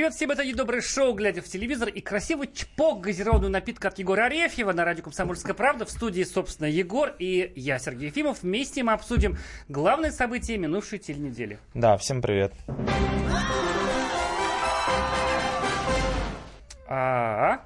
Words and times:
Привет 0.00 0.14
всем, 0.14 0.30
это 0.30 0.46
недоброе 0.46 0.80
шоу 0.80 1.12
«Глядя 1.12 1.42
в 1.42 1.44
телевизор» 1.44 1.90
и 1.90 2.00
красивый 2.00 2.48
чпок 2.50 3.02
газированного 3.02 3.50
напитка 3.50 3.88
от 3.88 3.98
Егора 3.98 4.24
Арефьева 4.24 4.72
на 4.72 4.86
радио 4.86 5.04
«Комсомольская 5.04 5.52
правда». 5.52 5.84
В 5.84 5.90
студии, 5.90 6.22
собственно, 6.22 6.66
Егор 6.68 7.14
и 7.18 7.52
я, 7.54 7.78
Сергей 7.78 8.06
Ефимов. 8.06 8.42
Вместе 8.42 8.82
мы 8.82 8.92
обсудим 8.92 9.36
главные 9.68 10.10
события 10.10 10.56
минувшей 10.56 11.00
теленедели. 11.00 11.58
Да, 11.74 11.98
всем 11.98 12.22
привет. 12.22 12.54
А, 16.88 17.60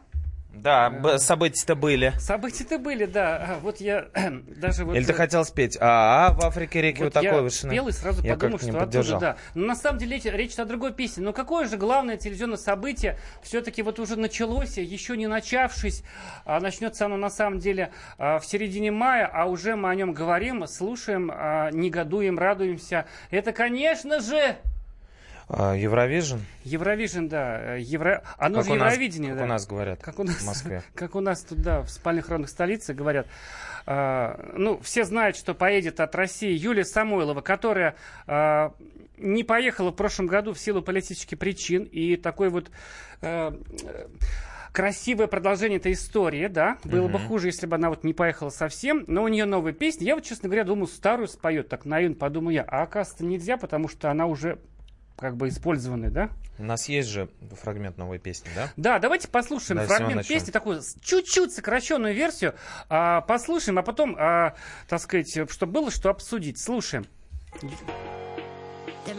Да, 0.55 0.91
б- 0.91 1.19
события-то 1.19 1.75
были. 1.75 2.13
события-то 2.19 2.79
были, 2.79 3.05
да. 3.07 3.37
А, 3.49 3.59
Вот 3.61 3.81
я 3.81 4.07
даже 4.57 4.85
вот... 4.85 4.97
Или 4.97 5.05
ты 5.05 5.13
хотел 5.13 5.45
спеть? 5.45 5.77
А, 5.81 6.33
в 6.33 6.45
Африке 6.45 6.81
реки 6.81 6.99
вот, 6.99 7.07
Вот 7.07 7.13
такой 7.15 7.29
я 7.37 7.43
вышины. 7.43 7.73
спел 7.73 7.89
и 7.89 7.93
сразу 7.93 8.23
Я 8.23 8.35
подумал, 8.35 8.59
что 8.59 8.81
оттуда, 8.81 9.19
да. 9.19 9.37
Но 9.55 9.67
на 9.67 9.75
самом 9.77 9.99
деле 9.99 10.19
речь, 10.25 10.59
о 10.59 10.65
другой 10.65 10.93
песне. 10.93 11.25
Но 11.25 11.33
какое 11.33 11.67
же 11.67 11.77
главное 11.77 12.17
телевизионное 12.17 12.57
событие 12.57 13.19
все-таки 13.43 13.83
вот 13.83 13.99
уже 13.99 14.17
началось, 14.17 14.79
еще 14.79 15.17
не 15.17 15.27
начавшись, 15.27 16.03
а 16.45 16.61
начнется 16.61 17.07
оно 17.07 17.17
на 17.17 17.31
самом 17.31 17.59
деле 17.59 17.91
а, 18.19 18.39
в 18.39 18.47
середине 18.47 18.91
мая, 18.91 19.29
а 19.33 19.47
уже 19.47 19.77
мы 19.77 19.91
о 19.91 19.95
нем 19.95 20.13
говорим, 20.13 20.67
слушаем, 20.67 21.31
а, 21.33 21.71
негодуем, 21.73 22.39
радуемся. 22.39 23.07
Это, 23.31 23.53
конечно 23.53 24.21
же, 24.21 24.39
А, 24.39 24.57
Евровижн? 25.49 26.39
Евровижн, 26.65 27.27
да. 27.29 27.75
Евро... 27.75 28.23
Оно 28.39 28.59
Как 28.59 28.67
же 28.67 28.73
у 28.73 28.75
нас- 28.77 28.93
Евровидение, 28.93 29.31
как 29.31 29.39
да. 29.39 29.45
у 29.45 29.47
нас 29.49 29.67
говорят 29.67 30.03
Как 30.03 30.19
у 30.19 30.25
нас, 30.25 30.37
в 30.37 30.47
Москве. 30.47 30.83
как 30.95 31.15
у 31.15 31.21
нас 31.21 31.43
тут, 31.43 31.61
да, 31.61 31.83
в 31.83 31.91
спальных 31.91 32.29
районах 32.29 32.49
столицы 32.49 32.95
говорят. 32.95 33.27
А, 33.87 34.53
ну, 34.57 34.81
все 34.81 35.05
знают, 35.05 35.37
что 35.37 35.55
поедет 35.55 36.01
от 36.01 36.15
России 36.15 36.53
Юлия 36.53 36.85
Самойлова, 36.85 37.43
которая 37.43 37.97
а, 38.27 38.73
не 39.19 39.45
поехала 39.45 39.91
в 39.91 39.95
прошлом 39.97 40.27
году 40.27 40.55
в 40.55 40.59
силу 40.59 40.81
политических 40.83 41.39
причин. 41.39 41.85
И 41.85 42.17
такой 42.17 42.49
вот 42.49 42.71
э, 43.21 43.53
красивое 44.73 45.29
продолжение 45.29 45.79
этой 45.79 45.93
истории, 45.93 46.49
да. 46.49 46.79
Было 46.85 47.07
бы 47.09 47.19
Мгм. 47.19 47.29
хуже, 47.29 47.47
если 47.49 47.67
бы 47.67 47.77
она 47.77 47.91
вот 47.91 48.03
не 48.03 48.13
поехала 48.13 48.51
совсем. 48.51 49.05
Но 49.07 49.23
у 49.23 49.29
нее 49.29 49.45
новая 49.45 49.73
песня. 49.73 50.07
Я 50.07 50.15
вот, 50.17 50.25
честно 50.25 50.49
говоря, 50.49 50.65
думаю, 50.65 50.89
старую 50.89 51.29
споет. 51.29 51.69
Так 51.69 51.85
наивно 51.85 52.17
подумаю 52.17 52.55
я. 52.55 52.63
А 52.63 52.83
оказывается, 52.83 53.25
нельзя, 53.25 53.57
потому 53.57 53.89
что 53.89 54.11
она 54.11 54.27
уже 54.27 54.59
как 55.17 55.37
бы 55.37 55.49
использованная, 55.49 56.11
да? 56.11 56.31
У 56.59 56.63
нас 56.65 56.89
есть 56.89 57.09
же 57.09 57.29
фрагмент 57.63 57.99
новой 57.99 58.19
песни, 58.19 58.49
да? 58.55 58.71
Да, 58.77 58.99
давайте 58.99 59.27
послушаем 59.29 59.81
Да, 59.81 59.87
фрагмент 59.87 60.27
песни, 60.27 60.51
такую 60.53 60.83
чуть-чуть 61.03 61.53
сокращенную 61.53 62.15
версию. 62.15 62.55
а, 62.89 63.23
послушаем, 63.23 63.79
а 63.79 63.83
потом, 63.83 64.17
а, 64.19 64.55
так 64.89 65.01
сказать, 65.01 65.51
чтобы 65.51 65.73
было 65.73 65.91
что 65.91 66.11
обсудить. 66.11 66.61
Слушаем. 66.61 67.07
The 69.07 69.15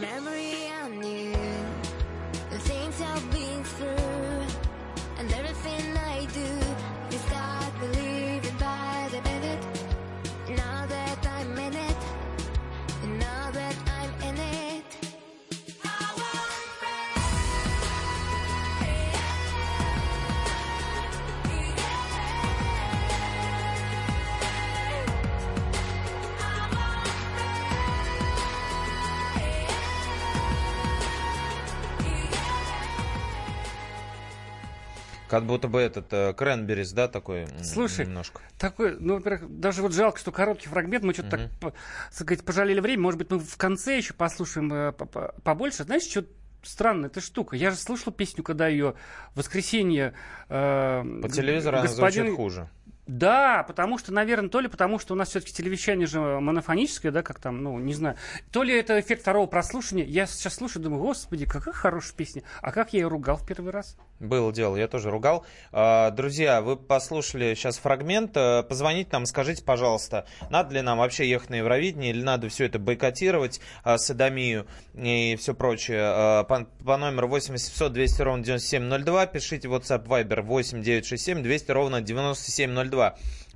Как 35.28 35.44
будто 35.44 35.66
бы 35.68 35.80
этот 35.80 36.12
э, 36.12 36.32
Кренберис, 36.34 36.92
да, 36.92 37.08
такой 37.08 37.46
Слушай, 37.62 38.06
немножко. 38.06 38.40
Такой, 38.58 38.96
ну, 39.00 39.14
во-первых, 39.14 39.58
даже 39.58 39.82
вот 39.82 39.92
жалко, 39.92 40.18
что 40.18 40.30
короткий 40.30 40.68
фрагмент, 40.68 41.04
мы 41.04 41.12
что-то 41.14 41.36
Мгм. 41.38 41.48
так, 41.60 41.72
так 41.72 41.74
сказать, 42.12 42.44
пожалели 42.44 42.78
время. 42.80 43.02
Может 43.02 43.18
быть, 43.18 43.30
мы 43.30 43.38
в 43.40 43.56
конце 43.56 43.96
еще 43.96 44.14
послушаем 44.14 44.72
э, 44.72 44.92
по- 44.92 45.06
по- 45.06 45.34
побольше. 45.42 45.82
Знаешь, 45.84 46.04
что 46.04 46.24
странная 46.62 47.08
эта 47.10 47.20
штука? 47.20 47.56
Я 47.56 47.70
же 47.72 47.76
слышал 47.76 48.12
песню, 48.12 48.44
когда 48.44 48.68
ее 48.68 48.94
в 49.34 49.38
воскресенье... 49.38 50.14
э, 50.48 51.02
По 51.22 51.28
телевизору 51.28 51.78
она 51.78 51.86
господин- 51.86 52.26
звучит 52.26 52.36
хуже. 52.36 52.68
Да, 53.06 53.62
потому 53.62 53.98
что, 53.98 54.12
наверное, 54.12 54.48
то 54.48 54.58
ли 54.58 54.66
потому, 54.68 54.98
что 54.98 55.14
у 55.14 55.16
нас 55.16 55.28
все-таки 55.28 55.52
телевещание 55.52 56.08
же 56.08 56.18
монофоническое, 56.18 57.12
да, 57.12 57.22
как 57.22 57.38
там, 57.38 57.62
ну, 57.62 57.78
не 57.78 57.94
знаю. 57.94 58.16
То 58.50 58.64
ли 58.64 58.74
это 58.74 58.98
эффект 58.98 59.22
второго 59.22 59.46
прослушивания. 59.46 60.04
Я 60.04 60.26
сейчас 60.26 60.54
слушаю, 60.54 60.82
думаю, 60.82 61.02
господи, 61.02 61.46
какая 61.46 61.72
хорошая 61.72 62.16
песня. 62.16 62.42
А 62.62 62.72
как 62.72 62.92
я 62.92 63.00
ее 63.00 63.08
ругал 63.08 63.36
в 63.36 63.46
первый 63.46 63.72
раз? 63.72 63.96
Было 64.18 64.52
дело, 64.52 64.76
я 64.76 64.88
тоже 64.88 65.10
ругал. 65.10 65.46
А, 65.70 66.10
Друзья, 66.10 66.62
вы 66.62 66.76
послушали 66.76 67.54
сейчас 67.54 67.78
фрагмент. 67.78 68.36
Э, 68.36 68.64
Позвоните 68.64 69.10
нам, 69.12 69.26
скажите, 69.26 69.62
пожалуйста, 69.62 70.26
надо 70.50 70.74
ли 70.74 70.80
нам 70.80 70.98
вообще 70.98 71.28
ехать 71.28 71.50
на 71.50 71.56
Евровидение 71.56 72.10
или 72.10 72.22
надо 72.22 72.48
все 72.48 72.64
это 72.64 72.80
бойкотировать, 72.80 73.60
а, 73.84 73.98
садомию 73.98 74.66
и 74.94 75.36
все 75.38 75.54
прочее. 75.54 76.00
А, 76.02 76.44
По, 76.44 76.64
по 76.84 76.96
номеру 76.96 77.28
8 77.28 77.52
800 77.52 77.92
200 77.92 78.22
ровно 78.22 78.42
9702 78.42 79.26
пишите 79.26 79.68
WhatsApp 79.68 80.06
Viber 80.06 80.42
8 80.42 80.82
967 80.82 81.42
200 81.42 81.70
ровно 81.70 82.00
9702. 82.00 82.95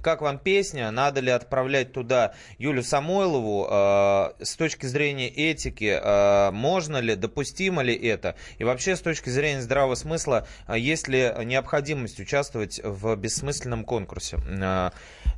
Как 0.03 0.23
вам 0.23 0.39
песня? 0.39 0.91
Надо 0.91 1.21
ли 1.21 1.31
отправлять 1.31 1.93
туда 1.93 2.33
Юлю 2.59 2.83
Самойлову? 2.83 3.69
Э, 3.71 4.31
с 4.43 4.57
точки 4.57 4.87
зрения 4.87 5.29
этики, 5.29 6.01
э, 6.03 6.51
можно 6.53 6.97
ли, 6.99 7.17
допустимо 7.17 7.83
ли 7.83 7.95
это? 7.95 8.35
И 8.59 8.65
вообще, 8.65 8.97
с 8.97 9.01
точки 9.01 9.29
зрения 9.29 9.61
здравого 9.61 9.95
смысла, 9.97 10.47
э, 10.69 10.79
есть 10.79 11.07
ли 11.09 11.31
необходимость 11.45 12.19
участвовать 12.19 12.81
в 12.83 13.15
бессмысленном 13.17 13.85
конкурсе? 13.85 14.39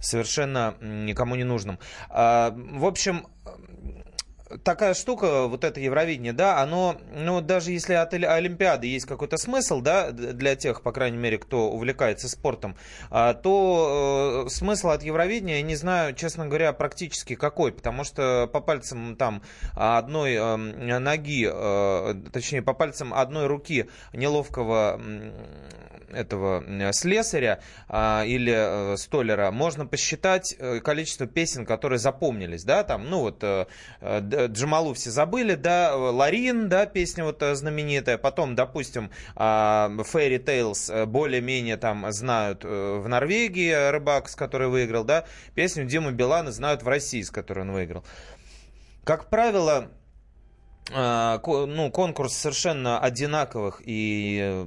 Совершенно 0.01 0.75
никому 0.81 1.37
не 1.37 1.45
нужном. 1.45 1.79
В 2.09 2.85
общем, 2.85 3.27
такая 4.65 4.95
штука, 4.95 5.47
вот 5.47 5.65
это 5.65 5.81
Евровидение, 5.81 6.33
да, 6.33 6.61
оно, 6.61 6.97
ну, 7.15 7.41
даже 7.41 7.73
если 7.73 7.95
от 7.95 8.15
Оли- 8.15 8.27
Олимпиады 8.27 8.87
есть 8.87 9.07
какой-то 9.07 9.37
смысл, 9.37 9.81
да, 9.81 10.11
для 10.11 10.57
тех, 10.57 10.83
по 10.83 10.93
крайней 10.93 11.19
мере, 11.19 11.39
кто 11.39 11.71
увлекается 11.71 12.29
спортом, 12.29 12.77
а, 13.11 13.35
то 13.35 14.45
э, 14.47 14.51
смысл 14.51 14.91
от 14.91 15.03
Евровидения, 15.03 15.57
я 15.57 15.63
не 15.63 15.77
знаю, 15.77 16.15
честно 16.15 16.47
говоря, 16.47 16.73
практически 16.73 17.35
какой, 17.35 17.73
потому 17.73 18.05
что 18.05 18.49
по 18.53 18.61
пальцам 18.61 19.17
там 19.17 19.43
одной 19.75 20.35
э, 20.35 20.99
ноги, 20.99 21.49
э, 21.53 22.15
точнее, 22.33 22.63
по 22.63 22.75
пальцам 22.75 23.15
одной 23.15 23.47
руки 23.47 23.89
неловкого 24.13 25.01
этого 26.13 26.63
э, 26.67 26.93
слесаря 26.93 27.61
а, 27.89 28.25
или 28.25 28.53
э, 28.55 28.97
столера 28.97 29.51
можно 29.51 29.87
посчитать 29.87 30.55
э, 30.59 30.81
количество 30.81 31.27
песен, 31.27 31.67
которые 31.67 31.99
запомнились, 31.99 32.65
да, 32.65 32.85
там, 32.85 33.09
ну 33.09 33.21
вот 33.21 33.43
э, 33.43 33.67
э, 34.01 34.42
Джамалу 34.47 34.95
все 34.95 35.11
забыли, 35.11 35.55
да, 35.55 35.95
Ларин, 35.97 36.69
да, 36.69 36.87
песня 36.87 37.25
вот 37.25 37.43
э, 37.43 37.55
знаменитая, 37.55 38.19
потом, 38.19 38.55
допустим, 38.55 39.11
а, 39.37 39.91
Fairy 39.99 40.43
Tales 40.43 40.93
э, 40.93 41.07
более-менее 41.07 41.77
там 41.77 42.11
знают 42.13 42.65
э, 42.65 43.01
в 43.03 43.09
Норвегии 43.09 43.91
рыбак, 43.91 44.29
с 44.29 44.37
которой 44.37 44.69
выиграл, 44.69 45.05
да, 45.05 45.25
песню 45.55 45.85
Димы 45.85 46.13
Билана 46.13 46.53
знают 46.53 46.83
в 46.83 46.89
России, 46.89 47.23
с 47.23 47.31
которой 47.31 47.61
он 47.61 47.73
выиграл. 47.73 48.05
Как 49.05 49.29
правило, 49.31 49.91
а, 50.91 51.41
ну, 51.45 51.91
конкурс 51.91 52.35
совершенно 52.35 52.99
одинаковых 52.99 53.83
и 53.85 54.67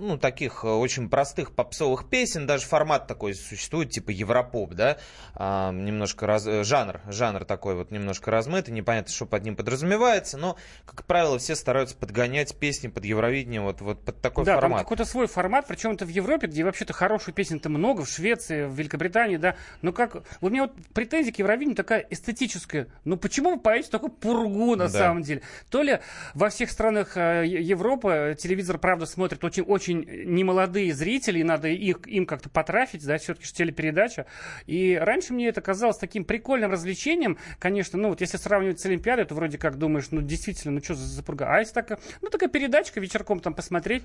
ну, 0.00 0.18
таких 0.18 0.64
э, 0.64 0.68
очень 0.68 1.08
простых 1.08 1.52
попсовых 1.54 2.08
песен, 2.08 2.46
даже 2.46 2.66
формат 2.66 3.06
такой 3.06 3.34
существует, 3.34 3.90
типа 3.90 4.10
Европоп, 4.10 4.74
да, 4.74 4.98
а, 5.34 5.72
немножко 5.72 6.26
раз, 6.26 6.46
э, 6.46 6.64
жанр, 6.64 7.00
жанр 7.08 7.44
такой 7.44 7.74
вот 7.74 7.90
немножко 7.90 8.30
размытый, 8.30 8.74
непонятно, 8.74 9.12
что 9.12 9.26
под 9.26 9.44
ним 9.44 9.56
подразумевается, 9.56 10.38
но, 10.38 10.56
как 10.84 11.04
правило, 11.04 11.38
все 11.38 11.54
стараются 11.54 11.96
подгонять 11.96 12.56
песни 12.56 12.88
под 12.88 13.04
Евровидение, 13.04 13.60
вот, 13.60 13.80
вот 13.80 14.04
под 14.04 14.20
такой 14.20 14.44
да, 14.44 14.56
формат. 14.56 14.80
какой-то 14.80 15.04
свой 15.04 15.26
формат, 15.26 15.66
причем 15.68 15.92
это 15.92 16.04
в 16.04 16.08
Европе, 16.08 16.46
где 16.46 16.64
вообще-то 16.64 16.92
хороших 16.92 17.34
песен-то 17.34 17.68
много, 17.68 18.04
в 18.04 18.08
Швеции, 18.08 18.64
в 18.64 18.74
Великобритании, 18.74 19.36
да. 19.36 19.56
Но 19.82 19.92
как... 19.92 20.14
Вот 20.40 20.48
у 20.48 20.50
меня 20.50 20.62
вот 20.62 20.72
претензия 20.94 21.32
к 21.32 21.38
Евровидению 21.38 21.76
такая 21.76 22.06
эстетическая. 22.10 22.88
Ну 23.04 23.16
почему 23.16 23.50
вы 23.50 23.60
поете 23.60 23.90
такую 23.90 24.10
пургу 24.10 24.76
на 24.76 24.88
Да. 24.88 24.98
самом 24.98 25.22
деле? 25.22 25.42
То 25.70 25.82
ли 25.82 26.00
во 26.34 26.48
всех 26.48 26.70
странах 26.70 27.16
э, 27.16 27.44
Европы 27.46 28.36
телевизор, 28.38 28.78
правда, 28.78 29.06
смотрят 29.06 29.42
очень, 29.44 29.64
очень 29.90 30.04
немолодые 30.26 30.94
зрители, 30.94 31.40
и 31.40 31.44
надо 31.44 31.68
их, 31.68 32.06
им 32.06 32.26
как-то 32.26 32.48
потрафить, 32.48 33.04
да, 33.04 33.18
все-таки 33.18 33.46
же 33.46 33.52
телепередача. 33.52 34.26
И 34.66 34.94
раньше 35.00 35.32
мне 35.32 35.48
это 35.48 35.60
казалось 35.60 35.98
таким 35.98 36.24
прикольным 36.24 36.70
развлечением, 36.70 37.38
конечно, 37.58 37.98
ну 37.98 38.10
вот 38.10 38.20
если 38.20 38.36
сравнивать 38.36 38.80
с 38.80 38.86
Олимпиадой, 38.86 39.24
то 39.24 39.34
вроде 39.34 39.58
как 39.58 39.78
думаешь, 39.78 40.06
ну 40.10 40.22
действительно, 40.22 40.74
ну 40.74 40.82
что 40.82 40.94
за, 40.94 41.06
за 41.06 41.22
пурга? 41.22 41.54
А 41.54 41.58
если 41.58 41.74
так, 41.74 42.00
ну 42.22 42.28
такая 42.28 42.48
передачка 42.48 43.00
вечерком 43.00 43.40
там 43.40 43.54
посмотреть, 43.54 44.02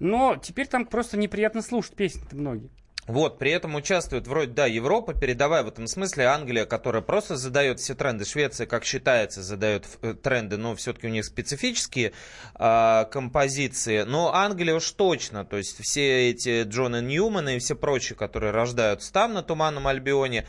но 0.00 0.36
теперь 0.36 0.66
там 0.66 0.86
просто 0.86 1.16
неприятно 1.16 1.62
слушать 1.62 1.94
песни-то 1.94 2.36
многие. 2.36 2.70
Вот, 3.08 3.40
при 3.40 3.50
этом 3.50 3.74
участвует 3.74 4.28
вроде, 4.28 4.52
да, 4.52 4.66
Европа, 4.66 5.12
передовая 5.12 5.64
в 5.64 5.68
этом 5.68 5.88
смысле, 5.88 6.26
Англия, 6.26 6.66
которая 6.66 7.02
просто 7.02 7.36
задает 7.36 7.80
все 7.80 7.96
тренды, 7.96 8.24
Швеция, 8.24 8.68
как 8.68 8.84
считается, 8.84 9.42
задает 9.42 9.88
э, 10.02 10.14
тренды, 10.14 10.56
но 10.56 10.76
все-таки 10.76 11.08
у 11.08 11.10
них 11.10 11.24
специфические 11.24 12.12
э, 12.54 13.04
композиции, 13.10 14.02
но 14.02 14.32
Англия 14.32 14.76
уж 14.76 14.88
точно, 14.92 15.44
то 15.44 15.56
есть 15.56 15.82
все 15.82 16.30
эти 16.30 16.62
Джона 16.62 17.00
Ньюмана 17.00 17.56
и 17.56 17.58
все 17.58 17.74
прочие, 17.74 18.16
которые 18.16 18.52
рождаются 18.52 19.12
там, 19.12 19.32
на 19.32 19.42
Туманном 19.42 19.88
Альбионе, 19.88 20.46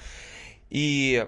и 0.69 1.25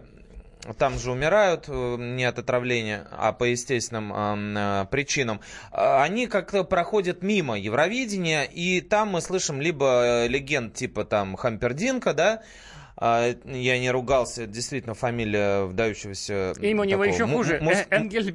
там 0.78 0.98
же 0.98 1.12
умирают 1.12 1.66
э, 1.68 1.96
не 1.98 2.24
от 2.24 2.40
отравления, 2.40 3.08
а 3.12 3.34
по 3.34 3.44
естественным 3.44 4.12
э, 4.58 4.86
причинам, 4.90 5.42
а, 5.72 6.04
они 6.04 6.28
как-то 6.28 6.64
проходят 6.64 7.22
мимо 7.22 7.58
Евровидения, 7.58 8.44
и 8.44 8.82
там 8.82 9.10
мы 9.10 9.22
слышим 9.22 9.62
либо 9.62 10.26
э, 10.26 10.28
легенд 10.28 10.74
типа 10.74 11.06
там 11.06 11.36
Хампердинка, 11.36 12.14
да, 12.14 12.42
я 13.00 13.80
не 13.80 13.92
ругался, 13.92 14.44
это 14.44 14.54
действительно 14.54 14.94
фамилия 14.94 15.66
вдающегося... 15.66 16.54
Имя 16.62 16.82
у 16.82 16.86
него 16.86 17.04
еще 17.04 17.28
хуже. 17.28 17.56
Э, 17.62 17.86
Энгель. 17.98 18.34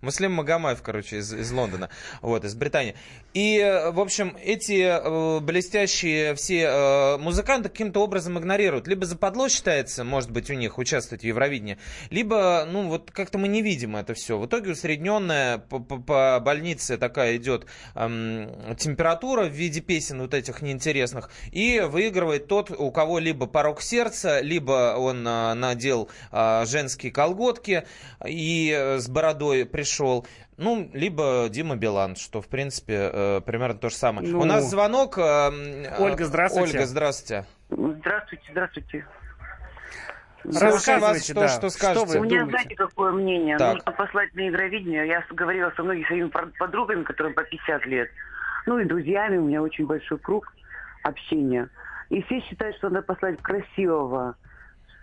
Муслим 0.00 0.32
Магомаев, 0.32 0.82
короче, 0.82 1.18
из, 1.18 1.32
из 1.32 1.50
Лондона, 1.52 1.88
вот, 2.20 2.44
из 2.44 2.54
Британии. 2.54 2.96
И, 3.34 3.58
э, 3.58 3.90
в 3.92 4.00
общем, 4.00 4.36
эти 4.42 4.82
э, 4.82 5.40
блестящие 5.40 6.34
все 6.34 7.16
музыканты 7.18 7.68
каким-то 7.68 8.02
образом 8.02 8.38
игнорируют. 8.38 8.88
Либо 8.88 9.06
западло 9.06 9.48
считается, 9.48 10.02
может 10.02 10.30
быть, 10.30 10.50
у 10.50 10.54
них 10.54 10.78
участвовать 10.78 11.22
в 11.22 11.26
Евровидении, 11.26 11.78
либо, 12.10 12.66
ну, 12.70 12.88
вот 12.88 13.10
как-то 13.10 13.38
мы 13.38 13.48
не 13.48 13.62
видим 13.62 13.96
это 13.96 14.14
все. 14.14 14.38
В 14.38 14.46
итоге 14.46 14.72
усредненная 14.72 15.58
по, 15.58 15.78
по- 15.78 15.98
по 15.98 16.40
больнице 16.40 16.96
такая 16.96 17.36
идет 17.36 17.66
эм, 17.94 18.74
температура 18.76 19.44
в 19.44 19.52
виде 19.52 19.80
песен 19.80 20.20
вот 20.20 20.34
этих 20.34 20.62
неинтересных, 20.62 21.30
и 21.52 21.80
выигрывает 21.80 22.48
тот, 22.48 22.70
у 22.70 22.90
кого 22.90 23.18
либо 23.28 23.46
порог 23.46 23.80
сердца, 23.82 24.40
либо 24.40 24.94
он 24.96 25.26
э, 25.26 25.54
надел 25.54 26.08
э, 26.32 26.64
женские 26.66 27.12
колготки 27.12 27.84
и 28.26 28.74
э, 28.74 28.98
с 28.98 29.08
бородой 29.08 29.66
пришел. 29.66 30.26
Ну, 30.56 30.90
либо 30.94 31.46
Дима 31.50 31.76
Билан, 31.76 32.16
что, 32.16 32.40
в 32.40 32.48
принципе, 32.48 33.10
э, 33.12 33.40
примерно 33.44 33.78
то 33.78 33.90
же 33.90 33.96
самое. 33.96 34.26
Ну, 34.28 34.40
У 34.40 34.44
нас 34.44 34.64
звонок. 34.70 35.18
э, 35.18 35.20
м, 35.22 35.86
Ольга, 36.02 36.24
здравствуйте. 36.24 36.78
Ольга, 36.78 36.86
здравствуйте. 36.86 37.44
Здравствуйте, 37.70 38.44
здравствуйте. 38.50 39.06
Вас, 40.44 40.62
Рассказывайте, 40.62 41.24
что, 41.24 41.34
да. 41.34 41.48
что 41.48 41.58
Что 41.68 41.70
скажете. 41.70 42.06
вы 42.06 42.18
У 42.20 42.24
меня, 42.24 42.40
думаете? 42.40 42.50
знаете, 42.50 42.74
какое 42.76 43.12
мнение? 43.12 43.58
Так. 43.58 43.74
Нужно 43.74 43.92
послать 43.92 44.34
на 44.34 44.40
Евровидение. 44.40 45.06
Я 45.06 45.22
говорила 45.30 45.70
со 45.76 45.82
многими 45.82 46.04
своими 46.06 46.30
подругами, 46.58 47.02
которым 47.02 47.34
по 47.34 47.42
50 47.44 47.84
лет. 47.86 48.08
Ну 48.66 48.78
и 48.78 48.84
друзьями, 48.84 49.36
у 49.36 49.44
меня 49.44 49.60
очень 49.62 49.86
большой 49.86 50.18
круг 50.18 50.52
общения. 51.02 51.68
И 52.10 52.22
все 52.22 52.40
считают, 52.40 52.76
что 52.76 52.88
надо 52.88 53.06
послать 53.06 53.40
красивого, 53.42 54.36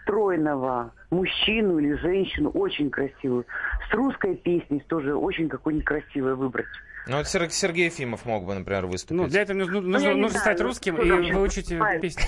стройного 0.03 0.93
мужчину 1.09 1.79
или 1.79 1.93
женщину, 1.93 2.49
очень 2.49 2.89
красивую. 2.89 3.45
С 3.89 3.93
русской 3.93 4.35
песней 4.35 4.81
тоже 4.87 5.15
очень 5.15 5.49
какую-нибудь 5.49 5.85
красивую 5.85 6.37
выбрать. 6.37 6.67
Ну, 7.07 7.17
вот 7.17 7.27
Сер- 7.27 7.51
Сергей 7.51 7.85
Ефимов 7.85 8.25
мог 8.25 8.45
бы, 8.45 8.55
например, 8.55 8.87
выступить. 8.87 9.15
Ну, 9.15 9.27
для 9.27 9.43
этого 9.43 9.57
нужно, 9.57 9.81
нужно, 9.81 10.07
не 10.07 10.21
нужно 10.21 10.29
знаю, 10.29 10.41
стать 10.41 10.59
ну, 10.59 10.65
русским 10.65 10.97
и 10.97 11.07
там 11.07 11.21
выучить 11.33 11.69
выступает? 11.69 12.01
песни. 12.01 12.23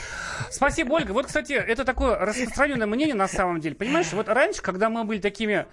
Спасибо, 0.51 0.93
Ольга. 0.93 1.11
Вот, 1.13 1.25
кстати, 1.25 1.53
это 1.53 1.83
такое 1.83 2.15
распространенное 2.19 2.85
мнение 2.85 3.15
на 3.15 3.27
самом 3.27 3.59
деле. 3.59 3.75
Понимаешь, 3.75 4.13
вот 4.13 4.29
раньше, 4.29 4.61
когда 4.61 4.89
мы 4.89 5.03
были 5.03 5.19
такими... 5.19 5.65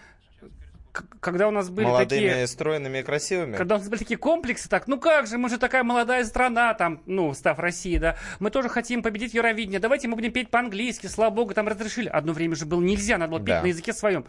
Когда 1.21 1.49
у 1.49 1.51
нас 1.51 1.71
были 1.71 1.87
Молодыми, 1.87 2.29
такие... 2.29 2.47
стройными 2.47 2.99
и 2.99 3.03
красивыми. 3.03 3.57
Когда 3.57 3.75
у 3.75 3.79
нас 3.79 3.89
были 3.89 3.99
такие 3.99 4.17
комплексы, 4.17 4.69
так, 4.69 4.87
ну 4.87 4.99
как 4.99 5.27
же, 5.27 5.39
мы 5.39 5.49
же 5.49 5.59
такая 5.59 5.83
молодая 5.83 6.25
страна, 6.25 6.73
там, 6.75 7.03
ну, 7.07 7.35
став 7.35 7.59
Россией, 7.59 7.99
да, 7.99 8.17
мы 8.39 8.51
тоже 8.51 8.69
хотим 8.69 9.03
победить 9.03 9.35
Евровидение, 9.35 9.81
давайте 9.81 10.07
мы 10.07 10.15
будем 10.15 10.31
петь 10.33 10.51
по-английски, 10.51 11.09
слава 11.09 11.31
богу, 11.31 11.53
там 11.53 11.67
разрешили. 11.67 12.09
Одно 12.09 12.33
время 12.33 12.55
же 12.55 12.65
было 12.65 12.81
нельзя, 12.81 13.19
надо 13.19 13.33
было 13.33 13.41
петь 13.41 13.49
Да. 13.49 13.63
на 13.63 13.67
языке 13.67 13.93
своем. 13.93 14.25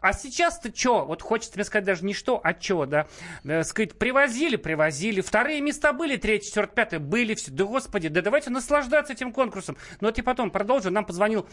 А 0.00 0.12
сейчас 0.14 0.58
ты 0.58 0.72
чё? 0.72 1.04
Вот 1.04 1.20
хочется 1.20 1.52
тебе 1.52 1.64
сказать 1.64 1.84
даже 1.84 2.04
не 2.04 2.14
что, 2.14 2.40
а 2.42 2.54
чё, 2.54 2.86
да. 2.86 3.06
Э, 3.44 3.62
сказать, 3.62 3.98
привозили, 3.98 4.56
привозили, 4.56 5.20
вторые 5.20 5.60
места 5.60 5.92
были, 5.92 6.16
третье, 6.16 6.46
четвертое, 6.48 6.74
пятое, 6.74 7.00
были 7.00 7.34
все. 7.34 7.50
Да 7.50 7.64
господи, 7.64 8.08
да 8.08 8.22
давайте 8.22 8.50
наслаждаться 8.50 9.12
этим 9.12 9.32
конкурсом. 9.32 9.76
Ну, 10.00 10.08
вот 10.08 10.18
и 10.18 10.22
потом 10.22 10.50
продолжу, 10.50 10.90
нам 10.90 11.04
позвонил 11.04 11.46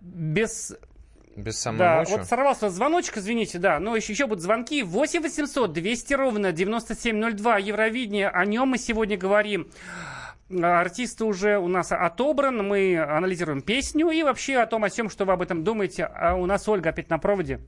без 0.00 0.74
Без 1.36 1.58
самой 1.58 1.78
да, 1.78 2.04
вот 2.04 2.26
сорвался 2.26 2.68
звоночек, 2.68 3.16
извините, 3.16 3.58
да, 3.58 3.78
но 3.78 3.96
еще, 3.96 4.12
еще 4.12 4.26
будут 4.26 4.42
звонки. 4.42 4.82
8 4.82 5.22
800 5.22 5.72
200 5.72 6.14
ровно 6.14 6.52
9702 6.52 7.58
Евровидение, 7.58 8.28
о 8.28 8.44
нем 8.44 8.68
мы 8.68 8.78
сегодня 8.78 9.16
говорим. 9.16 9.68
Артист 10.50 11.22
уже 11.22 11.58
у 11.58 11.68
нас 11.68 11.92
отобран, 11.92 12.66
мы 12.66 12.98
анализируем 12.98 13.62
песню 13.62 14.10
и 14.10 14.22
вообще 14.22 14.58
о 14.58 14.66
том, 14.66 14.84
о 14.84 14.88
всем, 14.90 15.08
что 15.08 15.24
вы 15.24 15.32
об 15.32 15.40
этом 15.40 15.64
думаете. 15.64 16.04
А 16.04 16.34
у 16.34 16.44
нас 16.44 16.68
Ольга 16.68 16.90
опять 16.90 17.08
на 17.08 17.18
проводе. 17.18 17.60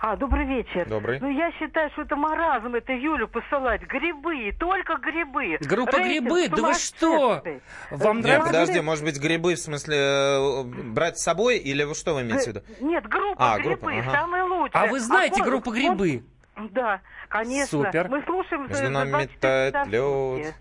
А, 0.00 0.16
добрый 0.16 0.46
вечер. 0.46 0.88
Добрый. 0.88 1.20
Ну, 1.20 1.28
я 1.28 1.52
считаю, 1.52 1.90
что 1.90 2.02
это 2.02 2.16
маразм, 2.16 2.74
это 2.74 2.92
Юлю 2.92 3.28
посылать. 3.28 3.82
Грибы, 3.82 4.52
только 4.58 4.96
грибы. 4.96 5.58
Группа 5.60 5.96
Рейтинг 5.98 6.30
«Грибы», 6.32 6.48
да 6.48 6.62
вы 6.62 6.74
что? 6.74 7.42
Вам 7.90 8.16
Нет, 8.18 8.24
нравится? 8.26 8.46
подожди, 8.46 8.80
может 8.80 9.04
быть, 9.04 9.20
грибы 9.20 9.54
в 9.54 9.58
смысле 9.58 9.96
э, 9.98 10.62
брать 10.64 11.18
с 11.18 11.22
собой, 11.22 11.58
или 11.58 11.84
вы 11.84 11.94
что 11.94 12.14
вы 12.14 12.22
имеете 12.22 12.44
в 12.52 12.54
виду? 12.54 12.60
Нет, 12.80 13.06
группа 13.06 13.52
А, 13.54 13.58
«Грибы», 13.58 13.76
группа, 13.76 13.92
ага. 13.98 14.10
самые 14.12 14.42
лучшие. 14.44 14.82
А 14.82 14.86
вы 14.86 15.00
знаете 15.00 15.40
кон- 15.40 15.50
группу 15.50 15.70
«Грибы»? 15.72 16.22
Да, 16.70 17.00
конечно. 17.28 17.66
Супер. 17.84 18.08
Мы 18.08 18.22
слушаем 18.22 18.66
Между 18.68 18.88
нами 18.90 19.10
24 19.10 19.38
тает 19.40 19.72
часа 19.74 19.84
в 19.84 19.88
лёд. 19.88 20.36
сутки. 20.44 20.54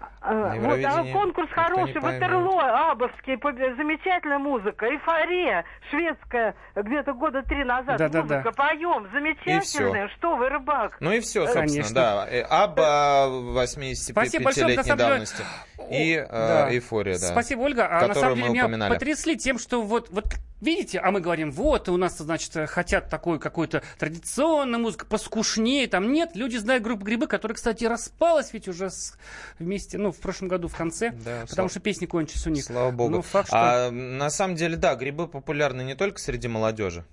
На 0.00 0.06
А, 0.06 0.10
Вот, 0.26 0.32
а 0.32 0.54
Евровидении 0.54 1.12
конкурс 1.12 1.48
никто 1.50 1.62
не 1.62 1.92
хороший. 1.92 2.00
Ватерло, 2.00 2.90
Абовский, 2.92 3.36
замечательная 3.76 4.38
музыка, 4.38 4.86
эйфория, 4.86 5.64
шведская, 5.90 6.54
где-то 6.74 7.12
года 7.12 7.42
три 7.42 7.62
назад, 7.64 7.98
Да-да-да. 7.98 8.22
музыка, 8.22 8.52
поем, 8.52 9.06
замечательная, 9.12 10.08
что 10.16 10.36
вы, 10.36 10.48
рыбак? 10.48 10.96
Ну 11.00 11.12
и 11.12 11.20
все, 11.20 11.42
собственно, 11.42 11.66
Конечно. 11.66 11.94
да. 11.94 12.26
Э, 12.30 12.40
Абба 12.42 13.26
85-летней 13.28 13.94
Спасибо 13.94 14.44
большое, 14.44 14.76
на 14.76 14.82
самом 14.82 14.98
деле- 14.98 15.08
давности. 15.10 15.44
И 15.90 16.12
э, 16.14 16.26
Да. 16.30 16.70
эйфория, 16.72 17.14
да. 17.14 17.26
Спасибо, 17.26 17.60
Ольга. 17.60 17.86
А 17.90 18.06
на 18.08 18.14
самом 18.14 18.36
деле 18.36 18.48
меня 18.48 18.88
потрясли 18.88 19.36
тем, 19.36 19.58
что 19.58 19.82
вот, 19.82 20.08
вот 20.10 20.24
видите, 20.64 20.98
а 20.98 21.10
мы 21.10 21.20
говорим, 21.20 21.52
вот, 21.52 21.88
у 21.88 21.96
нас, 21.96 22.18
значит, 22.18 22.52
хотят 22.68 23.08
такой 23.10 23.38
какой-то 23.38 23.82
традиционную 23.98 24.80
музыку, 24.82 25.06
поскушнее, 25.06 25.86
там 25.86 26.12
нет, 26.12 26.30
люди 26.34 26.56
знают 26.56 26.82
группу 26.82 27.04
«Грибы», 27.04 27.26
которая, 27.26 27.54
кстати, 27.54 27.84
распалась 27.84 28.52
ведь 28.52 28.66
уже 28.68 28.90
с- 28.90 29.16
вместе, 29.58 29.98
ну, 29.98 30.10
в 30.12 30.18
прошлом 30.18 30.48
году 30.48 30.68
в 30.68 30.76
конце, 30.76 31.10
Да, 31.10 31.40
потому 31.42 31.46
слава- 31.48 31.68
что 31.70 31.80
песни 31.80 32.06
кончились 32.06 32.46
у 32.46 32.50
них. 32.50 32.64
Слава 32.64 32.90
богу. 32.90 33.10
Ну, 33.16 33.22
факт, 33.22 33.48
что... 33.48 33.86
А 33.86 33.90
на 33.90 34.30
самом 34.30 34.56
деле, 34.56 34.76
да, 34.76 34.94
грибы 34.94 35.28
популярны 35.28 35.82
не 35.82 35.94
только 35.94 36.18
среди 36.18 36.48
молодежи. 36.48 37.04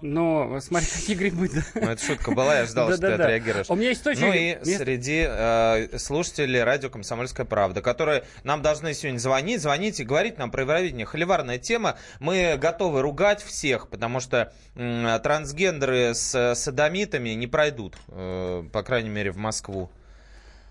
Но 0.00 0.60
смотри, 0.60 0.88
какие 0.94 1.16
грибы, 1.16 1.48
да. 1.48 1.62
Ну, 1.74 1.90
это 1.90 2.04
шутка 2.04 2.30
была, 2.30 2.58
я 2.58 2.66
ждал, 2.66 2.88
что 2.88 2.96
ты 2.96 3.02
Да-да-да. 3.02 3.24
отреагируешь. 3.24 3.66
У 3.68 3.74
меня 3.74 3.88
есть 3.88 4.04
точно... 4.04 4.26
Ну 4.26 4.32
и 4.32 4.58
среди 4.64 5.26
э, 5.28 5.98
слушателей 5.98 6.62
радио 6.62 6.88
«Комсомольская 6.88 7.46
правда», 7.46 7.82
которые 7.82 8.24
нам 8.44 8.62
должны 8.62 8.94
сегодня 8.94 9.18
звонить, 9.18 9.60
звонить 9.60 9.98
и 10.00 10.04
говорить 10.04 10.38
нам 10.38 10.50
про 10.50 10.62
Евровидение. 10.62 11.06
Холиварная 11.06 11.58
тема. 11.58 11.96
Мы 12.20 12.56
готовы 12.56 13.02
ругать 13.02 13.42
всех, 13.42 13.88
потому 13.88 14.20
что 14.20 14.52
трансгендеры 14.74 16.14
с 16.14 16.54
садомитами 16.54 17.30
не 17.30 17.46
пройдут, 17.46 17.96
э, 18.08 18.64
по 18.72 18.82
крайней 18.82 19.10
мере, 19.10 19.32
в 19.32 19.36
Москву. 19.36 19.90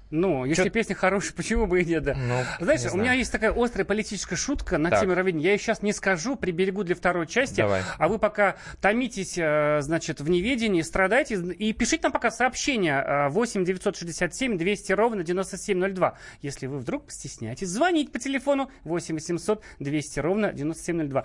Ну, 0.09 0.45
если 0.45 0.63
Чё- 0.65 0.69
песня 0.69 0.95
хорошая, 0.95 1.33
почему 1.35 1.65
бы 1.67 1.81
и 1.81 1.85
нет, 1.85 2.03
да. 2.03 2.15
Ну, 2.15 2.41
Знаешь, 2.63 2.83
не 2.83 2.89
у 2.89 2.95
меня 2.97 3.13
есть 3.13 3.31
такая 3.31 3.51
острая 3.53 3.85
политическая 3.85 4.35
шутка 4.35 4.77
на 4.77 4.89
Так. 4.89 5.01
тему 5.01 5.11
Евровидения. 5.11 5.45
Я 5.47 5.51
ее 5.53 5.59
сейчас 5.59 5.81
не 5.81 5.91
скажу, 5.93 6.35
приберегу 6.35 6.83
для 6.83 6.95
второй 6.95 7.27
части. 7.27 7.57
Давай. 7.57 7.81
А 7.97 8.07
вы 8.07 8.17
пока 8.17 8.55
томитесь, 8.81 9.37
э, 9.37 9.79
значит, 9.81 10.21
в 10.21 10.29
неведении, 10.29 10.81
страдаете. 10.81 11.35
И 11.35 11.73
пишите 11.73 12.03
нам 12.03 12.11
пока 12.13 12.31
сообщение 12.31 13.03
э, 13.05 13.29
8 13.29 13.65
967 13.65 14.57
200 14.57 14.91
ровно 14.93 15.23
9702. 15.23 16.17
Если 16.41 16.67
вы 16.67 16.77
вдруг 16.79 17.11
стесняетесь, 17.11 17.67
звонить 17.67 18.11
по 18.11 18.19
телефону 18.19 18.71
8 18.85 19.15
800 19.15 19.61
200 19.79 20.19
ровно 20.19 20.53
9702. 20.53 21.23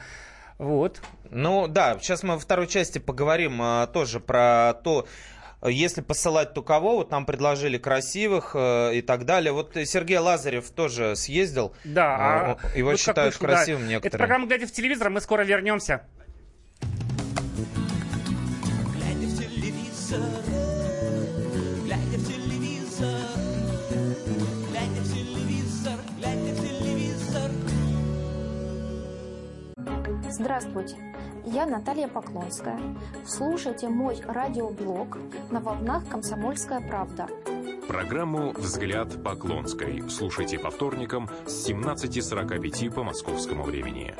Вот. 0.58 1.00
Ну 1.30 1.66
да, 1.66 1.98
сейчас 2.00 2.22
мы 2.22 2.34
во 2.34 2.38
второй 2.40 2.66
части 2.66 2.98
поговорим 2.98 3.60
а, 3.62 3.86
тоже 3.86 4.20
про 4.20 4.74
то, 4.84 5.06
если 5.68 6.00
посылать, 6.00 6.54
то 6.54 6.62
кого. 6.62 6.96
Вот 6.96 7.10
нам 7.10 7.24
предложили 7.26 7.78
красивых 7.78 8.52
э, 8.54 8.94
и 8.96 9.02
так 9.02 9.24
далее. 9.24 9.52
Вот 9.52 9.76
э, 9.76 9.84
Сергей 9.84 10.18
Лазарев 10.18 10.70
тоже 10.70 11.14
съездил. 11.16 11.74
Да, 11.84 12.16
а 12.16 12.58
Э, 12.74 12.78
Его 12.78 12.90
вот 12.90 13.00
считают 13.00 13.34
да. 13.38 13.46
красивым 13.46 13.82
Это 13.82 13.90
некоторые. 13.90 14.18
программа 14.18 14.46
«Глядя 14.46 14.66
в 14.66 14.72
телевизор», 14.72 15.10
мы 15.10 15.20
скоро 15.20 15.42
вернемся. 15.42 16.02
Глядя 18.94 19.26
в 19.26 19.38
телевизор, 19.38 20.20
глядя 21.84 22.18
в 22.18 22.26
телевизор, 22.26 23.20
глядя 24.70 25.00
в 25.00 25.14
телевизор, 25.14 25.98
глядя 26.18 26.52
в 26.54 26.60
телевизор. 26.60 27.50
Здравствуйте, 30.30 30.96
я 31.44 31.66
Наталья 31.66 32.08
Поклонская. 32.08 32.78
Слушайте 33.26 33.88
мой 33.88 34.20
радиоблог 34.26 35.18
на 35.50 35.60
волнах 35.60 36.08
«Комсомольская 36.08 36.80
правда». 36.80 37.28
Программу 37.88 38.52
«Взгляд 38.52 39.22
Поклонской» 39.22 40.04
слушайте 40.08 40.58
по 40.58 40.70
вторникам 40.70 41.28
с 41.46 41.68
17.45 41.68 42.92
по 42.92 43.02
московскому 43.02 43.64
времени. 43.64 44.14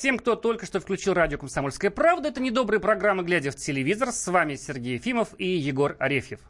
Всем, 0.00 0.16
кто 0.18 0.34
только 0.34 0.64
что 0.64 0.80
включил 0.80 1.12
радио 1.12 1.36
«Комсомольская 1.36 1.90
правда». 1.90 2.28
Это 2.30 2.40
недобрые 2.40 2.80
программы 2.80 3.22
«Глядя 3.22 3.50
в 3.50 3.56
телевизор». 3.56 4.12
С 4.12 4.26
вами 4.28 4.54
Сергей 4.54 4.94
Ефимов 4.94 5.28
и 5.36 5.44
Егор 5.44 5.94
Арефьев. 5.98 6.40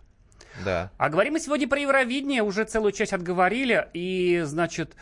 Да. 0.64 0.92
А 0.98 1.08
говорим 1.08 1.32
мы 1.32 1.40
сегодня 1.40 1.66
про 1.68 1.80
Евровидение. 1.80 2.44
Уже 2.44 2.62
целую 2.62 2.92
часть 2.92 3.12
отговорили. 3.12 3.88
И, 3.92 4.42
значит, 4.44 4.94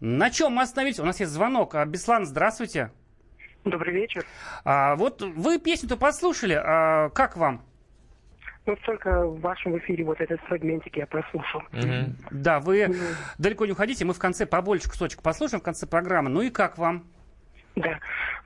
на 0.00 0.30
чем 0.30 0.52
мы 0.54 0.62
остановились? 0.62 0.98
У 0.98 1.04
нас 1.04 1.20
есть 1.20 1.30
звонок. 1.30 1.74
А, 1.74 1.84
Беслан, 1.84 2.24
здравствуйте. 2.24 2.90
Добрый 3.66 3.92
вечер. 3.92 4.24
А, 4.64 4.96
вот 4.96 5.20
вы 5.20 5.58
песню-то 5.58 5.98
послушали. 5.98 6.54
А, 6.54 7.10
как 7.10 7.36
вам? 7.36 7.62
Ну, 8.64 8.76
только 8.86 9.26
в 9.26 9.40
вашем 9.42 9.76
эфире 9.76 10.04
вот 10.04 10.22
этот 10.22 10.40
фрагментик 10.48 10.96
я 10.96 11.06
прослушал. 11.06 11.60
Мгм. 11.72 12.16
Да, 12.30 12.60
вы 12.60 12.86
Ну. 12.88 12.94
далеко 13.36 13.66
не 13.66 13.72
уходите. 13.72 14.06
Мы 14.06 14.14
в 14.14 14.18
конце 14.18 14.46
побольше 14.46 14.88
кусочек 14.88 15.20
послушаем 15.20 15.60
в 15.60 15.64
конце 15.64 15.86
программы. 15.86 16.30
Ну 16.30 16.40
и 16.40 16.48
как 16.48 16.78
вам? 16.78 17.04
Да. 17.76 18.00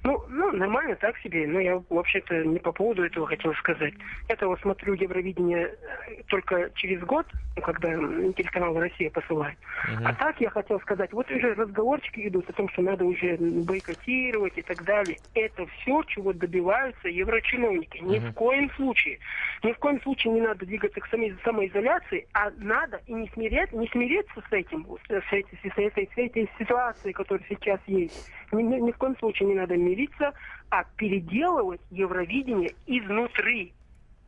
Ну, 0.04 0.22
ну, 0.28 0.52
нормально, 0.52 0.96
так 0.96 1.16
себе. 1.18 1.46
Но 1.46 1.58
я, 1.60 1.82
вообще-то, 1.88 2.44
не 2.44 2.58
по 2.58 2.72
поводу 2.72 3.04
этого 3.04 3.26
хотел 3.26 3.54
сказать. 3.54 3.94
Это 4.28 4.46
вот 4.46 4.60
смотрю 4.60 4.92
Евровидение 4.92 5.66
э, 6.08 6.22
только 6.26 6.70
через 6.74 7.00
год, 7.00 7.26
ну, 7.56 7.62
когда 7.62 7.88
телеканал 8.34 8.78
«Россия» 8.78 9.10
посылает. 9.10 9.56
А 10.04 10.12
так 10.14 10.38
я 10.42 10.50
хотел 10.50 10.78
сказать, 10.80 11.10
вот 11.14 11.30
уже 11.30 11.54
разговорчики 11.54 12.28
идут 12.28 12.50
о 12.50 12.52
том, 12.52 12.68
что 12.68 12.82
надо 12.82 13.06
уже 13.06 13.36
бойкотировать 13.38 14.58
и 14.58 14.62
так 14.62 14.84
далее. 14.84 15.20
Это 15.32 15.66
все, 15.78 16.02
чего 16.08 16.34
добиваются 16.34 17.08
еврочиновники. 17.08 17.98
Ни 18.02 18.18
в 18.18 18.34
коем 18.34 18.70
случае. 18.72 19.18
Ни 19.62 19.72
в 19.72 19.78
коем 19.78 20.02
случае 20.02 20.34
не 20.34 20.42
надо 20.42 20.66
двигаться 20.66 21.00
к 21.00 21.06
самой, 21.06 21.34
самоизоляции, 21.44 22.26
а 22.34 22.50
надо 22.58 23.00
и 23.06 23.14
не, 23.14 23.28
смирять, 23.30 23.72
не 23.72 23.88
смириться 23.88 24.42
с 24.50 24.52
этим, 24.52 24.86
с, 25.08 25.10
этой, 25.10 25.58
с, 25.62 25.78
этой, 25.78 26.10
с 26.14 26.18
этой 26.18 26.50
ситуацией, 26.58 27.14
которая 27.14 27.46
сейчас 27.48 27.80
есть. 27.86 28.30
Ни, 28.52 28.62
ни- 28.62 28.80
ни 28.80 28.92
в 28.92 28.96
коем 28.98 29.16
случае 29.16 29.48
не 29.48 29.54
надо 29.54 29.76
мириться, 29.76 29.93
а 30.70 30.84
переделывать 30.96 31.80
Евровидение 31.90 32.72
изнутри. 32.86 33.72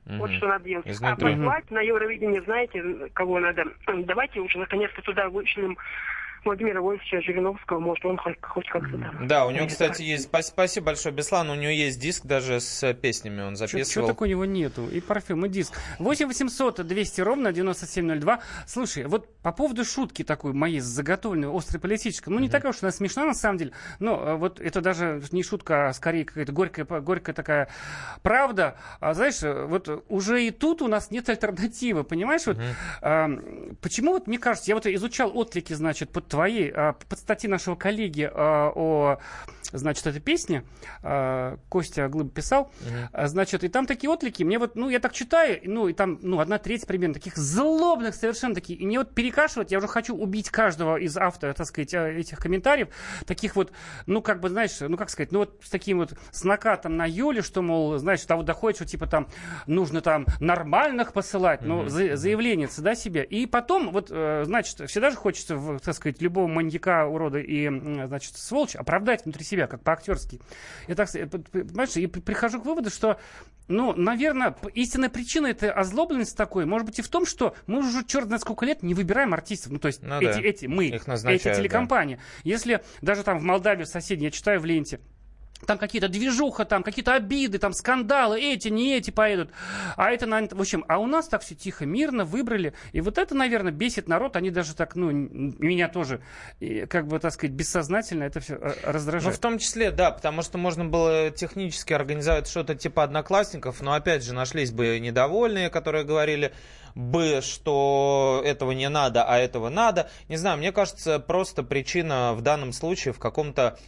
Вот 0.07 0.31
Мгм. 0.31 0.37
что 0.37 0.49
надо 0.49 0.65
делать. 0.65 0.87
Изнутри. 0.87 1.33
А 1.33 1.37
послать 1.37 1.71
на 1.71 1.81
Евровидение, 1.81 2.43
знаете, 2.43 3.11
кого 3.13 3.41
надо? 3.41 3.65
Давайте 3.87 4.41
уже 4.41 4.59
наконец-то 4.59 5.03
туда 5.03 5.29
вышлем 5.29 5.77
Владимира 6.47 6.81
Вольфовича 6.81 7.21
Жириновского, 7.21 7.79
может, 7.81 8.05
он 8.05 8.17
хоть, 8.17 8.37
хоть 8.41 8.69
как-то 8.69 8.99
там. 8.99 9.27
Да, 9.27 9.47
у 9.47 9.51
него, 9.51 9.67
кстати, 9.67 10.03
есть... 10.03 10.29
спа- 10.29 10.43
Спасибо 10.43 10.87
большое, 10.87 11.15
Беслан. 11.15 11.51
У 11.51 11.55
него 11.55 11.71
есть 11.71 12.01
диск 12.01 12.25
даже 12.25 12.61
с 12.61 12.83
э, 12.83 12.95
песнями, 12.95 13.43
он 13.43 13.57
Чего 13.57 13.67
записывал. 13.67 14.07
такого 14.09 14.27
у 14.27 14.31
него 14.31 14.45
нету? 14.45 14.89
И 14.89 15.01
парфюм, 15.01 15.45
и 15.47 15.49
диск. 15.49 15.79
8 15.99 16.27
800 16.27 16.87
200 16.87 17.21
ровно 17.21 17.53
9702. 17.53 18.41
Слушай, 18.67 19.05
вот 19.07 19.35
по 19.43 19.53
поводу 19.53 19.85
шутки 19.85 20.23
такой 20.25 20.53
моей 20.53 20.81
заготовленной, 20.81 21.55
острой 21.57 21.81
политической. 21.81 22.31
Ну, 22.31 22.39
не 22.39 22.49
такая 22.49 22.73
уж 22.73 22.79
она 22.83 22.93
смешна, 22.93 23.25
на 23.25 23.35
самом 23.35 23.59
деле. 23.59 23.73
Но 23.99 24.17
э, 24.17 24.35
вот 24.37 24.61
это 24.61 24.81
даже 24.81 25.23
не 25.33 25.43
шутка, 25.43 25.89
а 25.89 25.93
скорее 25.93 26.25
какая-то 26.25 26.53
горькая, 26.53 26.85
горькая 26.85 27.35
такая 27.35 27.69
правда. 28.23 28.77
А 29.01 29.15
знаешь, 29.15 29.43
э, 29.43 29.65
вот 29.67 30.05
уже 30.09 30.45
и 30.45 30.51
тут 30.51 30.83
у 30.83 30.89
нас 30.89 31.11
нет 31.11 31.29
альтернативы, 31.29 32.05
понимаешь? 32.05 32.47
Вот, 32.47 32.59
а, 33.03 33.29
почему 33.81 34.13
вот, 34.13 34.27
мне 34.27 34.39
кажется, 34.39 34.71
я 34.71 34.75
вот 34.75 34.87
изучал 34.87 35.37
отклики, 35.37 35.73
значит, 35.73 36.11
под 36.11 36.27
твоей, 36.37 36.71
а, 36.71 36.93
под 36.93 37.19
статьи 37.19 37.49
нашего 37.49 37.77
коллеги 37.77 38.31
а, 38.31 38.71
о, 38.75 39.19
значит, 39.73 40.07
этой 40.07 40.21
песне. 40.21 40.65
А, 41.03 41.59
Костя 41.71 42.09
Глыб 42.09 42.33
писал. 42.35 42.71
Значит, 43.13 43.65
и 43.65 43.69
там 43.69 43.87
такие 43.87 44.11
отклики, 44.11 44.43
мне 44.43 44.59
вот, 44.59 44.77
ну, 44.77 44.91
я 44.91 45.01
так 45.01 45.13
читаю, 45.13 45.61
ну, 45.65 45.89
и 45.89 45.95
там, 45.95 46.19
ну, 46.23 46.41
одна 46.41 46.59
треть 46.59 46.87
примерно 46.87 47.15
таких 47.15 47.37
злобных 47.37 48.15
совершенно 48.15 48.55
такие, 48.55 48.79
и 48.79 48.87
мне 48.87 48.99
вот 48.99 49.15
перекашивать, 49.15 49.73
я 49.73 49.79
уже 49.79 49.89
хочу 49.89 50.15
убить 50.15 50.51
каждого 50.51 50.97
из 50.99 51.17
автора, 51.17 51.55
так 51.55 51.67
сказать, 51.67 51.95
этих 51.95 52.39
комментариев, 52.39 52.89
таких 53.27 53.57
вот, 53.57 53.73
ну, 54.07 54.21
как 54.21 54.41
бы, 54.41 54.51
знаешь, 54.51 54.77
ну, 54.81 54.97
как 54.97 55.09
сказать, 55.11 55.33
ну, 55.33 55.41
вот 55.41 55.59
с 55.63 55.71
таким 55.71 55.99
вот, 55.99 56.13
с 56.31 56.45
накатом 56.45 56.97
на 56.97 57.07
Юле, 57.07 57.41
что, 57.43 57.63
мол, 57.63 57.97
знаешь, 57.99 58.21
того 58.23 58.43
доходит, 58.43 58.77
что, 58.77 58.87
типа, 58.87 59.07
там, 59.07 59.29
нужно 59.67 60.01
там 60.03 60.27
нормальных 60.41 61.13
посылать, 61.13 61.63
ну, 61.63 61.89
за- 61.89 62.17
заявление, 62.17 62.69
да, 62.79 62.95
себе, 62.95 63.25
и 63.25 63.47
потом, 63.47 63.91
вот, 63.91 64.09
э, 64.11 64.43
значит, 64.45 64.89
всегда 64.91 65.11
же 65.11 65.17
хочется, 65.17 65.59
так 65.83 65.95
сказать, 65.95 66.21
любого 66.27 66.47
маньяка, 66.47 67.07
урода 67.07 67.39
и, 67.39 67.69
значит, 68.07 68.37
сволочь 68.37 68.77
оправдать 68.77 69.25
внутри 69.25 69.45
себя, 69.45 69.67
как 69.67 69.83
по-актерски. 69.83 70.41
Я 70.89 70.95
так, 70.95 71.09
э, 71.15 71.27
понимаешь, 71.27 71.97
и 71.97 72.07
при- 72.07 72.21
прихожу 72.21 72.61
к 72.61 72.67
выводу, 72.67 72.91
что, 72.91 73.19
ну, 73.69 73.95
наверное, 73.95 74.55
истинная 74.75 75.09
причина 75.09 75.47
этой 75.47 75.71
озлобленности 75.71 76.37
такой, 76.37 76.67
может 76.67 76.87
быть, 76.87 76.99
и 76.99 77.03
в 77.03 77.09
том, 77.09 77.25
что 77.27 77.55
мы 77.67 77.79
уже 77.79 78.05
черт 78.05 78.27
знает 78.27 78.43
сколько 78.43 78.67
лет 78.67 78.83
не 78.83 78.95
выбираем 78.95 79.33
артистов. 79.33 79.73
Ну, 79.73 79.79
то 79.79 79.87
есть 79.87 80.03
Ну 80.03 80.19
эти, 80.21 80.25
да. 80.25 80.41
эти, 80.41 80.67
мы, 80.67 80.89
эти 80.89 81.05
да. 81.07 81.55
телекомпании. 81.55 82.19
Если 82.45 82.83
даже 83.01 83.23
там 83.23 83.39
в 83.39 83.43
Молдавии 83.43 83.85
соседней, 83.85 84.27
я 84.27 84.31
читаю 84.31 84.61
в 84.61 84.65
ленте, 84.65 85.01
там 85.65 85.79
какие-то 85.79 86.09
движуха, 86.09 86.65
там 86.65 86.83
какие-то 86.83 87.15
обиды, 87.15 87.59
там 87.59 87.73
скандалы, 87.73 88.41
эти, 88.41 88.69
не 88.69 88.97
эти 88.97 89.11
поедут. 89.11 89.51
А 89.97 90.11
это, 90.11 90.27
в 90.27 90.61
общем, 90.61 90.85
а 90.89 90.99
у 90.99 91.07
нас 91.07 91.29
так 91.29 91.43
все 91.43 91.55
тихо, 91.55 91.87
мирно 91.87 92.25
выбрали. 92.25 92.75
И 92.93 93.01
вот 93.01 93.17
это, 93.19 93.35
наверное, 93.35 93.73
бесит 93.73 94.09
народ. 94.09 94.37
Они 94.37 94.51
даже 94.51 94.75
так, 94.75 94.97
ну, 94.97 95.11
меня 95.11 95.89
тоже, 95.89 96.21
как 96.89 97.07
бы, 97.07 97.19
так 97.19 97.33
сказать, 97.33 97.55
бессознательно 97.55 98.25
это 98.25 98.41
все 98.41 98.59
Ну, 98.61 98.73
раздражает. 98.83 99.37
в 99.37 99.41
том 99.41 99.59
числе, 99.59 99.91
да, 99.91 100.11
потому 100.11 100.43
что 100.43 100.59
можно 100.59 100.85
было 100.85 101.31
технически 101.31 101.93
организовать 101.93 102.49
что-то 102.49 102.75
типа 102.75 103.03
одноклассников, 103.05 103.81
но 103.81 103.95
опять 103.95 104.25
же 104.25 104.35
нашлись 104.35 104.71
бы 104.71 104.99
недовольные, 104.99 105.71
которые 105.71 106.05
говорили 106.05 106.53
бы, 106.95 107.41
что 107.43 108.43
этого 108.45 108.73
не 108.73 108.89
надо, 108.89 109.25
а 109.25 109.37
этого 109.39 109.69
надо. 109.69 110.11
Не 110.29 110.37
знаю, 110.37 110.59
мне 110.59 110.73
кажется, 110.73 111.19
просто 111.19 111.63
причина 111.63 112.33
в 112.35 112.41
данном 112.41 112.73
случае 112.73 113.13
в 113.13 113.19
каком-то 113.19 113.79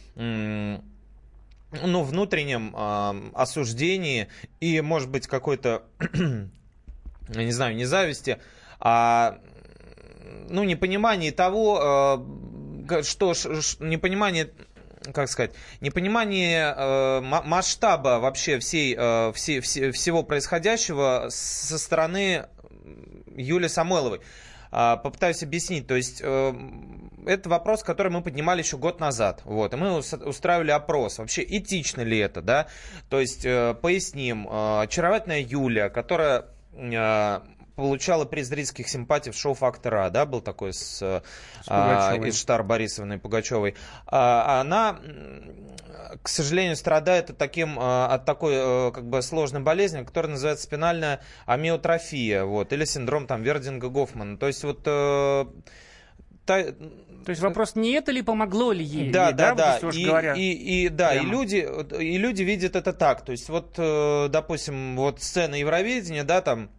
ну, 1.71 2.03
внутреннем 2.03 2.73
ам, 2.75 3.31
осуждении 3.33 4.27
и, 4.59 4.81
может 4.81 5.09
быть, 5.09 5.27
какой-то, 5.27 5.83
я 7.29 7.43
не 7.43 7.51
знаю, 7.51 7.75
не 7.75 7.85
зависти, 7.85 8.39
а 8.79 9.39
ну, 10.49 10.63
непонимании 10.63 11.31
того, 11.31 12.25
э, 12.89 13.03
что 13.03 13.33
ш- 13.33 13.61
ш- 13.61 13.77
непонимание 13.83 14.51
как 15.13 15.29
сказать, 15.29 15.51
непонимание 15.79 16.73
э, 16.75 17.21
ма- 17.21 17.41
масштаба 17.43 18.19
вообще 18.19 18.59
всей, 18.59 18.95
э, 18.97 19.31
все- 19.33 19.61
все- 19.61 19.91
всего 19.91 20.23
происходящего 20.23 21.27
со 21.29 21.77
стороны 21.77 22.47
Юли 23.35 23.69
Самойловой. 23.69 24.19
А, 24.71 24.97
Попытаюсь 24.97 25.41
объяснить. 25.41 25.87
То 25.87 25.95
есть 25.95 26.19
э, 26.21 26.53
это 27.25 27.49
вопрос, 27.49 27.83
который 27.83 28.11
мы 28.11 28.21
поднимали 28.21 28.61
еще 28.61 28.77
год 28.77 28.99
назад. 28.99 29.41
Вот, 29.45 29.73
и 29.73 29.77
мы 29.77 29.97
ус- 29.97 30.13
устраивали 30.13 30.71
опрос. 30.71 31.17
Вообще 31.19 31.43
этично 31.43 32.01
ли 32.01 32.17
это, 32.17 32.41
да? 32.41 32.67
То 33.09 33.19
есть 33.19 33.45
э, 33.45 33.75
поясним. 33.81 34.47
Э, 34.47 34.81
Очаровательная 34.83 35.41
Юля, 35.41 35.89
которая 35.89 36.45
э, 36.73 37.39
получала 37.75 38.25
приз 38.25 38.47
зрительских 38.47 38.89
симпатий 38.89 39.31
в 39.31 39.37
шоу 39.37 39.53
«Фактор 39.53 39.95
А», 39.95 40.09
да, 40.09 40.25
был 40.25 40.41
такой 40.41 40.73
с, 40.73 41.01
э, 41.01 41.21
а, 41.67 42.09
Пугачевой. 42.09 42.29
Иштар 42.29 42.63
Борисовной 42.63 43.17
Пугачевой. 43.19 43.75
А, 44.05 44.59
Она, 44.61 44.99
м, 45.01 45.55
к 46.21 46.27
сожалению, 46.27 46.75
страдает 46.75 47.29
от, 47.29 47.37
таким, 47.37 47.77
от 47.79 48.25
такой 48.25 48.91
как 48.91 49.07
бы 49.07 49.21
сложной 49.21 49.61
болезни, 49.61 50.03
которая 50.03 50.31
называется 50.31 50.63
спинальная 50.65 51.21
амиотрофия, 51.45 52.43
вот, 52.43 52.73
или 52.73 52.83
синдром 52.83 53.27
там 53.27 53.43
Вердинга-Гофмана. 53.43 54.37
То 54.37 54.47
есть 54.47 54.63
вот 54.63 54.83
та- 56.45 56.65
То 57.25 57.31
есть 57.31 57.41
вопрос, 57.41 57.75
не 57.75 57.91
это 57.91 58.11
ли 58.11 58.21
помогло 58.21 58.71
ли 58.71 58.83
ей? 58.83 59.11
да, 59.11 59.27
ей, 59.29 59.35
да, 59.35 59.55
да. 59.55 59.79
И, 59.91 60.05
говоря? 60.05 60.33
и, 60.33 60.51
и- 60.85 60.89
да, 60.89 61.13
и 61.13 61.19
прямо. 61.19 61.31
люди, 61.31 61.67
и 61.99 62.17
люди 62.17 62.43
видят 62.43 62.75
это 62.75 62.93
так. 62.93 63.23
То 63.23 63.31
есть, 63.31 63.49
вот, 63.49 63.75
э, 63.77 64.27
допустим, 64.29 64.95
вот 64.95 65.21
сцена 65.21 65.55
Евровидения, 65.55 66.23
да, 66.23 66.41
там 66.41 66.69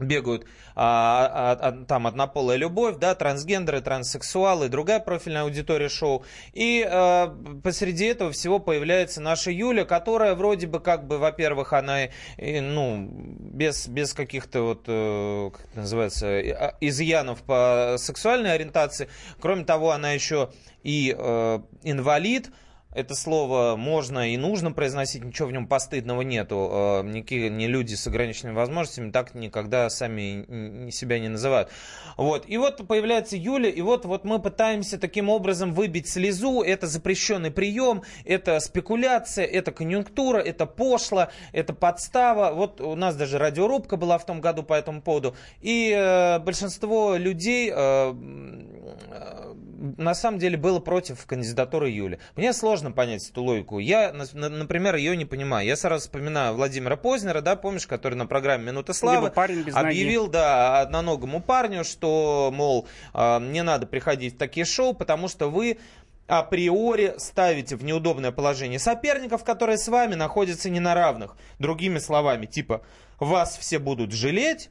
бегают 0.00 0.46
а, 0.74 1.56
а, 1.60 1.68
а, 1.68 1.84
там 1.84 2.06
однополая 2.06 2.56
любовь, 2.56 2.96
да, 2.98 3.14
трансгендеры, 3.14 3.80
транссексуалы, 3.80 4.68
другая 4.68 5.00
профильная 5.00 5.42
аудитория 5.42 5.88
шоу. 5.88 6.24
И 6.52 6.86
э, 6.88 7.28
посреди 7.62 8.06
этого 8.06 8.32
всего 8.32 8.58
появляется 8.58 9.20
наша 9.20 9.50
Юля, 9.50 9.84
которая 9.84 10.34
вроде 10.34 10.66
бы 10.66 10.80
как 10.80 11.06
бы, 11.06 11.18
во-первых, 11.18 11.72
она, 11.72 12.04
э, 12.04 12.60
ну, 12.60 13.08
без, 13.10 13.88
без 13.88 14.14
каких-то 14.14 14.62
вот, 14.62 14.84
э, 14.86 15.50
как 15.52 15.66
это 15.66 15.80
называется, 15.80 16.26
а, 16.28 16.76
изъянов 16.80 17.42
по 17.42 17.96
сексуальной 17.98 18.54
ориентации. 18.54 19.08
Кроме 19.40 19.64
того, 19.64 19.90
она 19.90 20.12
еще 20.12 20.50
и 20.82 21.14
э, 21.16 21.60
инвалид, 21.82 22.50
это 22.92 23.14
слово 23.14 23.76
можно 23.76 24.32
и 24.32 24.36
нужно 24.36 24.72
произносить, 24.72 25.24
ничего 25.24 25.48
в 25.48 25.52
нем 25.52 25.66
постыдного 25.66 26.22
нету. 26.22 26.68
Э, 26.72 27.02
Никакие 27.04 27.48
не 27.48 27.68
люди 27.68 27.94
с 27.94 28.06
ограниченными 28.06 28.54
возможностями 28.56 29.10
так 29.10 29.34
никогда 29.34 29.88
сами 29.90 30.90
себя 30.90 31.18
не 31.20 31.28
называют. 31.28 31.70
Вот. 32.16 32.44
И 32.48 32.56
вот 32.58 32.86
появляется 32.86 33.36
Юля, 33.36 33.68
и 33.68 33.80
вот, 33.80 34.04
вот 34.04 34.24
мы 34.24 34.40
пытаемся 34.40 34.98
таким 34.98 35.28
образом 35.28 35.72
выбить 35.72 36.08
слезу. 36.08 36.62
Это 36.62 36.86
запрещенный 36.86 37.50
прием, 37.50 38.02
это 38.24 38.58
спекуляция, 38.60 39.44
это 39.44 39.70
конъюнктура, 39.70 40.38
это 40.38 40.66
пошло, 40.66 41.28
это 41.52 41.72
подстава. 41.72 42.52
Вот 42.52 42.80
у 42.80 42.96
нас 42.96 43.14
даже 43.14 43.38
радиорубка 43.38 43.96
была 43.96 44.18
в 44.18 44.26
том 44.26 44.40
году 44.40 44.62
по 44.62 44.74
этому 44.74 45.00
поводу. 45.00 45.36
И 45.60 45.94
э, 45.96 46.38
большинство 46.40 47.16
людей 47.16 47.70
э, 47.72 47.74
э, 47.74 49.54
на 49.96 50.14
самом 50.14 50.38
деле 50.38 50.56
было 50.56 50.80
против 50.80 51.24
кандидатуры 51.26 51.88
Юли. 51.90 52.18
Мне 52.36 52.52
сложно 52.52 52.79
понять 52.90 53.28
эту 53.28 53.42
логику. 53.42 53.78
Я, 53.78 54.12
на- 54.12 54.24
на- 54.32 54.48
например, 54.48 54.96
ее 54.96 55.16
не 55.16 55.26
понимаю. 55.26 55.66
Я 55.66 55.76
сразу 55.76 56.02
вспоминаю 56.02 56.54
Владимира 56.54 56.96
Познера, 56.96 57.40
да, 57.42 57.54
помнишь, 57.56 57.86
который 57.86 58.14
на 58.14 58.26
программе 58.26 58.64
«Минута 58.64 58.94
славы» 58.94 59.24
Либо 59.26 59.34
парень 59.34 59.62
без 59.62 59.74
ноги. 59.74 59.86
объявил, 59.86 60.26
да, 60.28 60.80
одноногому 60.80 61.40
парню, 61.42 61.84
что, 61.84 62.50
мол, 62.52 62.88
э, 63.12 63.38
не 63.40 63.62
надо 63.62 63.86
приходить 63.86 64.34
в 64.34 64.38
такие 64.38 64.64
шоу, 64.64 64.94
потому 64.94 65.28
что 65.28 65.50
вы 65.50 65.78
априори 66.26 67.14
ставите 67.18 67.76
в 67.76 67.84
неудобное 67.84 68.30
положение 68.32 68.78
соперников, 68.78 69.44
которые 69.44 69.78
с 69.78 69.88
вами 69.88 70.14
находятся 70.14 70.70
не 70.70 70.80
на 70.80 70.94
равных. 70.94 71.36
Другими 71.58 71.98
словами, 71.98 72.46
типа, 72.46 72.82
вас 73.18 73.58
все 73.58 73.78
будут 73.78 74.12
жалеть, 74.12 74.70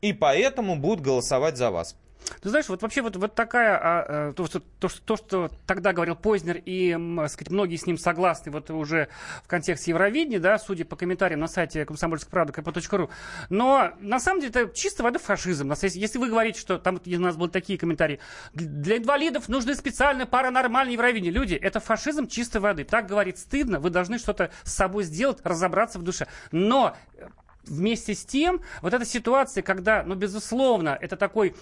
и 0.00 0.12
поэтому 0.12 0.76
будут 0.76 1.00
голосовать 1.04 1.56
за 1.56 1.70
вас. 1.70 1.96
Ты 2.40 2.48
знаешь, 2.48 2.68
вот 2.68 2.82
вообще 2.82 3.02
вот, 3.02 3.16
вот 3.16 3.34
такая, 3.34 3.76
а, 3.76 4.04
а, 4.28 4.32
то, 4.32 4.46
что, 4.46 4.60
то, 4.60 4.88
что, 4.88 5.00
то, 5.02 5.16
что 5.16 5.50
тогда 5.66 5.92
говорил 5.92 6.16
Познер, 6.16 6.60
и, 6.64 6.92
сказать, 7.28 7.50
многие 7.50 7.76
с 7.76 7.86
ним 7.86 7.98
согласны, 7.98 8.50
вот 8.52 8.70
уже 8.70 9.08
в 9.44 9.48
контексте 9.48 9.92
Евровидения, 9.92 10.40
да, 10.40 10.58
судя 10.58 10.84
по 10.84 10.96
комментариям 10.96 11.40
на 11.40 11.48
сайте 11.48 11.84
комсомольской 11.84 12.30
правды 12.30 12.52
kp.ru. 12.52 13.10
Но 13.48 13.92
на 14.00 14.20
самом 14.20 14.40
деле 14.40 14.50
это 14.50 14.74
чисто 14.74 15.02
вода 15.02 15.18
фашизм. 15.18 15.72
Если 15.72 16.18
вы 16.18 16.28
говорите, 16.28 16.60
что 16.60 16.78
там 16.78 17.00
у 17.04 17.18
нас 17.18 17.36
были 17.36 17.50
такие 17.50 17.78
комментарии, 17.78 18.18
для 18.54 18.98
инвалидов 18.98 19.48
нужны 19.48 19.74
специальные 19.74 20.26
паранормальные 20.26 20.94
Евровидения. 20.94 21.32
Люди, 21.32 21.54
это 21.54 21.80
фашизм 21.80 22.26
чистой 22.26 22.60
воды. 22.60 22.84
Так 22.84 23.06
говорить 23.06 23.38
стыдно, 23.38 23.80
вы 23.80 23.90
должны 23.90 24.18
что-то 24.18 24.50
с 24.64 24.72
собой 24.72 25.04
сделать, 25.04 25.38
разобраться 25.44 25.98
в 25.98 26.02
душе. 26.02 26.26
Но 26.50 26.96
э, 27.14 27.28
вместе 27.64 28.14
с 28.14 28.24
тем, 28.24 28.60
вот 28.80 28.94
эта 28.94 29.04
ситуация, 29.04 29.62
когда, 29.62 30.02
ну, 30.02 30.14
безусловно, 30.14 30.96
это 31.00 31.16
такой, 31.16 31.54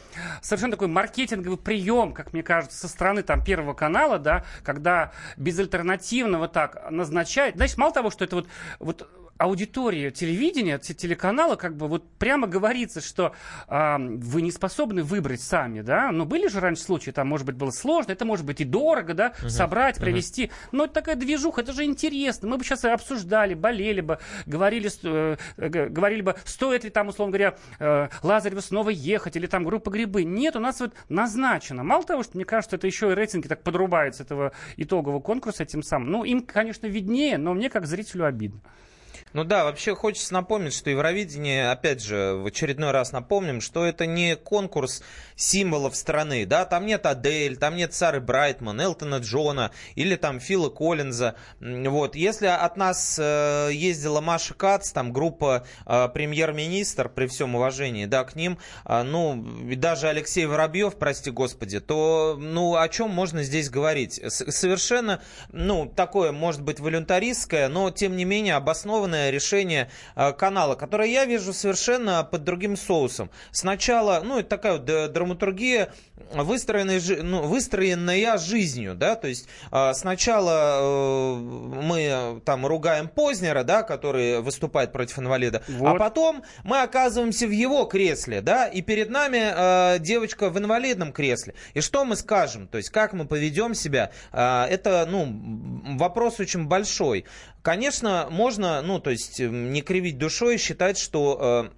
совершенно 0.42 0.72
такой 0.72 0.88
маркетинговый 0.88 1.58
прием, 1.58 2.12
как 2.12 2.32
мне 2.32 2.42
кажется, 2.42 2.78
со 2.78 2.88
стороны 2.88 3.22
там 3.22 3.44
Первого 3.44 3.74
канала, 3.74 4.18
да, 4.18 4.44
когда 4.62 5.12
безальтернативно 5.36 6.38
вот 6.38 6.52
так 6.52 6.90
назначает, 6.90 7.56
значит, 7.56 7.76
мало 7.76 7.92
того, 7.92 8.10
что 8.10 8.24
это 8.24 8.36
вот, 8.36 8.48
вот 8.78 9.08
аудитория 9.40 10.10
телевидения, 10.10 10.78
те- 10.78 10.94
телеканала, 10.94 11.56
как 11.56 11.76
бы 11.76 11.88
вот 11.88 12.08
прямо 12.18 12.46
говорится, 12.46 13.00
что 13.00 13.34
а, 13.68 13.98
вы 13.98 14.42
не 14.42 14.52
способны 14.52 15.02
выбрать 15.02 15.40
сами, 15.40 15.80
да, 15.80 16.12
но 16.12 16.26
были 16.26 16.46
же 16.48 16.60
раньше 16.60 16.82
случаи, 16.82 17.10
там, 17.10 17.28
может 17.28 17.46
быть, 17.46 17.56
было 17.56 17.70
сложно, 17.70 18.12
это 18.12 18.24
может 18.26 18.44
быть 18.44 18.60
и 18.60 18.64
дорого, 18.64 19.14
да, 19.14 19.32
собрать, 19.48 19.96
провести, 19.98 20.50
но 20.72 20.84
это 20.84 20.94
такая 20.94 21.16
движуха, 21.16 21.62
это 21.62 21.72
же 21.72 21.84
интересно, 21.84 22.48
мы 22.48 22.58
бы 22.58 22.64
сейчас 22.64 22.84
обсуждали, 22.84 23.54
болели 23.54 24.02
бы, 24.02 24.18
говорили, 24.44 24.90
э, 25.04 25.36
говорили 25.56 26.20
бы, 26.20 26.34
стоит 26.44 26.84
ли 26.84 26.90
там, 26.90 27.08
условно 27.08 27.32
говоря, 27.32 27.56
э, 27.78 28.08
Лазареву 28.22 28.60
снова 28.60 28.90
ехать, 28.90 29.36
или 29.36 29.46
там 29.46 29.64
группа 29.64 29.90
грибы. 29.90 30.24
Нет, 30.24 30.56
у 30.56 30.60
нас 30.60 30.80
вот 30.80 30.92
назначено. 31.08 31.82
Мало 31.82 32.04
того, 32.04 32.22
что 32.22 32.36
мне 32.36 32.44
кажется, 32.44 32.76
это 32.76 32.86
еще 32.86 33.10
и 33.10 33.14
рейтинги 33.14 33.48
так 33.48 33.62
подрубаются 33.62 34.22
этого 34.22 34.52
итогового 34.76 35.20
конкурса 35.20 35.62
этим 35.62 35.82
самым. 35.82 36.10
Ну, 36.10 36.24
им, 36.24 36.42
конечно, 36.42 36.86
виднее, 36.86 37.38
но 37.38 37.54
мне 37.54 37.70
как 37.70 37.86
зрителю 37.86 38.26
обидно. 38.26 38.60
Ну 39.32 39.44
да, 39.44 39.62
вообще 39.62 39.94
хочется 39.94 40.32
напомнить, 40.32 40.74
что 40.74 40.90
Евровидение, 40.90 41.70
опять 41.70 42.02
же, 42.02 42.34
в 42.34 42.46
очередной 42.46 42.90
раз 42.90 43.12
напомним, 43.12 43.60
что 43.60 43.84
это 43.84 44.04
не 44.04 44.34
конкурс 44.34 45.04
символов 45.36 45.94
страны, 45.94 46.46
да, 46.46 46.64
там 46.64 46.84
нет 46.84 47.06
Адель, 47.06 47.56
там 47.56 47.76
нет 47.76 47.94
Сары 47.94 48.20
Брайтман, 48.20 48.80
Элтона 48.80 49.18
Джона 49.18 49.70
или 49.94 50.16
там 50.16 50.40
Фила 50.40 50.68
Коллинза, 50.68 51.36
вот, 51.60 52.16
если 52.16 52.46
от 52.46 52.76
нас 52.76 53.18
э, 53.20 53.70
ездила 53.72 54.20
Маша 54.20 54.54
Кац, 54.54 54.90
там 54.90 55.12
группа 55.12 55.64
э, 55.86 56.08
премьер-министр, 56.12 57.08
при 57.08 57.28
всем 57.28 57.54
уважении, 57.54 58.06
да, 58.06 58.24
к 58.24 58.34
ним, 58.34 58.58
а, 58.84 59.04
ну, 59.04 59.62
и 59.68 59.76
даже 59.76 60.08
Алексей 60.08 60.44
Воробьев, 60.46 60.96
прости 60.96 61.30
господи, 61.30 61.78
то, 61.78 62.36
ну, 62.36 62.74
о 62.74 62.88
чем 62.88 63.10
можно 63.10 63.44
здесь 63.44 63.70
говорить? 63.70 64.18
С- 64.18 64.50
совершенно, 64.50 65.22
ну, 65.52 65.86
такое, 65.86 66.32
может 66.32 66.62
быть, 66.62 66.80
волюнтаристское, 66.80 67.68
но, 67.68 67.90
тем 67.92 68.16
не 68.16 68.24
менее, 68.24 68.56
обоснованное 68.56 69.19
решение 69.28 69.90
э, 70.16 70.32
канала, 70.32 70.74
которое 70.76 71.08
я 71.08 71.26
вижу 71.26 71.52
совершенно 71.52 72.24
под 72.24 72.44
другим 72.44 72.76
соусом. 72.76 73.30
Сначала, 73.50 74.22
ну, 74.24 74.38
это 74.38 74.48
такая 74.48 74.72
вот 74.74 74.84
д- 74.86 75.08
драматургия, 75.08 75.92
выстроенная, 76.32 77.00
жи- 77.00 77.22
ну, 77.22 77.42
выстроенная 77.42 78.38
жизнью, 78.38 78.94
да, 78.94 79.16
то 79.16 79.28
есть 79.28 79.48
э, 79.72 79.92
сначала 79.94 80.80
э, 80.80 81.34
мы 81.36 82.00
э, 82.00 82.40
там 82.44 82.66
ругаем 82.66 83.08
Познера, 83.08 83.64
да, 83.64 83.82
который 83.82 84.40
выступает 84.40 84.92
против 84.92 85.18
инвалида, 85.18 85.62
а 85.68 85.72
Вот. 85.72 85.98
потом 85.98 86.42
мы 86.64 86.82
оказываемся 86.82 87.46
в 87.46 87.50
его 87.50 87.84
кресле, 87.84 88.40
да, 88.40 88.66
и 88.66 88.82
перед 88.82 89.10
нами 89.10 89.40
э, 89.94 89.98
девочка 90.00 90.50
в 90.50 90.58
инвалидном 90.58 91.12
кресле. 91.12 91.54
И 91.74 91.80
что 91.80 92.04
мы 92.04 92.16
скажем, 92.16 92.68
то 92.68 92.78
есть 92.78 92.90
как 92.90 93.12
мы 93.12 93.26
поведем 93.26 93.74
себя, 93.74 94.10
э, 94.32 94.64
это, 94.64 95.06
ну, 95.10 95.96
вопрос 95.98 96.40
очень 96.40 96.66
большой. 96.66 97.24
Конечно, 97.62 98.28
можно, 98.30 98.80
ну, 98.82 99.00
то 99.00 99.10
есть 99.10 99.38
не 99.40 99.82
кривить 99.82 100.18
душой, 100.18 100.56
считать, 100.58 100.98
что... 100.98 101.70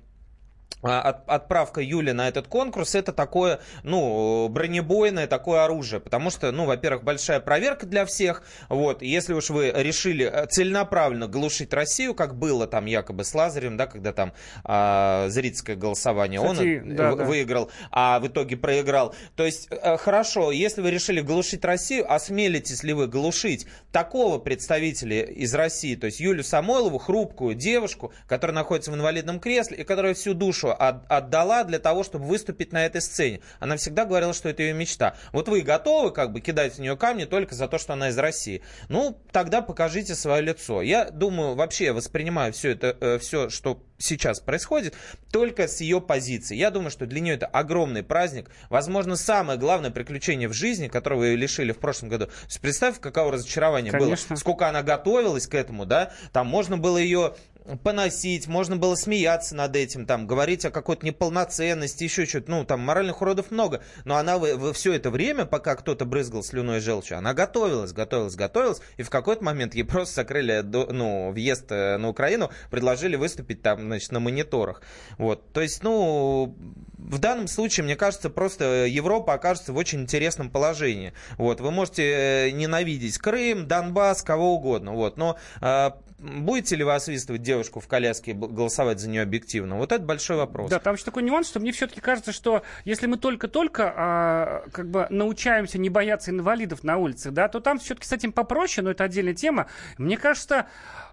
а, 0.82 1.00
от- 1.00 1.28
отправка 1.28 1.80
Юли 1.80 2.12
на 2.12 2.28
этот 2.28 2.48
конкурс 2.48 2.94
это 2.94 3.12
такое, 3.12 3.60
ну, 3.82 4.48
бронебойное 4.48 5.26
такое 5.26 5.64
оружие, 5.64 6.00
потому 6.00 6.30
что, 6.30 6.50
ну, 6.50 6.64
во-первых, 6.66 7.04
большая 7.04 7.40
проверка 7.40 7.86
для 7.86 8.04
всех, 8.04 8.42
вот, 8.68 9.02
если 9.02 9.32
уж 9.32 9.50
вы 9.50 9.72
решили 9.74 10.24
э, 10.26 10.46
целенаправленно 10.46 11.28
глушить 11.28 11.72
Россию, 11.72 12.14
как 12.14 12.36
было 12.36 12.66
там 12.66 12.86
якобы 12.86 13.24
с 13.24 13.34
Лазарем, 13.34 13.76
да, 13.76 13.86
когда 13.86 14.12
там 14.12 14.32
а, 14.64 15.28
зрительское 15.28 15.76
голосование, 15.76 16.40
Кстати, 16.40 16.80
он 16.82 16.96
да, 16.96 17.14
да. 17.14 17.24
выиграл, 17.24 17.70
а 17.90 18.18
в 18.18 18.26
итоге 18.26 18.56
проиграл. 18.56 19.14
То 19.36 19.44
есть, 19.44 19.68
э, 19.70 19.96
хорошо, 19.96 20.50
если 20.50 20.80
вы 20.80 20.90
решили 20.90 21.20
глушить 21.20 21.64
Россию, 21.64 22.12
осмелитесь 22.12 22.82
ли 22.82 22.92
вы 22.92 23.06
глушить 23.06 23.66
такого 23.92 24.38
представителя 24.38 25.22
из 25.22 25.54
России, 25.54 25.94
то 25.94 26.06
есть 26.06 26.20
Юлю 26.20 26.42
Самойлову, 26.42 26.98
хрупкую 26.98 27.54
девушку, 27.54 28.12
которая 28.26 28.54
находится 28.54 28.90
в 28.90 28.94
инвалидном 28.94 29.38
кресле 29.38 29.78
и 29.78 29.84
которая 29.84 30.14
всю 30.14 30.34
душу 30.34 30.71
отдала 30.72 31.64
для 31.64 31.78
того, 31.78 32.04
чтобы 32.04 32.26
выступить 32.26 32.72
на 32.72 32.84
этой 32.84 33.00
сцене. 33.00 33.40
Она 33.60 33.76
всегда 33.76 34.04
говорила, 34.04 34.32
что 34.32 34.48
это 34.48 34.62
ее 34.62 34.72
мечта. 34.72 35.14
Вот 35.32 35.48
вы 35.48 35.60
готовы 35.62 36.10
как 36.10 36.32
бы 36.32 36.40
кидать 36.40 36.74
в 36.74 36.78
нее 36.78 36.96
камни 36.96 37.24
только 37.24 37.54
за 37.54 37.68
то, 37.68 37.78
что 37.78 37.92
она 37.92 38.08
из 38.08 38.18
России. 38.18 38.62
Ну, 38.88 39.18
тогда 39.30 39.62
покажите 39.62 40.14
свое 40.14 40.42
лицо. 40.42 40.82
Я 40.82 41.10
думаю, 41.10 41.54
вообще 41.54 41.86
я 41.86 41.92
воспринимаю 41.92 42.52
все 42.52 42.70
это, 42.70 43.18
все, 43.20 43.48
что 43.48 43.82
сейчас 43.98 44.40
происходит, 44.40 44.94
только 45.30 45.68
с 45.68 45.80
ее 45.80 46.00
позиции. 46.00 46.56
Я 46.56 46.72
думаю, 46.72 46.90
что 46.90 47.06
для 47.06 47.20
нее 47.20 47.36
это 47.36 47.46
огромный 47.46 48.02
праздник, 48.02 48.50
возможно, 48.68 49.14
самое 49.14 49.60
главное 49.60 49.92
приключение 49.92 50.48
в 50.48 50.52
жизни, 50.52 50.88
которого 50.88 51.22
ее 51.22 51.36
лишили 51.36 51.70
в 51.70 51.78
прошлом 51.78 52.08
году. 52.08 52.28
Представь, 52.60 52.98
каково 52.98 53.32
разочарование 53.32 53.92
Конечно. 53.92 54.30
было, 54.30 54.36
сколько 54.36 54.68
она 54.68 54.82
готовилась 54.82 55.46
к 55.46 55.54
этому, 55.54 55.86
да, 55.86 56.12
там 56.32 56.48
можно 56.48 56.76
было 56.76 56.98
ее 56.98 57.36
поносить, 57.82 58.46
можно 58.46 58.76
было 58.76 58.94
смеяться 58.94 59.54
над 59.54 59.76
этим, 59.76 60.06
там, 60.06 60.26
говорить 60.26 60.64
о 60.64 60.70
какой-то 60.70 61.06
неполноценности, 61.06 62.04
еще 62.04 62.26
что-то, 62.26 62.50
ну, 62.50 62.64
там, 62.64 62.80
моральных 62.80 63.22
уродов 63.22 63.50
много, 63.50 63.82
но 64.04 64.16
она 64.16 64.38
во, 64.38 64.72
все 64.72 64.92
это 64.92 65.10
время, 65.10 65.44
пока 65.44 65.76
кто-то 65.76 66.04
брызгал 66.04 66.42
слюной 66.42 66.78
и 66.78 66.80
желчью, 66.80 67.18
она 67.18 67.34
готовилась, 67.34 67.92
готовилась, 67.92 68.34
готовилась, 68.34 68.80
и 68.96 69.02
в 69.02 69.10
какой-то 69.10 69.44
момент 69.44 69.74
ей 69.74 69.84
просто 69.84 70.16
закрыли, 70.16 70.62
до- 70.62 70.92
ну, 70.92 71.30
въезд 71.30 71.70
э, 71.70 71.98
на 71.98 72.08
Украину, 72.08 72.50
предложили 72.70 73.16
выступить 73.16 73.62
там, 73.62 73.80
значит, 73.80 74.10
на 74.12 74.20
мониторах, 74.20 74.82
вот, 75.18 75.52
то 75.52 75.60
есть, 75.60 75.82
ну, 75.82 76.56
в 76.98 77.18
данном 77.18 77.48
случае, 77.48 77.84
мне 77.84 77.96
кажется, 77.96 78.30
просто 78.30 78.86
Европа 78.86 79.34
окажется 79.34 79.72
в 79.72 79.76
очень 79.76 80.02
интересном 80.02 80.50
положении, 80.50 81.12
вот, 81.36 81.60
вы 81.60 81.70
можете 81.70 82.48
э, 82.48 82.50
ненавидеть 82.50 83.18
Крым, 83.18 83.68
Донбасс, 83.68 84.22
кого 84.22 84.54
угодно, 84.54 84.92
вот, 84.92 85.16
но 85.16 85.38
э, 85.60 85.90
будете 86.22 86.76
ли 86.76 86.84
вы 86.84 86.94
освистывать 86.94 87.42
девушку 87.42 87.80
в 87.80 87.88
коляске 87.88 88.30
и 88.30 88.34
голосовать 88.34 89.00
за 89.00 89.08
нее 89.08 89.22
объективно? 89.22 89.76
Вот 89.76 89.92
это 89.92 90.04
большой 90.04 90.36
вопрос. 90.36 90.70
Да, 90.70 90.78
там 90.78 90.94
еще 90.94 91.04
такой 91.04 91.24
нюанс, 91.24 91.48
что 91.48 91.58
мне 91.58 91.72
все-таки 91.72 92.00
кажется, 92.00 92.32
что 92.32 92.62
если 92.84 93.06
мы 93.06 93.16
только-только 93.16 93.92
а, 93.94 94.64
как 94.72 94.88
бы 94.88 95.06
научаемся 95.10 95.78
не 95.78 95.90
бояться 95.90 96.30
инвалидов 96.30 96.84
на 96.84 96.96
улицах, 96.96 97.32
да, 97.32 97.48
то 97.48 97.60
там 97.60 97.78
все-таки 97.78 98.06
с 98.06 98.12
этим 98.12 98.32
попроще, 98.32 98.84
но 98.84 98.92
это 98.92 99.04
отдельная 99.04 99.34
тема. 99.34 99.66
Мне 99.98 100.16
кажется, 100.16 100.66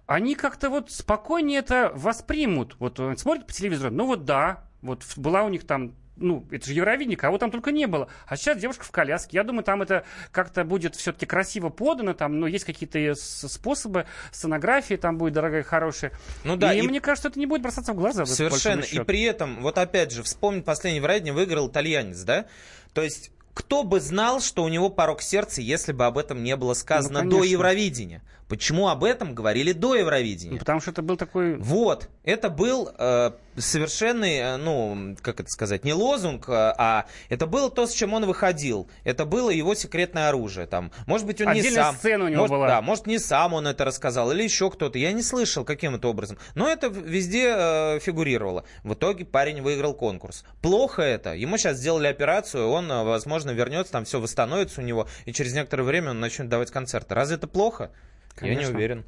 они 0.06 0.34
как-то 0.34 0.70
вот 0.70 0.90
спокойнее 0.90 1.58
это 1.58 1.90
воспримут. 1.94 2.76
Вот 2.78 3.00
э, 3.00 3.16
смотрят 3.16 3.46
по 3.46 3.52
телевизору, 3.52 3.92
ну 3.92 4.06
вот 4.06 4.24
да, 4.24 4.64
вот 4.80 5.04
была 5.16 5.42
у 5.42 5.48
них 5.48 5.66
там 5.66 5.94
ну, 6.20 6.46
это 6.50 6.66
же 6.66 6.74
Евровидение, 6.74 7.16
кого 7.16 7.38
там 7.38 7.50
только 7.50 7.72
не 7.72 7.86
было. 7.86 8.08
А 8.26 8.36
сейчас 8.36 8.58
девушка 8.58 8.84
в 8.84 8.90
коляске. 8.90 9.36
Я 9.38 9.44
думаю, 9.44 9.64
там 9.64 9.82
это 9.82 10.04
как-то 10.30 10.64
будет 10.64 10.94
все-таки 10.94 11.26
красиво 11.26 11.70
подано, 11.70 12.14
там, 12.14 12.38
ну, 12.38 12.46
есть 12.46 12.64
какие-то 12.64 12.98
с- 12.98 13.48
способы, 13.48 14.06
сценографии 14.30 14.94
там 14.94 15.18
будет 15.18 15.32
дорогая, 15.32 15.62
хорошая. 15.62 16.12
Ну 16.44 16.56
да, 16.56 16.72
и, 16.72 16.78
и- 16.78 16.82
мне 16.82 17.00
кажется, 17.00 17.28
это 17.28 17.38
не 17.38 17.46
будет 17.46 17.62
бросаться 17.62 17.92
в 17.92 17.96
глаза. 17.96 18.24
Совершенно. 18.26 18.82
И 18.82 19.00
при 19.00 19.22
этом, 19.22 19.62
вот 19.62 19.78
опять 19.78 20.12
же, 20.12 20.22
вспомнить 20.22 20.64
последнее 20.64 20.98
Евровидение 20.98 21.32
выиграл 21.32 21.68
итальянец, 21.68 22.20
да? 22.22 22.46
То 22.94 23.02
есть 23.02 23.30
кто 23.54 23.82
бы 23.82 24.00
знал, 24.00 24.40
что 24.40 24.62
у 24.62 24.68
него 24.68 24.90
порог 24.90 25.22
сердца, 25.22 25.60
если 25.60 25.92
бы 25.92 26.06
об 26.06 26.18
этом 26.18 26.42
не 26.42 26.54
было 26.56 26.74
сказано 26.74 27.22
Ну, 27.22 27.30
до. 27.38 27.44
Евровидения? 27.44 28.22
Почему 28.50 28.88
об 28.88 29.04
этом 29.04 29.32
говорили 29.32 29.70
до 29.70 29.94
Евровидения? 29.94 30.54
Ну, 30.54 30.58
потому 30.58 30.80
что 30.80 30.90
это 30.90 31.02
был 31.02 31.16
такой... 31.16 31.56
Вот, 31.58 32.08
это 32.24 32.50
был 32.50 32.90
э, 32.98 33.30
совершенный, 33.56 34.38
э, 34.38 34.56
ну, 34.56 35.14
как 35.22 35.38
это 35.38 35.48
сказать, 35.48 35.84
не 35.84 35.94
лозунг, 35.94 36.48
э, 36.48 36.52
а 36.52 37.06
это 37.28 37.46
было 37.46 37.70
то, 37.70 37.86
с 37.86 37.92
чем 37.92 38.12
он 38.12 38.26
выходил. 38.26 38.90
Это 39.04 39.24
было 39.24 39.50
его 39.50 39.76
секретное 39.76 40.30
оружие. 40.30 40.66
Там, 40.66 40.90
может 41.06 41.28
быть, 41.28 41.40
он 41.40 41.52
не 41.52 41.60
Отдельная 41.60 41.84
сам. 41.84 41.94
сцена 41.94 42.24
у 42.24 42.28
него 42.28 42.40
может, 42.40 42.50
была. 42.56 42.66
Да, 42.66 42.82
может, 42.82 43.06
не 43.06 43.20
сам 43.20 43.54
он 43.54 43.68
это 43.68 43.84
рассказал, 43.84 44.32
или 44.32 44.42
еще 44.42 44.68
кто-то. 44.68 44.98
Я 44.98 45.12
не 45.12 45.22
слышал, 45.22 45.64
каким 45.64 45.94
это 45.94 46.08
образом. 46.08 46.36
Но 46.56 46.68
это 46.68 46.88
везде 46.88 47.54
э, 47.56 47.98
фигурировало. 48.00 48.64
В 48.82 48.94
итоге 48.94 49.26
парень 49.26 49.62
выиграл 49.62 49.94
конкурс. 49.94 50.44
Плохо 50.60 51.02
это. 51.02 51.34
Ему 51.34 51.56
сейчас 51.56 51.76
сделали 51.76 52.08
операцию, 52.08 52.68
он, 52.68 52.90
э, 52.90 53.04
возможно, 53.04 53.52
вернется, 53.52 53.92
там 53.92 54.04
все 54.04 54.18
восстановится 54.18 54.80
у 54.80 54.84
него, 54.84 55.06
и 55.24 55.32
через 55.32 55.54
некоторое 55.54 55.84
время 55.84 56.10
он 56.10 56.18
начнет 56.18 56.48
давать 56.48 56.72
концерты. 56.72 57.14
Разве 57.14 57.36
это 57.36 57.46
плохо? 57.46 57.92
Я 58.36 58.40
Конечно. 58.40 58.70
не 58.70 58.74
уверен. 58.76 59.04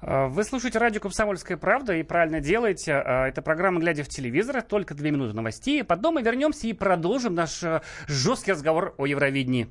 А, 0.00 0.28
Вы 0.28 0.44
слушаете 0.44 0.78
радио 0.78 1.00
«Комсомольская 1.00 1.56
правда» 1.56 1.94
и 1.94 2.02
правильно 2.02 2.40
делаете. 2.40 2.92
А, 2.94 3.26
Это 3.26 3.42
программа 3.42 3.80
«Глядя 3.80 4.04
в 4.04 4.08
телевизор». 4.08 4.62
Только 4.62 4.94
две 4.94 5.10
минуты 5.10 5.34
новостей. 5.34 5.82
Потом 5.84 6.14
мы 6.14 6.22
вернемся 6.22 6.66
и 6.66 6.72
продолжим 6.72 7.34
наш 7.34 7.62
э, 7.62 7.80
жесткий 8.06 8.52
разговор 8.52 8.94
о 8.98 9.06
Евровидении. 9.06 9.68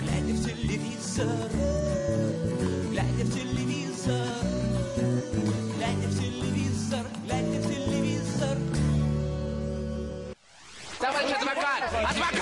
Глядя 0.00 0.34
в 0.34 0.44
телевизор, 0.44 1.26
глядя 2.90 3.24
в 3.24 3.32
телевизор, 3.34 4.26
глядя 5.76 6.08
в 6.08 6.18
телевизор, 6.20 7.06
глядя 7.24 7.58
в 7.60 7.66
телевизор. 7.68 8.58
Товарищ 11.00 11.32
адвокат! 11.32 11.82
Адвокат! 12.10 12.41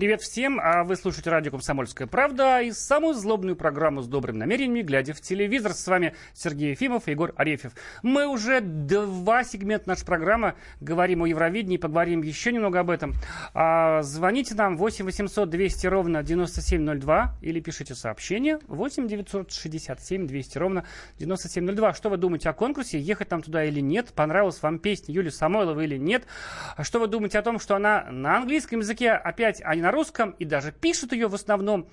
Привет 0.00 0.22
всем, 0.22 0.58
а 0.58 0.82
вы 0.82 0.96
слушаете 0.96 1.28
радио 1.28 1.50
«Комсомольская 1.50 2.06
правда» 2.06 2.62
и 2.62 2.72
самую 2.72 3.12
злобную 3.12 3.54
программу 3.54 4.00
с 4.00 4.08
добрыми 4.08 4.38
намерениями, 4.38 4.80
глядя 4.80 5.12
в 5.12 5.20
телевизор. 5.20 5.74
С 5.74 5.86
вами 5.86 6.14
Сергей 6.32 6.70
Ефимов 6.70 7.06
и 7.06 7.10
Егор 7.10 7.34
Арефьев. 7.36 7.72
Мы 8.02 8.26
уже 8.26 8.62
два 8.62 9.44
сегмента 9.44 9.90
нашей 9.90 10.06
программы 10.06 10.54
говорим 10.80 11.22
о 11.24 11.26
Евровидении, 11.26 11.76
поговорим 11.76 12.22
еще 12.22 12.50
немного 12.50 12.80
об 12.80 12.88
этом. 12.88 13.12
А, 13.52 14.00
звоните 14.00 14.54
нам 14.54 14.78
8 14.78 15.04
800 15.04 15.50
200 15.50 15.86
ровно 15.88 16.22
9702 16.22 17.36
или 17.42 17.60
пишите 17.60 17.94
сообщение 17.94 18.58
8 18.68 19.06
967 19.06 20.26
200 20.26 20.56
ровно 20.56 20.84
9702. 21.18 21.92
Что 21.92 22.08
вы 22.08 22.16
думаете 22.16 22.48
о 22.48 22.54
конкурсе? 22.54 22.98
Ехать 22.98 23.30
нам 23.30 23.42
туда 23.42 23.64
или 23.64 23.80
нет? 23.80 24.14
Понравилась 24.14 24.62
вам 24.62 24.78
песня 24.78 25.14
Юлии 25.14 25.28
Самойловой 25.28 25.84
или 25.84 25.98
нет? 25.98 26.24
А 26.74 26.84
Что 26.84 27.00
вы 27.00 27.06
думаете 27.06 27.38
о 27.38 27.42
том, 27.42 27.58
что 27.58 27.76
она 27.76 28.06
на 28.10 28.38
английском 28.38 28.78
языке 28.78 29.10
опять, 29.10 29.60
а 29.62 29.74
не 29.74 29.82
на 29.82 29.89
русском, 29.90 30.30
и 30.38 30.44
даже 30.44 30.72
пишут 30.72 31.12
ее 31.12 31.28
в 31.28 31.34
основном 31.34 31.86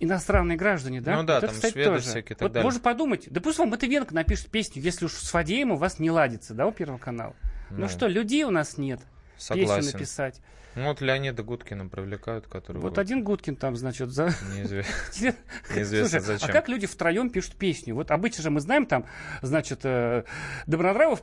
иностранные 0.00 0.56
граждане, 0.58 1.00
да? 1.00 1.16
Ну 1.16 1.22
да, 1.24 1.34
Вот 1.34 1.44
это, 1.44 1.46
там 1.48 1.54
кстати, 1.54 1.72
шведы 1.74 1.90
тоже. 1.90 2.02
всякие 2.02 2.20
и 2.22 2.34
так 2.34 2.40
вот 2.42 2.52
далее. 2.52 2.64
можно 2.64 2.80
подумать, 2.80 3.28
да 3.30 3.40
пусть 3.40 3.58
вам 3.58 3.68
Матвиенко 3.70 4.14
напишет 4.14 4.48
песню, 4.48 4.82
если 4.82 5.04
уж 5.04 5.12
с 5.12 5.30
Фадеем 5.30 5.70
у 5.72 5.76
вас 5.76 5.98
не 5.98 6.10
ладится, 6.10 6.54
да, 6.54 6.66
у 6.66 6.72
Первого 6.72 6.98
канала. 6.98 7.34
Ну, 7.70 7.82
Ну, 7.82 7.88
что, 7.88 8.06
людей 8.08 8.44
у 8.44 8.50
нас 8.50 8.76
нет. 8.78 9.00
Песню 9.36 9.66
Согласен. 9.66 9.92
написать. 9.92 10.40
Ну, 10.74 10.88
вот 10.88 11.00
Леонида 11.00 11.42
Гудкина 11.42 11.88
привлекают, 11.88 12.46
который... 12.46 12.78
Вот 12.78 12.98
один 12.98 13.24
Гудкин 13.24 13.56
там, 13.56 13.76
значит, 13.76 14.10
за... 14.10 14.26
Неизвестно, 14.54 16.08
Слушай, 16.08 16.16
а 16.16 16.20
зачем. 16.20 16.50
как 16.50 16.68
люди 16.68 16.86
втроем 16.86 17.30
пишут 17.30 17.56
песню? 17.56 17.94
Вот 17.94 18.10
обычно 18.10 18.42
же 18.42 18.50
мы 18.50 18.60
знаем 18.60 18.86
там, 18.86 19.06
значит, 19.42 19.80
э, 19.84 20.24
Добронравов 20.66 21.22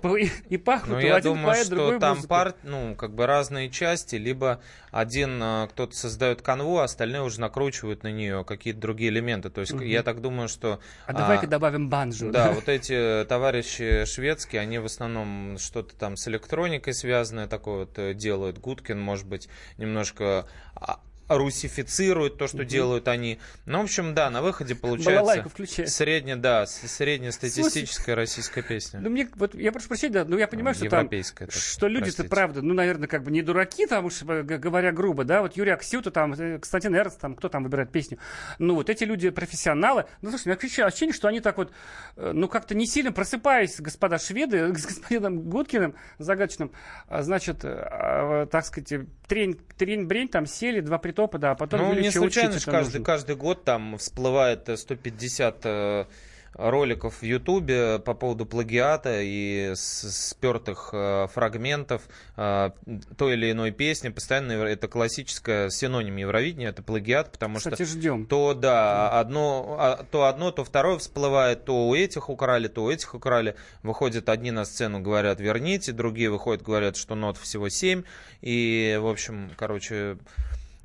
и, 0.50 0.58
Пахнут, 0.58 0.98
Ну, 0.98 1.00
я 1.00 1.20
думаю, 1.20 1.48
поэт, 1.48 1.66
что 1.66 2.00
там 2.00 2.16
музыку. 2.18 2.28
пар, 2.30 2.56
ну, 2.64 2.96
как 2.96 3.14
бы 3.14 3.26
разные 3.26 3.70
части, 3.70 4.16
либо 4.16 4.62
один 4.92 5.42
э, 5.42 5.68
кто-то 5.70 5.96
создает 5.96 6.42
канву, 6.42 6.78
а 6.78 6.84
остальные 6.84 7.24
уже 7.24 7.40
накручивают 7.42 8.04
на 8.04 8.12
нее 8.12 8.44
какие-то 8.44 8.80
другие 8.80 9.10
элементы. 9.10 9.50
То 9.50 9.62
есть 9.62 9.74
я 9.74 10.04
так 10.04 10.22
думаю, 10.22 10.48
что... 10.48 10.80
А 11.06 11.14
давай-ка 11.14 11.48
добавим 11.48 11.90
банджо. 11.90 12.32
Да, 12.32 12.52
вот 12.54 12.70
эти 12.70 13.26
товарищи 13.26 14.06
шведские, 14.06 14.62
они 14.62 14.80
в 14.80 14.86
основном 14.86 15.58
что-то 15.58 15.96
там 15.96 16.18
с 16.18 16.28
электроникой 16.28 16.94
связанное 16.94 17.48
такое 17.48 17.80
вот 17.80 17.98
э, 17.98 18.14
делают. 18.14 18.60
Гудкин, 18.60 19.00
может 19.00 19.28
быть, 19.28 19.39
немножко 19.78 20.46
русифицирует 21.30 22.38
то, 22.38 22.48
что 22.48 22.66
делают 22.66 23.08
они. 23.08 23.40
Ну, 23.66 23.80
в 23.80 23.84
общем, 23.84 24.14
да, 24.14 24.30
на 24.30 24.42
выходе 24.42 24.76
получается 24.76 25.46
средняя, 25.88 26.36
да, 26.36 26.66
среднестатистическая 26.66 28.16
российская 28.16 28.62
песня. 28.62 29.00
Ну, 29.00 29.10
мне, 29.10 29.30
вот, 29.36 29.56
я 29.56 29.72
прошу 29.72 29.88
прощения, 29.88 30.14
да, 30.14 30.26
но 30.26 30.38
я 30.38 30.48
понимаю, 30.48 30.76
что 30.76 30.90
там, 30.90 31.08
так, 31.08 31.52
что 31.52 31.88
люди-то, 31.88 32.24
правда, 32.24 32.62
ну, 32.62 32.74
наверное, 32.74 33.08
как 33.08 33.24
бы 33.24 33.32
не 33.32 33.42
дураки, 33.42 33.86
там 33.86 34.06
уж 34.06 34.22
э, 34.24 34.44
говоря 34.44 34.92
грубо, 34.92 35.24
да, 35.24 35.42
вот 35.42 35.56
Юрий 35.56 35.72
Аксюта, 35.72 36.12
там, 36.12 36.34
э, 36.34 36.58
Константин 36.60 36.96
Эрнст, 36.96 37.20
там, 37.20 37.36
кто 37.36 37.50
там 37.50 37.64
выбирает 37.64 37.92
песню, 37.92 38.18
ну, 38.58 38.76
вот 38.76 38.90
эти 38.90 39.04
люди 39.04 39.30
профессионалы, 39.30 40.06
ну, 40.22 40.30
слушай, 40.30 40.48
у 40.48 40.50
меня 40.50 40.86
ощущение, 40.86 41.14
что 41.14 41.28
они 41.28 41.40
так 41.40 41.58
вот, 41.58 41.72
э, 42.16 42.32
ну, 42.34 42.48
как-то 42.48 42.76
не 42.76 42.88
сильно 42.88 43.12
просыпаясь, 43.12 43.80
господа 43.80 44.18
шведы, 44.18 44.74
с 44.76 44.86
господином 44.86 45.42
Гудкиным 45.42 45.96
загадочным, 46.18 46.72
а, 47.08 47.22
значит, 47.22 47.60
а, 47.64 48.46
так 48.48 48.66
сказать, 48.66 48.92
э, 48.92 49.06
трень, 49.28 49.60
трень-брень, 49.78 50.28
там, 50.28 50.46
сели, 50.46 50.80
два 50.80 50.98
притопа, 51.20 51.38
да, 51.38 51.52
а 51.52 51.56
потом 51.56 51.80
Ну, 51.80 51.94
не 51.94 52.12
случайно 52.12 52.52
учиться 52.52 52.72
каждый, 52.72 53.04
каждый 53.04 53.36
год 53.36 53.64
там 53.64 53.98
всплывает 53.98 54.70
э, 54.70 54.78
150 54.78 55.60
э, 55.64 56.06
роликов 56.54 57.22
в 57.22 57.24
Ютубе 57.24 58.00
по 58.00 58.14
поводу 58.14 58.46
плагиата 58.46 59.22
и 59.22 59.74
спертых 59.76 60.90
э, 60.94 61.28
фрагментов 61.34 62.04
э, 62.38 62.72
той 63.18 63.34
или 63.34 63.52
иной 63.52 63.72
песни. 63.72 64.10
Постоянно 64.10 64.54
это 64.54 64.88
классическое 64.88 65.70
синоним 65.70 66.18
Евровидения, 66.18 66.70
это 66.70 66.82
плагиат, 66.82 67.32
потому 67.32 67.58
Кстати, 67.58 67.84
что 67.84 67.86
ждем. 67.86 68.26
то 68.26 68.54
да, 68.54 69.20
одно, 69.20 69.78
а, 69.80 70.06
то 70.12 70.26
одно, 70.26 70.52
то 70.52 70.64
второе 70.64 70.98
всплывает, 70.98 71.66
то 71.66 71.88
у 71.88 71.96
этих 71.96 72.30
украли, 72.30 72.68
то 72.68 72.84
у 72.84 72.92
этих 72.92 73.14
украли. 73.14 73.56
Выходят 73.84 74.30
одни 74.30 74.52
на 74.52 74.66
сцену, 74.66 75.00
говорят, 75.00 75.40
верните, 75.40 75.92
другие 75.92 76.30
выходят, 76.30 76.64
говорят, 76.64 76.98
что 76.98 77.16
нот 77.16 77.38
всего 77.38 77.70
7. 77.70 78.04
И, 78.42 78.98
в 79.02 79.08
общем, 79.08 79.52
короче, 79.56 80.18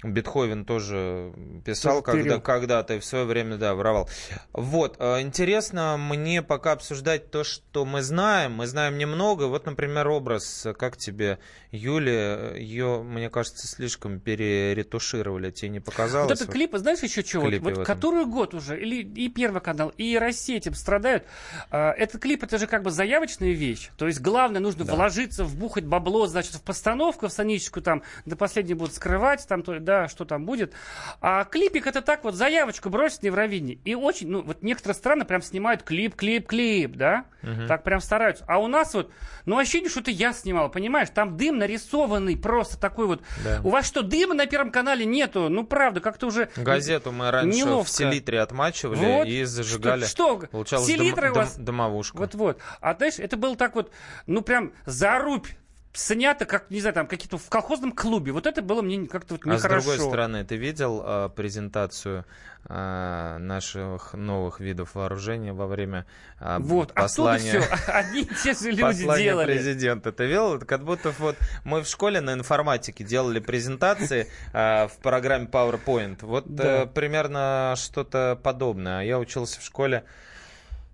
Бетховен 0.05 0.65
тоже 0.65 1.33
писал 1.65 2.03
Тоже 2.03 2.19
когда, 2.23 2.41
когда-то 2.41 2.95
и 2.95 2.99
в 3.01 3.05
свое 3.05 3.25
время, 3.25 3.57
да, 3.57 3.75
воровал. 3.75 4.09
Вот, 4.53 4.97
э, 4.99 5.21
интересно 5.23 5.97
мне 5.99 6.43
пока 6.43 6.73
обсуждать 6.73 7.31
то, 7.31 7.45
что 7.45 7.85
мы 7.85 8.03
знаем. 8.03 8.53
Мы 8.53 8.67
знаем 8.67 8.99
немного. 8.99 9.45
Вот, 9.45 9.67
например, 9.67 10.09
образ, 10.09 10.67
как 10.79 10.97
тебе 10.97 11.39
Юля, 11.71 12.55
ее, 12.57 13.03
мне 13.03 13.31
кажется, 13.31 13.67
слишком 13.67 14.21
переретушировали. 14.21 15.51
Тебе 15.51 15.69
не 15.71 15.81
показалось? 15.81 16.31
Вот 16.31 16.41
это 16.41 16.51
клипы, 16.53 16.79
знаешь 16.79 17.01
еще 17.03 17.23
чего? 17.23 17.45
Вот 17.45 17.55
в 17.55 17.69
этом. 17.69 17.85
который 17.85 18.25
год 18.27 18.55
уже, 18.55 18.81
или 18.81 19.03
и 19.03 19.29
Первый 19.29 19.61
канал, 19.61 19.93
и 19.97 20.17
Россия 20.19 20.57
этим 20.59 20.75
страдают. 20.75 21.25
А, 21.71 21.93
Этот 21.93 22.21
клип, 22.23 22.43
это 22.45 22.59
же 22.59 22.67
как 22.67 22.83
бы 22.83 22.91
заявочная 22.91 23.53
вещь. 23.53 23.91
То 23.97 24.07
есть 24.07 24.21
главное, 24.21 24.61
нужно 24.61 24.85
Да. 24.85 24.95
вложиться, 24.95 25.45
вбухать 25.45 25.85
бабло, 25.85 26.27
значит, 26.27 26.55
в 26.55 26.63
постановку, 26.63 27.29
в 27.29 27.33
сценическую 27.33 27.83
там, 27.83 28.03
до 28.25 28.37
последнего 28.37 28.79
будут 28.79 28.95
скрывать, 28.95 29.47
там, 29.49 29.63
то- 29.63 29.79
да, 29.81 29.94
да, 29.95 30.09
что 30.09 30.25
там 30.25 30.45
будет. 30.45 30.73
А 31.21 31.45
клипик 31.45 31.87
это 31.87 32.03
так 32.03 32.25
вот 32.25 32.35
заявочку 32.35 32.91
бросить 32.91 33.23
на 33.23 33.29
Евровидение. 33.29 33.79
И 33.85 33.95
очень, 33.95 34.29
ну, 34.29 34.43
вот 34.43 34.63
некоторые 34.63 34.95
страны 34.95 35.25
прям 35.25 35.43
снимают 35.43 35.83
клип, 35.83 36.17
клип, 36.17 36.47
клип, 36.49 36.97
да? 36.97 37.25
Мгм. 37.43 37.67
Так 37.67 37.83
прям 37.85 38.01
стараются. 38.01 38.45
А 38.49 38.59
у 38.59 38.67
нас 38.67 38.95
вот, 38.95 39.13
ну, 39.47 39.59
ощущение, 39.59 39.91
что 39.91 40.01
это 40.01 40.11
я 40.11 40.33
снимал, 40.33 40.71
понимаешь? 40.71 41.09
Там 41.11 41.37
дым 41.37 41.59
нарисованный, 41.59 42.37
просто 42.37 42.79
такой 42.81 43.07
вот. 43.07 43.23
Да. 43.45 43.61
У 43.63 43.71
вас 43.71 43.87
что, 43.87 44.03
дыма 44.03 44.35
на 44.35 44.47
Первом 44.47 44.71
канале 44.71 45.05
нету? 45.05 45.49
Ну, 45.49 45.65
правда, 45.65 46.01
как-то 46.01 46.27
уже... 46.27 46.49
Газету 46.57 47.13
мы 47.13 47.31
раньше 47.31 47.59
Неловко. 47.59 47.87
в 47.87 47.91
селитре 47.91 48.41
отмачивали 48.41 48.99
Вот. 49.19 49.27
и 49.27 49.45
зажигали. 49.45 50.05
Что? 50.05 50.39
что? 50.41 50.47
Получалось 50.49 50.87
Селитра 50.87 51.29
дом- 51.29 51.33
у 51.33 51.35
вас? 51.37 51.57
домовушка. 51.57 52.17
Вот-вот. 52.17 52.59
А 52.81 52.95
знаешь, 52.95 53.19
это 53.19 53.37
было 53.37 53.57
так 53.57 53.75
вот, 53.75 53.91
ну 54.27 54.43
прям 54.43 54.73
зарубь 54.87 55.47
снято, 55.95 56.45
как, 56.45 56.71
не 56.71 56.81
знаю, 56.81 56.95
там, 56.95 57.07
какие-то 57.07 57.39
в 57.39 57.49
колхозном 57.49 57.93
клубе. 57.93 58.33
Вот 58.33 58.47
это 58.47 58.61
было 58.63 58.83
мне 58.83 59.07
как-то 59.07 59.35
вот 59.35 59.47
А 59.47 59.57
с 59.59 59.63
нехорошо. 59.63 59.87
другой 59.91 60.07
стороны, 60.09 60.45
ты 60.45 60.57
видел 60.57 61.03
а, 61.05 61.29
презентацию 61.29 62.25
а, 62.67 63.39
наших 63.39 64.13
новых 64.15 64.59
видов 64.61 64.95
вооружения 64.95 65.53
во 65.53 65.67
время 65.67 66.05
а, 66.41 66.59
Вот, 66.59 66.93
послания? 66.95 67.59
оттуда 67.59 67.77
все. 67.77 67.93
Одни 67.93 68.21
и 68.23 68.35
те 68.43 68.55
же 68.55 68.71
люди 68.71 69.05
делали. 69.19 69.55
президента. 69.55 70.13
Ты 70.13 70.27
видел? 70.27 70.59
Как 70.61 70.85
будто 70.85 71.11
вот 71.19 71.37
мы 71.65 71.83
в 71.83 71.87
школе 71.87 72.21
на 72.21 72.33
информатике 72.35 73.05
делали 73.05 73.39
презентации 73.39 74.27
в 74.53 74.91
программе 75.03 75.47
PowerPoint. 75.47 76.19
Вот 76.23 76.47
Да. 76.55 76.83
э, 76.83 76.87
примерно 76.87 77.75
что-то 77.77 78.39
подобное. 78.43 78.99
А 79.01 79.03
Я 79.03 79.19
учился 79.19 79.61
в 79.61 79.65
школе 79.65 80.05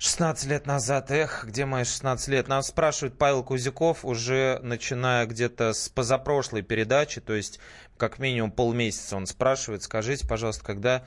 16 0.02 0.48
лет 0.48 0.66
назад. 0.66 1.10
Эх, 1.10 1.44
где 1.46 1.66
мои 1.66 1.84
16 1.84 2.28
лет? 2.28 2.48
Нам 2.48 2.62
спрашивает 2.62 3.18
Павел 3.18 3.44
Кузяков 3.44 4.02
уже 4.02 4.58
начиная 4.62 5.26
где-то 5.26 5.74
с 5.74 5.90
позапрошлой 5.90 6.62
передачи, 6.62 7.20
то 7.20 7.34
есть 7.34 7.60
как 7.98 8.18
минимум 8.18 8.50
полмесяца 8.50 9.16
он 9.16 9.26
спрашивает, 9.26 9.82
скажите, 9.82 10.26
пожалуйста, 10.26 10.64
когда 10.64 11.04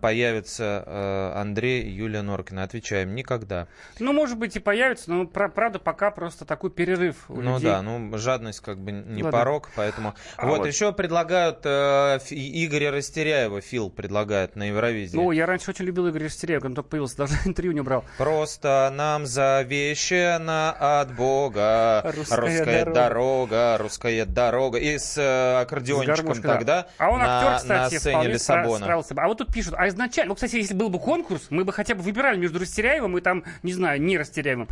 появится 0.00 0.82
э, 0.86 1.32
Андрей 1.40 1.82
и 1.82 1.90
Юлия 1.90 2.22
Норкина? 2.22 2.62
Отвечаем, 2.62 3.14
никогда. 3.14 3.66
Ну, 3.98 4.12
может 4.12 4.38
быть, 4.38 4.56
и 4.56 4.60
появится, 4.60 5.10
но 5.10 5.26
пра- 5.26 5.48
правда 5.48 5.78
пока 5.78 6.10
просто 6.10 6.44
такой 6.44 6.70
перерыв 6.70 7.28
у 7.28 7.40
Ну 7.40 7.54
людей. 7.56 7.70
да, 7.70 7.82
ну 7.82 8.16
жадность 8.18 8.60
как 8.60 8.78
бы 8.78 8.92
не 8.92 9.22
Ладно. 9.22 9.38
порог, 9.38 9.70
поэтому... 9.76 10.14
А 10.36 10.46
вот, 10.46 10.58
вот- 10.58 10.66
еще 10.66 10.92
предлагают 10.92 11.60
э, 11.64 12.18
Игоря 12.30 12.90
Растеряева, 12.92 13.60
Фил 13.60 13.90
предлагает 13.90 14.56
на 14.56 14.64
Евровидении. 14.68 15.22
Ну, 15.24 15.30
я 15.32 15.46
раньше 15.46 15.70
очень 15.70 15.84
любил 15.84 16.08
Игоря 16.08 16.26
Растеряева, 16.26 16.66
он 16.66 16.74
только 16.74 16.90
появился, 16.90 17.16
даже 17.18 17.34
интервью 17.44 17.72
не 17.72 17.80
брал. 17.82 18.04
Просто 18.18 18.92
нам 18.94 19.26
завещана 19.26 21.00
от 21.00 21.14
Бога 21.14 22.02
Русская 22.14 22.40
русская, 22.40 22.84
дорога. 22.84 22.94
дорога. 22.94 23.78
русская 23.78 24.24
дорога. 24.24 24.78
И 24.78 24.98
с 24.98 25.16
э, 25.18 25.60
аккордеончиком 25.62 26.14
С 26.14 26.18
гармошкой, 26.18 26.42
да. 26.42 26.54
тогда 26.54 26.86
А 26.98 27.10
он 27.10 27.18
на, 27.20 27.38
актер, 27.54 27.56
кстати, 27.62 27.94
на 27.94 28.00
сцене 28.00 28.28
Лиссабона. 28.28 28.78
справился. 28.78 29.14
А 29.16 29.26
вот 29.28 29.38
тут 29.38 29.52
пишут, 29.64 29.74
а 29.78 29.88
изначально, 29.88 30.30
ну, 30.30 30.34
кстати, 30.34 30.56
если 30.56 30.74
был 30.74 30.90
бы 30.90 30.98
конкурс, 30.98 31.46
мы 31.50 31.64
бы 31.64 31.72
хотя 31.72 31.94
бы 31.94 32.02
выбирали 32.02 32.36
между 32.36 32.58
Растеряевым 32.58 33.16
и 33.18 33.20
там, 33.20 33.44
не 33.62 33.72
знаю, 33.72 34.00
не 34.00 34.18
Растеряевым. 34.18 34.68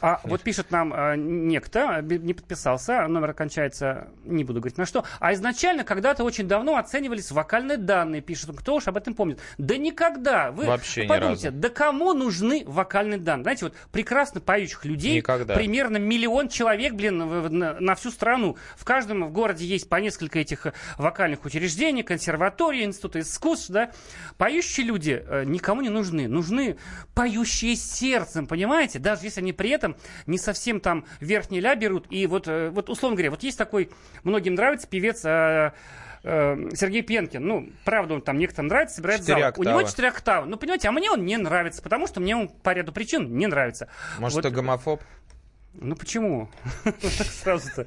А 0.00 0.20
вот 0.24 0.42
пишет 0.42 0.70
нам 0.70 0.92
э, 0.92 1.16
некто, 1.16 2.00
б- 2.02 2.18
не 2.18 2.34
подписался, 2.34 3.06
номер 3.08 3.30
окончается, 3.30 4.08
не 4.24 4.44
буду 4.44 4.60
говорить 4.60 4.78
на 4.78 4.86
что. 4.86 5.04
А 5.20 5.32
изначально 5.34 5.84
когда-то 5.84 6.24
очень 6.24 6.46
давно 6.46 6.76
оценивались 6.76 7.30
вокальные 7.30 7.78
данные, 7.78 8.20
пишет. 8.20 8.50
Кто 8.56 8.76
уж 8.76 8.86
об 8.88 8.96
этом 8.96 9.14
помнит? 9.14 9.40
Да 9.58 9.76
никогда. 9.76 10.50
Вы 10.50 10.66
Вообще 10.66 11.04
подумайте, 11.04 11.50
да 11.50 11.68
кому 11.70 12.12
нужны 12.12 12.64
вокальные 12.66 13.18
данные? 13.18 13.44
Знаете, 13.44 13.64
вот 13.66 13.74
прекрасно 13.92 14.40
поющих 14.40 14.84
людей, 14.84 15.16
Никогда. 15.16 15.54
примерно 15.54 15.96
миллион 15.96 16.48
человек, 16.48 16.94
блин, 16.94 17.18
на, 17.18 17.80
на 17.80 17.94
всю 17.94 18.10
страну. 18.10 18.56
В 18.76 18.84
каждом 18.84 19.24
в 19.24 19.32
городе 19.32 19.64
есть 19.64 19.88
по 19.88 19.96
несколько 19.96 20.38
этих 20.38 20.66
э, 20.66 20.72
вокальных 20.98 21.44
учреждений, 21.44 22.02
консерватории, 22.02 22.84
институты 22.84 23.20
искусств, 23.20 23.70
да. 23.70 23.90
Поющие 24.38 24.84
люди 24.84 25.24
э, 25.26 25.44
никому 25.44 25.80
не 25.80 25.90
нужны. 25.90 26.26
Нужны 26.28 26.76
поющие 27.14 27.76
сердцем, 27.76 28.46
понимаете? 28.46 28.98
Даже 28.98 29.24
если 29.24 29.40
они 29.40 29.52
при 29.52 29.70
этом 29.70 29.96
не 30.26 30.38
совсем 30.38 30.80
там 30.80 31.04
верхний 31.20 31.60
ля 31.60 31.74
берут. 31.76 32.06
И 32.10 32.26
вот, 32.26 32.48
э, 32.48 32.70
вот 32.70 32.90
условно 32.90 33.16
говоря, 33.16 33.30
вот 33.30 33.42
есть 33.42 33.58
такой, 33.58 33.90
многим 34.24 34.54
нравится 34.54 34.88
певец 34.88 35.24
э, 35.24 35.72
Сергей 36.22 37.02
Пенкин. 37.02 37.46
Ну, 37.46 37.68
правда, 37.84 38.14
он 38.14 38.22
там 38.22 38.38
некоторым 38.38 38.68
нравится, 38.68 38.96
собирает 38.96 39.22
зал. 39.22 39.36
У 39.36 39.40
него 39.40 39.76
октавы. 39.78 39.84
четыре 39.84 40.08
октавы. 40.08 40.46
Ну, 40.46 40.56
понимаете, 40.56 40.88
а 40.88 40.92
мне 40.92 41.10
он 41.10 41.24
не 41.24 41.36
нравится, 41.36 41.82
потому 41.82 42.06
что 42.06 42.20
мне 42.20 42.34
он 42.34 42.48
по 42.48 42.72
ряду 42.72 42.92
причин 42.92 43.36
не 43.36 43.46
нравится. 43.46 43.88
Может, 44.18 44.36
Вот- 44.36 44.42
ты 44.42 44.50
гомофоб? 44.50 45.02
Ну 45.80 45.96
почему? 45.96 46.48
Так 46.84 47.26
сразу-то. 47.26 47.86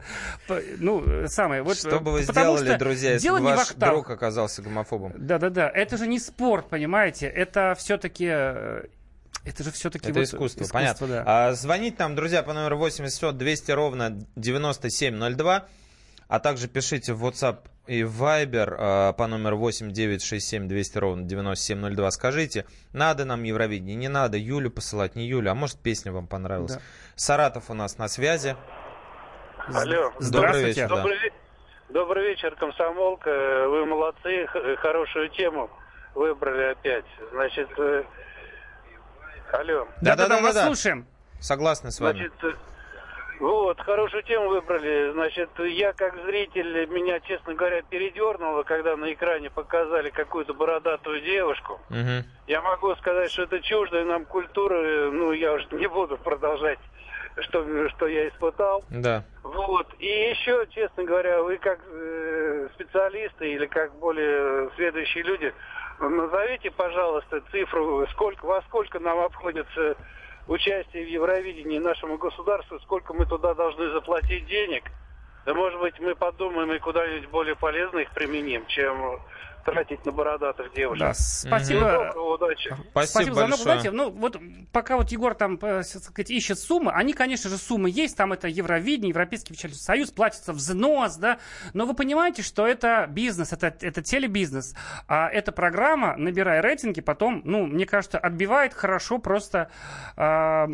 Ну, 0.80 1.04
э, 1.06 1.28
самое. 1.28 1.64
Вот, 1.64 1.78
Что 1.78 2.00
бы 2.00 2.12
э, 2.12 2.14
вы 2.14 2.24
сделали, 2.24 2.68
что 2.68 2.78
друзья, 2.78 3.14
если 3.14 3.30
бы 3.30 3.40
ваш 3.42 3.74
друг 3.74 4.10
оказался 4.10 4.62
гомофобом? 4.62 5.14
Да-да-да. 5.18 5.70
Это 5.70 5.98
же 5.98 6.08
не 6.08 6.20
спорт, 6.20 6.70
понимаете? 6.70 7.28
Это 7.28 7.76
все-таки... 7.78 8.26
Это 8.26 9.64
же 9.64 9.72
все-таки 9.72 10.10
Это 10.10 10.24
искусство, 10.24 10.66
понятно. 10.70 11.08
да. 11.08 11.24
А, 11.26 11.54
звонить 11.54 11.98
нам, 12.00 12.16
друзья, 12.16 12.44
по 12.44 12.52
номеру 12.54 12.78
800 12.78 13.38
200 13.38 13.72
ровно 13.72 14.28
9702, 14.36 15.68
а 16.28 16.40
также 16.40 16.68
пишите 16.68 17.14
в 17.14 17.26
WhatsApp 17.26 17.60
и 17.88 18.02
Viber 18.02 18.76
а, 18.78 19.14
по 19.14 19.28
номеру 19.28 19.58
8967 19.58 20.68
200 20.68 20.98
ровно 20.98 21.24
9702. 21.24 22.12
Скажите, 22.12 22.66
надо 22.92 23.24
нам 23.24 23.44
Евровидение, 23.44 23.96
не 23.96 24.10
надо, 24.10 24.38
Юлю 24.38 24.70
посылать, 24.70 25.16
не 25.16 25.26
Юлю, 25.26 25.52
а 25.52 25.56
может 25.56 25.80
песня 25.80 26.12
вам 26.12 26.28
понравилась. 26.28 26.74
Да. 26.74 26.82
Саратов 27.22 27.72
у 27.72 27.74
нас 27.74 27.98
на 27.98 28.08
связи. 28.08 28.56
Алло. 29.74 30.12
Добрый 30.12 30.14
Здравствуйте. 30.20 30.68
вечер. 30.68 30.88
да. 30.90 30.96
Добрый, 30.98 31.18
ве- 31.18 31.34
добрый 31.90 32.28
вечер, 32.28 32.56
комсомолка. 32.56 33.66
Вы 33.68 33.86
молодцы, 33.88 34.46
хорошую 34.78 35.30
тему 35.30 35.68
выбрали 36.14 36.72
опять. 36.74 37.06
Значит, 37.32 37.70
э, 37.80 38.04
алло. 39.52 39.88
Да-да-да, 40.02 40.28
Да-да-да-да. 40.38 40.66
слушаем. 40.68 41.08
Согласны 41.40 41.90
с 41.90 42.00
вами. 42.00 42.18
Значит, 42.18 42.34
э, 42.44 42.52
вот, 43.40 43.80
хорошую 43.82 44.22
тему 44.22 44.50
выбрали. 44.50 45.12
Значит, 45.14 45.50
я 45.58 45.94
как 45.94 46.16
зритель, 46.24 46.86
меня, 46.86 47.20
честно 47.22 47.56
говоря, 47.56 47.82
передернуло, 47.82 48.62
когда 48.62 48.96
на 48.96 49.12
экране 49.12 49.50
показали 49.50 50.12
какую-то 50.12 50.54
бородатую 50.54 51.22
девушку. 51.22 51.82
Мгм. 51.90 52.26
Я 52.46 52.62
могу 52.62 52.96
сказать, 52.98 53.32
что 53.32 53.42
это 53.44 53.60
чуждая 53.62 54.06
нам 54.06 54.24
культура, 54.26 54.76
э, 54.76 55.10
ну, 55.12 55.32
я 55.32 55.54
уже 55.54 55.66
не 55.72 55.88
буду 55.88 56.18
продолжать, 56.18 56.78
что, 57.42 57.90
что 57.90 58.08
я 58.08 58.28
испытал. 58.30 58.84
Да. 58.90 59.24
Вот. 59.44 59.88
И 60.00 60.06
еще, 60.06 60.68
честно 60.72 61.04
говоря, 61.04 61.42
вы 61.42 61.58
как 61.58 61.80
э, 61.88 62.68
специалисты 62.74 63.54
или 63.54 63.66
как 63.66 63.94
более 64.00 64.70
следующие 64.76 65.24
люди, 65.24 65.54
назовите, 66.00 66.72
пожалуйста, 66.72 67.42
цифру, 67.52 68.06
сколько, 68.12 68.46
во 68.46 68.62
сколько 68.64 69.00
нам 69.00 69.20
обходится 69.20 69.96
участие 70.48 71.06
в 71.06 71.10
Евровидении 71.10 71.80
нашему 71.80 72.18
государству, 72.18 72.80
сколько 72.80 73.14
мы 73.14 73.26
туда 73.26 73.54
должны 73.54 73.90
заплатить 73.92 74.46
денег. 74.48 74.84
Да, 75.46 75.54
может 75.54 75.80
быть, 75.80 76.00
мы 76.00 76.16
подумаем 76.16 76.72
и 76.74 76.80
куда-нибудь 76.80 77.30
более 77.30 77.56
полезно 77.56 78.00
их 78.00 78.12
применим, 78.12 78.66
чем 78.68 79.20
тратить 79.68 80.06
на 80.06 80.14
бородатых 80.14 80.74
девушек. 80.74 81.00
Да, 81.00 81.14
спасибо. 81.14 81.82
Доброго, 81.82 82.36
удачи. 82.36 82.74
Спасибо, 82.92 83.26
за 83.26 83.34
звонок. 83.34 83.50
большое. 83.50 83.64
Знаете, 83.64 83.92
ну 83.92 84.10
вот 84.12 84.38
пока 84.72 84.96
вот 84.96 85.12
Егор 85.12 85.36
там, 85.36 85.56
э, 85.56 85.84
так 85.84 85.86
сказать, 85.86 86.32
ищет 86.32 86.58
суммы, 86.58 86.92
они, 86.92 87.12
конечно 87.12 87.50
же, 87.50 87.58
суммы 87.58 87.90
есть, 87.90 88.16
там 88.16 88.32
это 88.32 88.48
Евровидение, 88.48 89.10
Европейский 89.10 89.54
печальный 89.54 89.76
союз, 89.76 90.12
платится 90.12 90.54
взнос, 90.54 91.18
да, 91.18 91.40
но 91.74 91.86
вы 91.86 91.96
понимаете, 91.96 92.44
что 92.44 92.66
это 92.66 93.08
бизнес, 93.10 93.52
это, 93.52 93.76
это 93.82 94.02
телебизнес, 94.02 94.74
а 95.10 95.28
эта 95.28 95.52
программа, 95.52 96.16
набирая 96.16 96.62
рейтинги, 96.62 97.02
потом, 97.02 97.42
ну, 97.44 97.66
мне 97.66 97.86
кажется, 97.86 98.18
отбивает 98.18 98.74
хорошо 98.74 99.18
просто 99.18 99.70
э, 100.16 100.68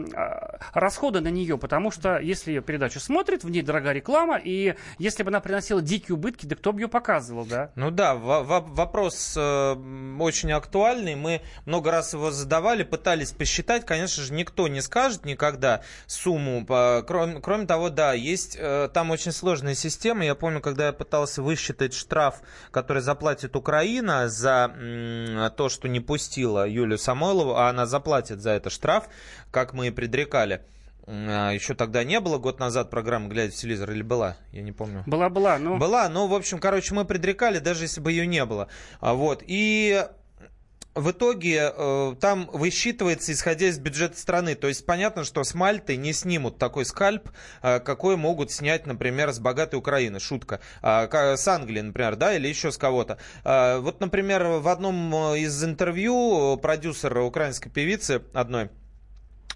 расходы 0.74 1.20
на 1.22 1.30
нее, 1.30 1.58
потому 1.58 1.90
что 1.90 2.20
если 2.20 2.52
ее 2.52 2.62
передачу 2.62 3.00
смотрит, 3.00 3.44
в 3.44 3.50
ней 3.50 3.64
дорогая 3.64 3.94
реклама, 3.94 4.38
и 4.38 4.76
если 5.00 5.24
бы 5.24 5.30
она 5.30 5.40
приносила 5.40 5.82
дикие 5.82 6.16
убытки, 6.16 6.46
да 6.46 6.56
кто 6.56 6.74
бы 6.74 6.82
ее 6.82 6.88
показывал, 6.88 7.46
да? 7.46 7.72
Ну 7.76 7.90
да, 7.90 8.14
во- 8.14 8.44
во- 8.44 8.62
вопрос 8.84 9.34
э, 9.36 9.40
м, 9.40 10.22
очень 10.22 10.52
актуальный. 10.52 11.16
Мы 11.16 11.42
много 11.66 11.92
раз 11.92 12.14
его 12.14 12.32
задавали, 12.32 12.84
пытались 12.84 13.32
посчитать. 13.32 13.86
Конечно 13.86 14.24
же, 14.24 14.34
никто 14.34 14.68
не 14.68 14.82
скажет 14.82 15.26
никогда 15.26 15.82
сумму. 16.06 16.66
Кроме, 16.66 17.40
кроме 17.42 17.66
того, 17.66 17.90
да, 17.90 18.14
есть 18.14 18.58
э, 18.60 18.90
там 18.94 19.12
очень 19.12 19.32
сложная 19.32 19.76
система. 19.76 20.26
Я 20.26 20.36
помню, 20.36 20.62
когда 20.62 20.88
я 20.88 20.94
пытался 20.94 21.42
высчитать 21.42 21.94
штраф, 21.94 22.42
который 22.72 23.02
заплатит 23.02 23.56
Украина 23.56 24.28
за 24.30 25.52
то, 25.58 25.70
что 25.70 25.88
не 25.88 26.00
пустила 26.00 26.68
Юлию 26.68 26.98
Самойлову, 26.98 27.56
а 27.56 27.70
она 27.70 27.86
заплатит 27.86 28.42
за 28.42 28.52
это 28.52 28.70
штраф, 28.70 29.06
как 29.52 29.74
мы 29.74 29.88
и 29.88 29.92
предрекали. 29.92 30.62
А 31.06 31.52
Еще 31.52 31.74
тогда 31.74 32.04
не 32.04 32.20
было, 32.20 32.38
год 32.38 32.60
назад 32.60 32.90
программа 32.90 33.28
«Глядя 33.28 33.52
в 33.52 33.56
телевизор» 33.56 33.92
или 33.92 34.02
была? 34.02 34.38
Я 34.52 34.62
не 34.62 34.72
помню. 34.72 35.04
Была-была, 35.06 35.58
ну... 35.58 35.78
Была, 35.78 36.08
но, 36.10 36.28
в 36.28 36.34
общем, 36.34 36.60
короче, 36.60 36.94
мы 36.94 37.06
предрекали, 37.06 37.60
даже 37.60 37.84
если 37.84 38.00
бы 38.00 38.12
ее 38.12 38.26
не 38.26 38.46
было. 38.46 38.70
А, 39.02 39.14
Вот, 39.14 39.44
и 39.46 40.06
в 40.96 41.12
итоге 41.12 41.74
э, 41.76 42.16
там 42.22 42.50
высчитывается, 42.54 43.32
исходя 43.32 43.68
из 43.68 43.80
бюджета 43.80 44.18
страны. 44.18 44.56
То 44.56 44.68
есть 44.68 44.86
понятно, 44.86 45.24
что 45.24 45.44
с 45.44 45.56
Мальты 45.56 45.98
не 45.98 46.14
снимут 46.14 46.60
такой 46.60 46.86
скальп, 46.86 47.30
э, 47.62 47.80
какой 47.80 48.16
могут 48.16 48.52
снять, 48.52 48.86
например, 48.86 49.32
с 49.32 49.40
богатой 49.40 49.80
Украины. 49.80 50.20
Шутка. 50.20 50.60
А, 50.82 51.08
с 51.36 51.48
Англии, 51.48 51.82
например, 51.82 52.16
да, 52.16 52.36
или 52.36 52.48
еще 52.48 52.72
с 52.72 52.78
кого-то. 52.78 53.18
Вот, 53.44 54.00
например, 54.00 54.44
в 54.44 54.68
одном 54.68 55.34
э, 55.34 55.40
из 55.40 55.64
интервью 55.64 56.58
продюсер 56.58 57.18
украинской 57.18 57.70
певицы 57.70 58.22
одной 58.34 58.70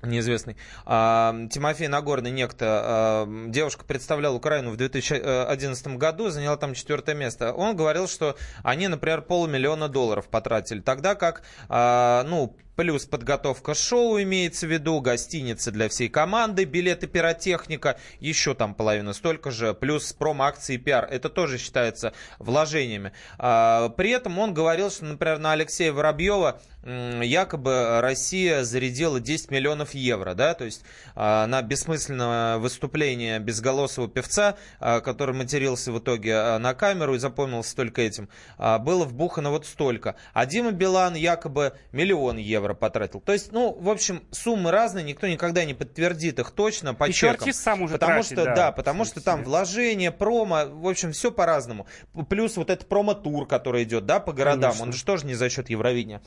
неизвестный. 0.01 0.55
А, 0.85 1.35
Тимофей 1.51 1.87
Нагорный, 1.87 2.31
некто, 2.31 2.65
а, 2.83 3.47
девушка 3.47 3.85
представляла 3.85 4.35
Украину 4.35 4.71
в 4.71 4.77
2011 4.77 5.97
году, 5.97 6.29
заняла 6.29 6.57
там 6.57 6.73
четвертое 6.73 7.15
место. 7.15 7.53
Он 7.53 7.75
говорил, 7.75 8.07
что 8.07 8.37
они, 8.63 8.87
например, 8.87 9.21
полмиллиона 9.21 9.87
долларов 9.87 10.27
потратили, 10.27 10.81
тогда 10.81 11.15
как, 11.15 11.43
а, 11.69 12.23
ну, 12.27 12.55
Плюс 12.77 13.07
подготовка 13.07 13.73
шоу 13.73 14.21
имеется 14.21 14.67
в 14.67 14.71
виду, 14.71 15.01
гостиницы 15.01 15.71
для 15.71 15.89
всей 15.89 16.09
команды, 16.09 16.63
билеты 16.63 17.07
пиротехника, 17.07 17.97
еще 18.19 18.53
там 18.53 18.75
половина 18.75 19.13
столько 19.13 19.49
же, 19.49 19.73
плюс 19.73 20.13
промо-акции 20.13 20.75
и 20.75 20.77
пиар. 20.77 21.05
Это 21.05 21.29
тоже 21.29 21.57
считается 21.57 22.13
вложениями. 22.37 23.13
При 23.39 24.11
этом 24.11 24.37
он 24.37 24.53
говорил, 24.53 24.91
что, 24.91 25.05
например, 25.05 25.39
на 25.39 25.53
Алексея 25.53 25.91
Воробьева 25.91 26.61
якобы 26.83 27.99
Россия 28.01 28.63
зарядила 28.63 29.19
10 29.19 29.51
миллионов 29.51 29.93
евро, 29.93 30.33
да, 30.35 30.53
то 30.53 30.65
есть 30.65 30.83
а, 31.15 31.45
на 31.47 31.61
бессмысленное 31.61 32.57
выступление 32.59 33.39
безголосого 33.39 34.07
певца, 34.07 34.55
а, 34.79 35.01
который 35.01 35.35
матерился 35.35 35.91
в 35.91 35.99
итоге 35.99 36.35
а, 36.35 36.59
на 36.59 36.73
камеру 36.73 37.15
и 37.15 37.19
запомнился 37.19 37.75
только 37.75 38.01
этим, 38.01 38.29
было 38.57 39.05
вбухано 39.05 39.49
вот 39.49 39.65
столько. 39.65 40.15
А 40.33 40.45
Дима 40.45 40.71
Билан 40.71 41.15
якобы 41.15 41.73
миллион 41.91 42.37
евро 42.37 42.73
потратил. 42.73 43.19
То 43.21 43.33
есть, 43.33 43.51
ну, 43.51 43.77
в 43.79 43.89
общем, 43.89 44.23
суммы 44.31 44.71
разные, 44.71 45.03
никто 45.03 45.27
никогда 45.27 45.65
не 45.65 45.73
подтвердит 45.73 46.39
их 46.39 46.51
точно 46.51 46.93
по 46.93 47.05
Еще 47.05 47.27
чекам. 47.27 47.35
артист 47.35 47.63
сам 47.63 47.81
уже 47.81 47.93
потому 47.93 48.13
тратит, 48.13 48.31
что, 48.31 48.45
да, 48.45 48.55
да, 48.55 48.71
потому 48.71 49.05
что 49.05 49.21
там 49.21 49.39
себе. 49.39 49.47
вложения, 49.49 50.11
промо, 50.11 50.65
в 50.65 50.87
общем, 50.87 51.11
все 51.11 51.31
по-разному. 51.31 51.87
Плюс 52.29 52.57
вот 52.57 52.69
этот 52.69 52.87
промо-тур, 52.87 53.47
который 53.47 53.83
идет, 53.83 54.05
да, 54.05 54.19
по 54.19 54.31
городам, 54.31 54.71
Конечно. 54.71 54.85
он 54.85 54.93
же 54.93 55.03
тоже 55.03 55.25
не 55.25 55.33
за 55.33 55.49
счет 55.49 55.69
Евровидения 55.69 56.21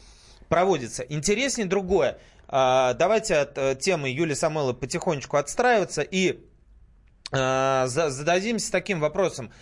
проводится. 0.50 1.02
Интереснее 1.04 1.66
другое. 1.66 2.18
А, 2.48 2.92
Давайте 2.92 3.36
от 3.36 3.56
э, 3.56 3.74
темы 3.76 4.10
Юлии 4.10 4.34
Самойловой 4.34 4.74
потихонечку 4.78 5.38
отстраиваться 5.38 6.02
и 6.02 6.40
за- 7.32 7.86
зададимся 7.86 8.72
таким 8.72 8.98
вопросом. 9.00 9.52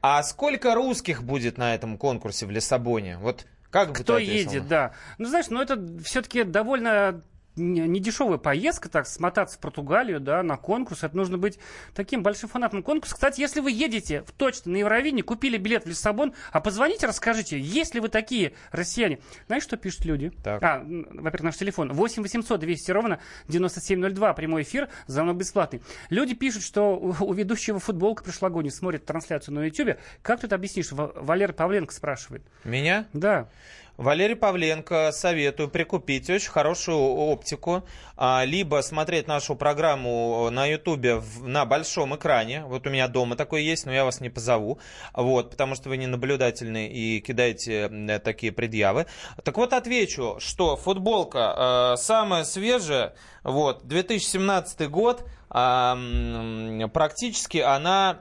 А 0.00 0.22
сколько 0.22 0.74
русских 0.74 1.22
будет 1.22 1.58
на 1.58 1.74
этом 1.74 1.98
конкурсе 1.98 2.46
в 2.46 2.50
Лиссабоне? 2.50 3.18
Вот 3.18 3.44
как 3.70 3.88
бы 3.90 3.94
ты 3.96 4.02
Кто 4.02 4.18
едет, 4.18 4.66
да. 4.66 4.94
Ну, 5.18 5.26
знаешь, 5.28 5.48
ну 5.50 5.60
это 5.60 5.78
все-таки 6.02 6.42
довольно 6.44 7.22
недешевая 7.58 8.38
поездка, 8.38 8.88
так, 8.88 9.06
смотаться 9.06 9.56
в 9.56 9.60
Португалию, 9.60 10.20
да, 10.20 10.42
на 10.42 10.56
конкурс. 10.56 11.04
Это 11.04 11.16
нужно 11.16 11.38
быть 11.38 11.58
таким 11.94 12.22
большим 12.22 12.48
фанатом 12.48 12.82
конкурса. 12.82 13.14
Кстати, 13.14 13.40
если 13.40 13.60
вы 13.60 13.70
едете 13.70 14.22
в 14.22 14.32
точно 14.32 14.72
на 14.72 14.76
Евровидение, 14.76 15.22
купили 15.22 15.56
билет 15.58 15.84
в 15.84 15.88
Лиссабон, 15.88 16.34
а 16.52 16.60
позвоните, 16.60 17.06
расскажите, 17.06 17.58
есть 17.60 17.94
ли 17.94 18.00
вы 18.00 18.08
такие 18.08 18.52
россияне? 18.70 19.18
Знаешь, 19.46 19.62
что 19.62 19.76
пишут 19.76 20.04
люди? 20.04 20.32
Так. 20.42 20.62
А, 20.62 20.84
во-первых, 20.84 21.42
наш 21.42 21.56
телефон 21.56 21.92
8 21.92 22.22
800 22.22 22.60
200 22.60 22.90
ровно 22.90 23.20
9702, 23.48 24.32
прямой 24.34 24.62
эфир, 24.62 24.88
звонок 25.06 25.36
бесплатный. 25.36 25.82
Люди 26.10 26.34
пишут, 26.34 26.62
что 26.62 26.96
у, 26.98 27.32
ведущего 27.32 27.78
футболка 27.78 28.22
прошлогодней 28.24 28.70
смотрит 28.70 29.04
трансляцию 29.04 29.54
на 29.54 29.64
Ютубе. 29.64 29.98
Как 30.22 30.40
ты 30.40 30.46
это 30.46 30.54
объяснишь? 30.54 30.92
Ва- 30.92 31.12
Валер 31.14 31.52
Павленко 31.52 31.92
спрашивает. 31.92 32.42
Меня? 32.64 33.06
Да. 33.12 33.48
Валерий 33.98 34.36
Павленко 34.36 35.10
советую 35.10 35.68
прикупить 35.68 36.30
очень 36.30 36.50
хорошую 36.50 37.00
оптику, 37.00 37.82
а, 38.16 38.44
либо 38.44 38.80
смотреть 38.80 39.26
нашу 39.26 39.56
программу 39.56 40.48
на 40.50 40.66
Ютубе 40.66 41.20
на 41.40 41.64
большом 41.64 42.14
экране. 42.14 42.62
Вот 42.64 42.86
у 42.86 42.90
меня 42.90 43.08
дома 43.08 43.34
такой 43.34 43.64
есть, 43.64 43.86
но 43.86 43.92
я 43.92 44.04
вас 44.04 44.20
не 44.20 44.30
позову, 44.30 44.78
вот, 45.12 45.50
потому 45.50 45.74
что 45.74 45.88
вы 45.88 45.96
не 45.96 46.06
наблюдательны 46.06 46.86
и 46.86 47.18
кидаете 47.18 47.90
э, 47.90 48.18
такие 48.20 48.52
предъявы. 48.52 49.06
Так 49.42 49.56
вот 49.56 49.72
отвечу, 49.72 50.36
что 50.38 50.76
футболка 50.76 51.94
э, 51.94 51.96
самая 51.96 52.44
свежая, 52.44 53.16
вот, 53.42 53.84
2017 53.84 54.88
год, 54.88 55.28
м, 55.50 56.88
практически 56.94 57.58
она 57.58 58.20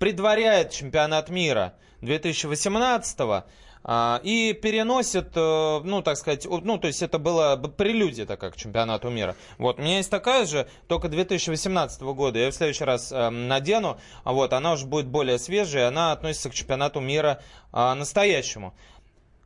предваряет 0.00 0.72
чемпионат 0.72 1.28
мира 1.28 1.74
2018 2.00 3.20
а, 3.20 3.44
и 3.86 4.54
переносит, 4.54 5.32
э, 5.36 5.80
ну, 5.84 6.00
так 6.00 6.16
сказать, 6.16 6.46
ну, 6.46 6.78
то 6.78 6.86
есть 6.86 7.02
это 7.02 7.18
была 7.18 7.56
б- 7.56 7.68
прелюдия 7.68 8.24
такая 8.24 8.50
к 8.50 8.56
чемпионату 8.56 9.10
мира. 9.10 9.36
Вот, 9.58 9.78
у 9.78 9.82
меня 9.82 9.98
есть 9.98 10.10
такая 10.10 10.46
же, 10.46 10.66
только 10.88 11.08
2018 11.08 12.00
года, 12.00 12.38
я 12.38 12.50
в 12.50 12.54
следующий 12.54 12.84
раз 12.84 13.12
э, 13.12 13.28
надену, 13.28 13.98
а 14.24 14.32
вот, 14.32 14.54
она 14.54 14.72
уже 14.72 14.86
будет 14.86 15.06
более 15.06 15.38
свежая, 15.38 15.88
она 15.88 16.12
относится 16.12 16.48
к 16.48 16.54
чемпионату 16.54 17.00
мира 17.00 17.42
а, 17.72 17.94
настоящему. 17.94 18.74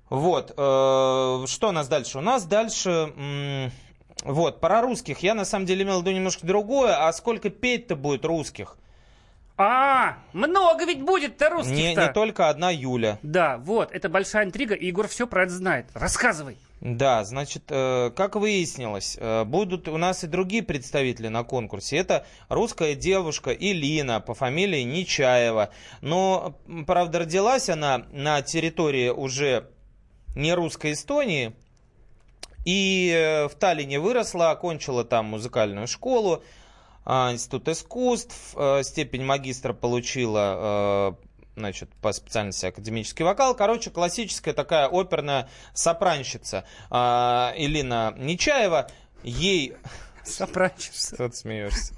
Вот, 0.08 0.52
э, 0.52 0.54
что 0.54 1.68
у 1.68 1.72
нас 1.72 1.88
дальше? 1.88 2.18
У 2.18 2.22
нас 2.22 2.44
дальше... 2.44 3.72
вот, 4.24 4.60
про 4.60 4.82
русских. 4.82 5.18
Я 5.20 5.34
на 5.34 5.44
самом 5.44 5.66
деле 5.66 5.82
имел 5.82 5.98
в 5.98 6.02
виду 6.02 6.12
немножко 6.12 6.46
другое. 6.46 7.06
А 7.06 7.12
сколько 7.12 7.50
петь-то 7.50 7.96
будет 7.96 8.24
русских? 8.24 8.76
А, 9.60 10.18
много 10.32 10.84
ведь 10.84 11.02
будет-то 11.02 11.46
Не, 11.46 11.50
русских-то. 11.50 12.06
не 12.06 12.12
только 12.12 12.48
одна 12.48 12.70
Юля. 12.70 13.18
Да, 13.22 13.58
вот, 13.58 13.90
это 13.90 14.08
большая 14.08 14.44
интрига, 14.44 14.74
и 14.74 14.86
Егор 14.86 15.08
все 15.08 15.26
про 15.26 15.42
это 15.42 15.52
знает. 15.52 15.86
Рассказывай. 15.94 16.56
Да, 16.80 17.24
значит, 17.24 17.64
э, 17.70 18.12
как 18.14 18.36
выяснилось, 18.36 19.18
э, 19.18 19.42
будут 19.42 19.88
у 19.88 19.96
нас 19.96 20.22
и 20.22 20.28
другие 20.28 20.62
представители 20.62 21.26
на 21.26 21.42
конкурсе. 21.42 21.96
Это 21.96 22.24
русская 22.48 22.94
девушка 22.94 23.50
Илина 23.52 24.20
по 24.20 24.34
фамилии 24.34 24.82
Нечаева. 24.82 25.70
Но, 26.02 26.56
правда, 26.86 27.20
родилась 27.20 27.68
она 27.68 28.06
на 28.12 28.42
территории 28.42 29.08
уже 29.08 29.68
не 30.36 30.54
русской 30.54 30.92
Эстонии. 30.92 31.52
И 32.64 33.12
э, 33.12 33.48
в 33.48 33.56
Таллине 33.56 33.98
выросла, 33.98 34.52
окончила 34.52 35.04
там 35.04 35.26
музыкальную 35.26 35.88
школу, 35.88 36.44
институт 37.08 37.68
искусств, 37.68 38.54
э, 38.54 38.82
степень 38.82 39.24
магистра 39.24 39.72
получила 39.72 41.16
э, 41.18 41.28
значит, 41.56 41.90
по 42.02 42.12
специальности 42.12 42.66
академический 42.66 43.24
вокал. 43.24 43.54
Короче, 43.54 43.90
классическая 43.90 44.52
такая 44.52 44.88
оперная 44.88 45.48
сопранщица 45.74 46.64
а, 46.90 47.52
Илина 47.56 48.14
Нечаева. 48.16 48.90
Ей... 49.22 49.76
Сопранщица. 50.24 51.14
Что 51.14 51.28
ты 51.30 51.36
смеешься? 51.36 51.94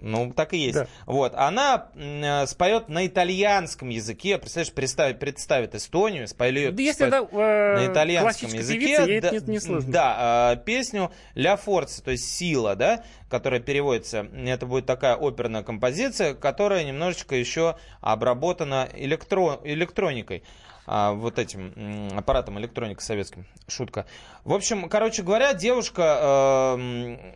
Ну, 0.00 0.32
так 0.32 0.52
и 0.54 0.58
есть. 0.58 0.78
Да. 0.78 0.86
Вот. 1.06 1.34
Она 1.34 1.88
э, 1.94 2.46
споет 2.46 2.88
на 2.88 3.06
итальянском 3.06 3.88
языке. 3.90 4.38
Представляешь, 4.38 4.72
представит, 4.72 5.18
представит 5.18 5.74
Эстонию, 5.74 6.26
споет, 6.26 6.74
Да 6.74 6.82
если 6.82 7.08
споет 7.08 7.28
это 7.28 7.36
э, 7.36 7.76
на 7.76 7.92
итальянском 7.92 8.50
языке. 8.50 8.80
певица, 8.80 9.06
да, 9.06 9.36
это 9.36 9.46
не, 9.46 9.52
не 9.52 9.60
сложно. 9.60 9.92
Да, 9.92 10.52
э, 10.54 10.64
песню 10.64 11.12
«Ля 11.34 11.56
Форца», 11.56 12.02
то 12.02 12.10
есть 12.10 12.34
«Сила», 12.34 12.76
да, 12.76 13.04
которая 13.28 13.60
переводится, 13.60 14.26
это 14.46 14.66
будет 14.66 14.86
такая 14.86 15.16
оперная 15.16 15.62
композиция, 15.62 16.34
которая 16.34 16.84
немножечко 16.84 17.36
еще 17.36 17.76
обработана 18.00 18.88
электро, 18.94 19.60
электроникой 19.64 20.42
а, 20.86 21.12
вот 21.12 21.38
этим 21.38 22.08
аппаратом 22.16 22.58
электроника 22.58 23.02
советским. 23.02 23.46
Шутка. 23.68 24.06
В 24.44 24.52
общем, 24.52 24.88
короче 24.88 25.22
говоря, 25.22 25.54
девушка 25.54 26.76
э, 26.78 27.34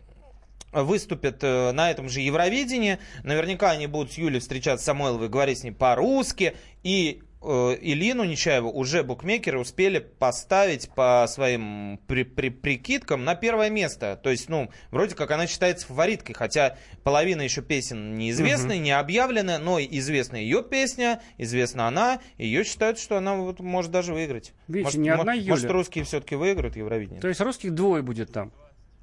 м, 0.75 0.85
выступит 0.85 1.43
э, 1.43 1.71
на 1.71 1.89
этом 1.91 2.09
же 2.09 2.21
Евровидении. 2.21 2.99
Наверняка 3.23 3.71
они 3.71 3.87
будут 3.87 4.11
с 4.13 4.17
Юлей 4.17 4.39
встречаться 4.39 4.83
с 4.83 4.85
Самойловой, 4.85 5.29
говорить 5.29 5.59
с 5.59 5.63
ней 5.63 5.71
по-русски. 5.71 6.55
И 6.83 7.21
э, 7.41 7.77
Илину 7.81 8.23
Нечаеву 8.23 8.71
уже 8.71 9.03
букмекеры 9.03 9.59
успели 9.59 9.99
поставить 9.99 10.89
по 10.95 11.25
своим 11.29 11.99
при- 12.07 12.23
при- 12.23 12.49
прикидкам 12.49 13.23
на 13.23 13.35
первое 13.35 13.69
место. 13.69 14.19
То 14.23 14.29
есть, 14.31 14.49
ну, 14.49 14.69
вроде 14.91 15.15
как 15.15 15.29
она 15.31 15.45
считается 15.47 15.85
фавориткой, 15.87 16.33
хотя 16.35 16.77
половина 17.03 17.41
еще 17.43 17.61
песен 17.61 18.15
неизвестны, 18.15 18.77
не 18.79 18.91
объявлены, 18.91 19.57
но 19.59 19.79
известна 19.79 20.37
ее 20.37 20.63
песня, 20.63 21.21
известна 21.37 21.87
она, 21.87 22.19
ее 22.37 22.63
считают, 22.63 22.97
что 22.99 23.17
она 23.17 23.35
вот 23.35 23.59
может 23.59 23.91
даже 23.91 24.13
выиграть. 24.13 24.53
Видите, 24.67 24.85
может, 24.85 24.99
не 24.99 25.09
одна 25.09 25.35
может, 25.35 25.63
Юля. 25.65 25.73
русские 25.73 26.03
все-таки 26.03 26.35
выиграют 26.35 26.75
Евровидение. 26.75 27.21
То 27.21 27.27
есть 27.27 27.41
русских 27.41 27.73
двое 27.75 28.01
будет 28.01 28.31
там. 28.31 28.51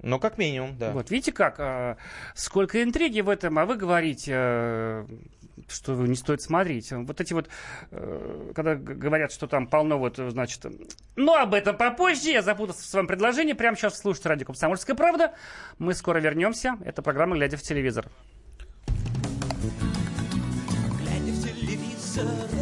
Ну, 0.02 0.18
как 0.18 0.36
минимум, 0.36 0.76
да. 0.76 0.90
Вот, 0.90 1.10
видите 1.10 1.32
как, 1.32 1.56
а, 1.58 1.96
сколько 2.34 2.82
интриги 2.82 3.20
в 3.20 3.28
этом, 3.28 3.58
а 3.58 3.66
вы 3.66 3.76
говорите, 3.76 4.32
э, 4.34 5.06
что 5.68 5.94
не 5.94 6.16
стоит 6.16 6.42
смотреть. 6.42 6.90
Вот 6.90 7.20
эти 7.20 7.32
вот, 7.32 7.48
э, 7.92 8.52
когда 8.54 8.74
говорят, 8.74 9.32
что 9.32 9.46
там 9.46 9.68
полно 9.68 9.98
вот, 9.98 10.16
значит, 10.16 10.66
ну, 11.14 11.34
об 11.34 11.54
этом 11.54 11.76
попозже, 11.76 12.30
я 12.30 12.42
запутался 12.42 12.82
в 12.82 12.86
своем 12.86 13.06
предложении, 13.06 13.52
прямо 13.52 13.76
сейчас 13.76 13.98
слушайте 13.98 14.28
радио 14.28 14.46
«Комсомольская 14.46 14.96
правда». 14.96 15.34
Мы 15.78 15.94
скоро 15.94 16.18
вернемся, 16.18 16.76
это 16.84 17.00
программа. 17.00 17.36
Глядя 17.36 17.56
в 17.56 17.62
телевизор, 17.62 18.06
глядя 21.00 21.32
в 21.32 21.42
телевизор, 21.44 22.61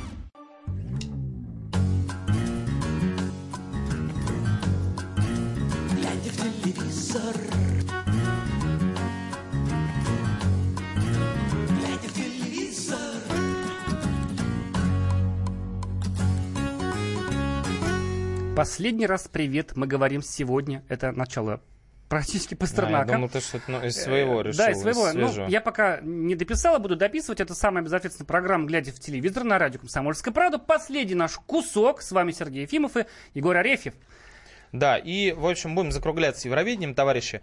Последний 18.61 19.07
раз 19.07 19.27
привет 19.27 19.75
мы 19.75 19.87
говорим 19.87 20.21
сегодня. 20.21 20.83
Это 20.87 21.11
начало 21.11 21.61
практически 22.09 22.53
А, 22.53 22.57
я 22.57 22.59
Пастернака. 22.59 23.13
думал, 23.13 23.27
ты 23.27 23.39
что-то 23.39 23.71
ну, 23.71 23.83
из 23.83 23.95
своего 23.95 24.41
Э, 24.41 24.43
решил. 24.43 24.57
Да, 24.59 24.69
из 24.69 24.81
своего. 24.81 25.07
Ну, 25.07 25.29
свежего. 25.29 25.47
я 25.47 25.61
пока 25.61 25.99
не 26.01 26.35
дописала, 26.35 26.77
буду 26.77 26.95
дописывать. 26.95 27.39
Это 27.39 27.55
самая 27.55 27.83
безответственная 27.83 28.27
программа 28.27 28.67
«Глядя 28.67 28.91
в 28.91 28.99
телевизор» 28.99 29.45
на 29.45 29.57
радио 29.57 29.79
«Комсомольская 29.79 30.31
правда». 30.31 30.59
Последний 30.59 31.15
наш 31.15 31.37
кусок. 31.37 32.03
С 32.03 32.11
вами 32.11 32.33
Сергей 32.33 32.61
Ефимов 32.61 32.97
и 32.97 33.05
Егор 33.33 33.57
Арефьев. 33.57 33.95
Да, 34.71 34.95
и, 34.95 35.31
в 35.31 35.47
общем, 35.47 35.73
будем 35.73 35.91
закругляться 35.91 36.47
Евровидением, 36.47 36.93
товарищи. 36.93 37.41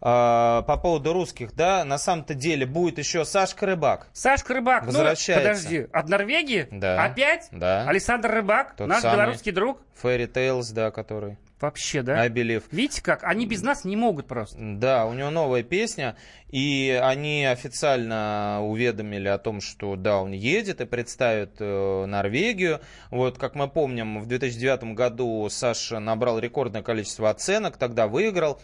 А, 0.00 0.62
по 0.62 0.76
поводу 0.76 1.12
русских, 1.12 1.54
да, 1.54 1.84
на 1.84 1.98
самом-то 1.98 2.34
деле 2.34 2.66
будет 2.66 2.98
еще 2.98 3.24
Сашка 3.24 3.66
Рыбак. 3.66 4.08
Сашка 4.12 4.54
Рыбак. 4.54 4.86
Возвращается. 4.86 5.48
Ну, 5.48 5.54
подожди, 5.54 5.86
от 5.92 6.08
Норвегии? 6.08 6.68
Да. 6.70 7.04
Опять? 7.04 7.48
Да. 7.52 7.88
Александр 7.88 8.30
Рыбак, 8.30 8.74
Тот 8.76 8.88
наш 8.88 9.02
самый. 9.02 9.16
белорусский 9.16 9.52
друг. 9.52 9.80
Fairy 10.02 10.30
Tales, 10.30 10.72
да, 10.72 10.90
который. 10.90 11.38
Вообще, 11.60 12.02
да? 12.02 12.20
I 12.20 12.28
Believe. 12.28 12.64
Видите 12.72 13.00
как? 13.02 13.24
Они 13.24 13.46
без 13.46 13.62
нас 13.62 13.86
не 13.86 13.96
могут 13.96 14.26
просто. 14.26 14.58
Да, 14.60 15.06
у 15.06 15.14
него 15.14 15.30
новая 15.30 15.62
песня, 15.62 16.16
и 16.50 17.00
они 17.02 17.46
официально 17.46 18.58
уведомили 18.62 19.28
о 19.28 19.38
том, 19.38 19.62
что 19.62 19.96
да, 19.96 20.20
он 20.20 20.32
едет 20.32 20.82
и 20.82 20.84
представит 20.84 21.52
э, 21.60 22.04
Норвегию. 22.04 22.80
Вот, 23.10 23.38
как 23.38 23.54
мы 23.54 23.68
помним, 23.68 24.20
в 24.20 24.26
2009 24.26 24.94
году 24.94 25.48
Саша 25.48 26.00
набрал 26.00 26.38
рекордное 26.38 26.82
количество 26.82 27.30
оценок, 27.30 27.78
тогда 27.78 28.08
выиграл. 28.08 28.60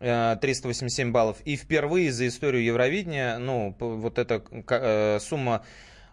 Э, 0.00 0.36
387 0.40 1.12
баллов. 1.12 1.36
И 1.44 1.56
впервые 1.56 2.12
за 2.12 2.26
историю 2.26 2.64
Евровидения, 2.64 3.38
ну, 3.38 3.76
вот 3.78 4.18
эта 4.18 4.42
э, 4.50 5.18
сумма 5.20 5.64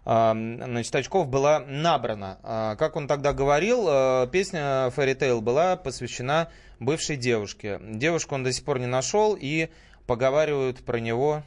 а, 0.04 0.32
значит, 0.32 0.94
очков 0.94 1.28
была 1.28 1.60
набрана. 1.60 2.76
Как 2.78 2.96
он 2.96 3.06
тогда 3.06 3.34
говорил, 3.34 3.86
э, 3.88 4.28
песня 4.32 4.90
Fairy 4.96 5.14
Tale 5.14 5.40
была 5.42 5.76
посвящена 5.76 6.48
бывшей 6.80 7.16
девушке. 7.16 7.78
Девушку 7.82 8.34
он 8.34 8.42
до 8.42 8.52
сих 8.52 8.64
пор 8.64 8.78
не 8.78 8.86
нашел, 8.86 9.36
и 9.38 9.68
поговаривают 10.06 10.78
про 10.84 10.98
него... 10.98 11.42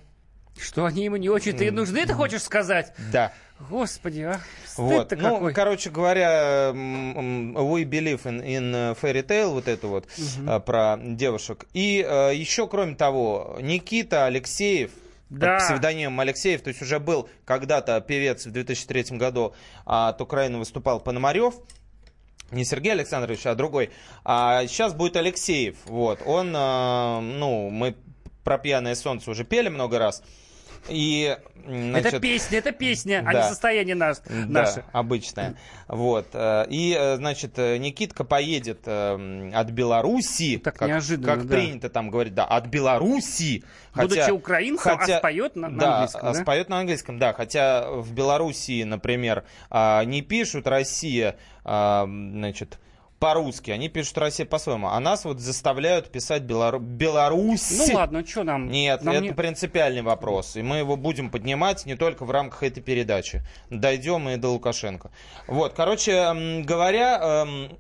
Что 0.58 0.86
они 0.86 1.06
ему 1.06 1.16
не 1.18 1.30
очень-то 1.30 1.64
и 1.64 1.72
нужны, 1.72 2.06
ты 2.06 2.14
хочешь 2.14 2.44
сказать? 2.44 2.94
Да. 3.12 3.34
Господи, 3.70 4.22
а 4.22 4.40
Вот. 4.78 5.12
Ну, 5.12 5.34
какой. 5.36 5.54
короче 5.54 5.90
говоря, 5.92 6.72
We 6.74 7.84
Believe 7.84 8.24
in, 8.24 8.42
in 8.44 8.98
Fairy 9.00 9.24
Tale, 9.24 9.50
вот 9.52 9.68
это 9.68 9.88
вот, 9.88 10.08
э, 10.18 10.60
про 10.60 10.98
девушек. 11.00 11.66
И 11.74 12.04
э, 12.08 12.32
еще, 12.36 12.68
кроме 12.68 12.96
того, 12.96 13.58
Никита 13.62 14.26
Алексеев, 14.26 14.92
Да. 15.30 15.58
под 15.58 15.64
псевдонимом 15.66 16.20
Алексеев, 16.22 16.62
то 16.62 16.70
есть 16.70 16.82
уже 16.82 17.00
был 17.00 17.30
когда-то 17.46 18.02
певец 18.02 18.46
в 18.48 18.52
2003 18.52 19.18
году 19.18 19.54
от 19.86 20.20
Украины 20.22 20.58
выступал 20.58 21.00
Пономарев, 21.00 21.54
не 22.50 22.66
Сергей 22.66 22.92
Александрович, 22.94 23.46
а 23.46 23.54
другой. 23.56 23.92
А 24.26 24.66
сейчас 24.68 24.94
будет 24.94 25.16
Алексеев. 25.16 25.78
Вот. 25.86 26.20
Он, 26.26 26.52
ну, 26.52 27.70
мы 27.70 27.96
про 28.44 28.58
пьяное 28.58 28.96
солнце 28.96 29.30
уже 29.32 29.44
пели 29.44 29.70
много 29.70 30.00
раз. 30.00 30.24
И, 30.90 31.38
м, 31.68 31.92
Это 31.96 32.02
значит, 32.10 32.22
песня, 32.22 32.58
это 32.58 32.72
песня, 32.72 33.24
а 33.24 33.32
да. 33.34 33.42
не 33.44 33.50
состояние 33.50 33.94
нас, 33.94 34.24
да, 34.28 34.62
наше. 34.62 34.84
обычная. 34.94 35.56
Вот. 35.88 36.30
э, 36.34 36.66
И, 36.70 36.98
э, 37.00 37.18
значит, 37.18 37.60
э, 37.60 37.78
Никитка 37.78 38.24
поедет 38.24 38.88
от 38.88 39.70
Беларуси, 39.70 40.58
Так 40.58 40.78
как, 40.78 40.88
неожиданно, 40.88 41.36
как 41.36 41.46
да. 41.48 41.56
принято 41.56 41.90
там 41.90 42.10
говорить, 42.10 42.34
да, 42.34 42.46
от 42.46 42.66
Беларуси. 42.66 43.64
Будучи 43.94 44.32
украинцем, 44.32 44.98
а 45.00 45.18
споет 45.20 45.56
на- 45.56 45.70
на 45.70 45.78
да, 45.78 45.94
английском, 45.98 46.28
а 46.30 46.34
да? 46.34 46.42
споет 46.42 46.70
на 46.70 46.80
английском, 46.80 47.20
да. 47.20 47.34
Хотя 47.34 47.88
в 47.92 48.12
Белоруссии, 48.14 48.82
например, 48.84 49.44
а, 49.70 50.04
не 50.04 50.24
пишут 50.24 50.66
Россия, 50.66 51.36
а, 51.64 52.06
значит, 52.08 52.80
по-русски, 53.22 53.70
они 53.70 53.88
пишут 53.88 54.18
Россия 54.18 54.48
по-своему. 54.48 54.88
А 54.88 55.00
нас 55.00 55.26
вот 55.26 55.40
заставляют 55.40 56.12
писать 56.12 56.42
Белору... 56.42 56.80
Беларусь. 56.80 57.72
Ну 57.78 57.94
ладно, 57.94 58.26
что 58.26 58.44
нам? 58.44 58.68
Нет, 58.68 59.04
нам 59.04 59.14
это 59.14 59.24
не- 59.26 59.32
принципиальный 59.32 60.02
вопрос. 60.02 60.56
И 60.56 60.64
мы 60.64 60.78
его 60.78 60.98
будем 60.98 61.30
поднимать 61.30 61.86
не 61.86 61.96
только 61.96 62.26
в 62.26 62.32
рамках 62.32 62.64
этой 62.64 62.82
передачи. 62.82 63.44
Дойдем 63.70 64.28
и 64.28 64.38
до 64.38 64.50
Лукашенко. 64.50 65.12
Вот, 65.46 65.74
короче 65.74 66.34
говоря, 66.66 67.44
эм, 67.46 67.78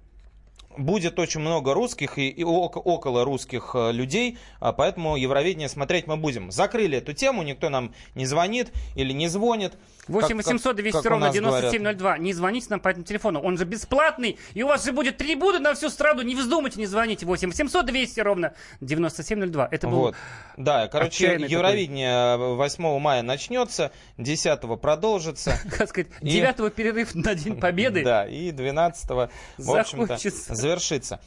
будет 0.78 1.20
очень 1.20 1.40
много 1.42 1.74
русских 1.74 2.18
и, 2.18 2.30
и 2.30 2.44
ок- 2.44 2.78
около 2.78 3.24
русских 3.26 3.72
э, 3.74 3.92
людей, 3.92 4.38
а 4.60 4.74
поэтому 4.74 5.16
Евровидение 5.16 5.70
смотреть 5.70 6.08
мы 6.08 6.18
будем. 6.18 6.52
Закрыли 6.52 6.98
эту 6.98 7.14
тему, 7.14 7.44
никто 7.44 7.70
нам 7.70 7.94
не 8.16 8.26
звонит 8.26 8.72
или 8.96 9.14
не 9.14 9.28
звонит. 9.28 9.74
8 10.08 10.28
Как- 10.30 10.38
800 10.48 10.76
200 10.76 10.92
как 10.98 11.06
у 11.06 11.10
ровно 11.10 11.26
нас 11.28 11.36
говорят. 11.36 11.72
9702. 11.72 12.18
Не 12.18 12.34
звоните 12.34 12.68
нам 12.70 12.80
по 12.80 12.90
этому 12.90 13.06
телефону. 13.06 13.40
Он 13.42 13.58
же 13.58 13.66
бесплатный. 13.66 14.38
И 14.54 14.64
у 14.64 14.68
вас 14.68 14.84
же 14.84 14.92
будет 14.92 15.18
трибуны 15.18 15.60
на 15.60 15.74
всю 15.76 15.90
страну. 15.90 16.22
Не 16.24 16.36
вздумайте, 16.36 16.80
не 16.80 16.88
звоните. 16.88 17.26
8 17.26 17.50
800 17.50 17.86
200 17.86 18.20
ровно 18.22 18.54
9702. 18.82 19.68
Это 19.72 19.88
был 19.88 19.98
Вот. 19.98 20.16
Да, 20.58 20.88
короче, 20.88 21.08
отчаянный 21.10 21.48
такой- 21.48 21.52
Евровидение 21.54 22.38
8 22.56 23.00
мая 23.00 23.22
начнется, 23.22 23.92
10 24.18 24.78
продолжится. 24.80 25.54
как 25.78 25.90
сказать, 25.90 26.08
И- 26.22 26.30
9 26.30 26.74
перерыв 26.74 27.16
на 27.16 27.36
День 27.36 27.60
Победы. 27.60 28.04
Да, 28.12 28.26
и 28.28 28.52
12 28.52 29.10
в 29.10 29.22
общем-то, 29.60 30.06
Закончится. 30.08 30.56
Завершится. 30.62 31.20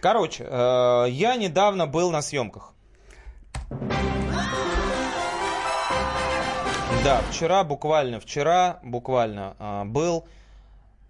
Короче, 0.00 0.44
э, 0.48 1.06
я 1.10 1.36
недавно 1.36 1.86
был 1.86 2.10
на 2.10 2.22
съемках. 2.22 2.72
Да, 7.04 7.20
вчера, 7.30 7.64
буквально 7.64 8.20
вчера, 8.20 8.80
буквально 8.82 9.56
э, 9.58 9.84
был 9.84 10.26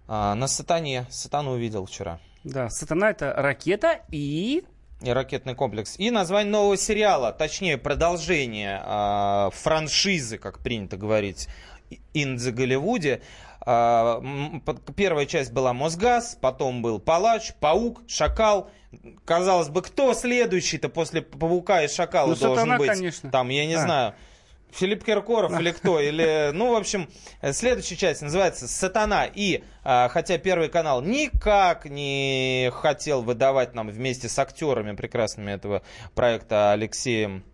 э, 0.08 0.34
на 0.34 0.46
Сатане. 0.46 1.06
Сатану 1.10 1.52
увидел 1.52 1.86
вчера. 1.86 2.20
Да, 2.44 2.70
сатана 2.70 3.10
это 3.10 3.32
ракета 3.32 4.00
и... 4.10 4.62
И 5.02 5.10
ракетный 5.10 5.54
комплекс. 5.54 5.98
И 5.98 6.10
название 6.10 6.52
нового 6.52 6.76
сериала, 6.76 7.32
точнее, 7.32 7.76
продолжение 7.76 8.80
э, 8.84 9.50
франшизы, 9.52 10.38
как 10.38 10.60
принято 10.60 10.96
говорить, 10.96 11.48
the 12.14 12.50
Голливуде. 12.50 13.20
А, 13.66 14.22
Первая 14.94 15.26
часть 15.26 15.52
была 15.52 15.72
Мосгаз, 15.72 16.38
потом 16.40 16.82
был 16.82 17.00
Палач, 17.00 17.52
Паук, 17.60 18.02
Шакал. 18.06 18.70
Казалось 19.24 19.68
бы, 19.68 19.82
кто 19.82 20.14
следующий-то 20.14 20.88
после 20.88 21.20
Паука 21.20 21.82
и 21.82 21.88
Шакала 21.88 22.28
Ну, 22.28 22.36
должен 22.36 22.56
Сатана, 22.56 22.78
быть? 22.78 22.88
конечно. 22.88 23.30
Там, 23.30 23.48
я 23.48 23.66
не 23.66 23.74
А. 23.74 23.82
знаю. 23.82 24.14
Филипп 24.70 25.04
Киркоров 25.04 25.58
или 25.58 25.70
кто, 25.70 26.00
или, 26.00 26.50
ну, 26.52 26.72
в 26.72 26.76
общем, 26.76 27.08
э, 27.40 27.52
следующая 27.52 27.96
часть 27.96 28.20
называется 28.20 28.68
«Сатана». 28.68 29.24
И, 29.24 29.62
а, 29.84 30.08
хотя 30.08 30.38
Первый 30.38 30.68
канал 30.68 31.02
никак 31.02 31.86
не 31.86 32.70
хотел 32.74 33.22
выдавать 33.22 33.74
нам 33.74 33.88
вместе 33.88 34.28
с 34.28 34.38
актерами 34.38 34.94
прекрасными 34.94 35.52
этого 35.52 35.82
проекта 36.14 36.72
Алексеем 36.72 37.44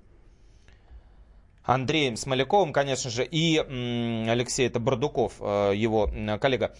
Андреем 1.64 2.16
Смоляковым, 2.16 2.72
конечно 2.72 3.10
же, 3.10 3.24
и 3.24 3.58
Алексей, 3.58 4.66
это 4.66 4.80
Бардуков, 4.80 5.34
э, 5.40 5.72
его 5.74 6.10
коллега. 6.40 6.74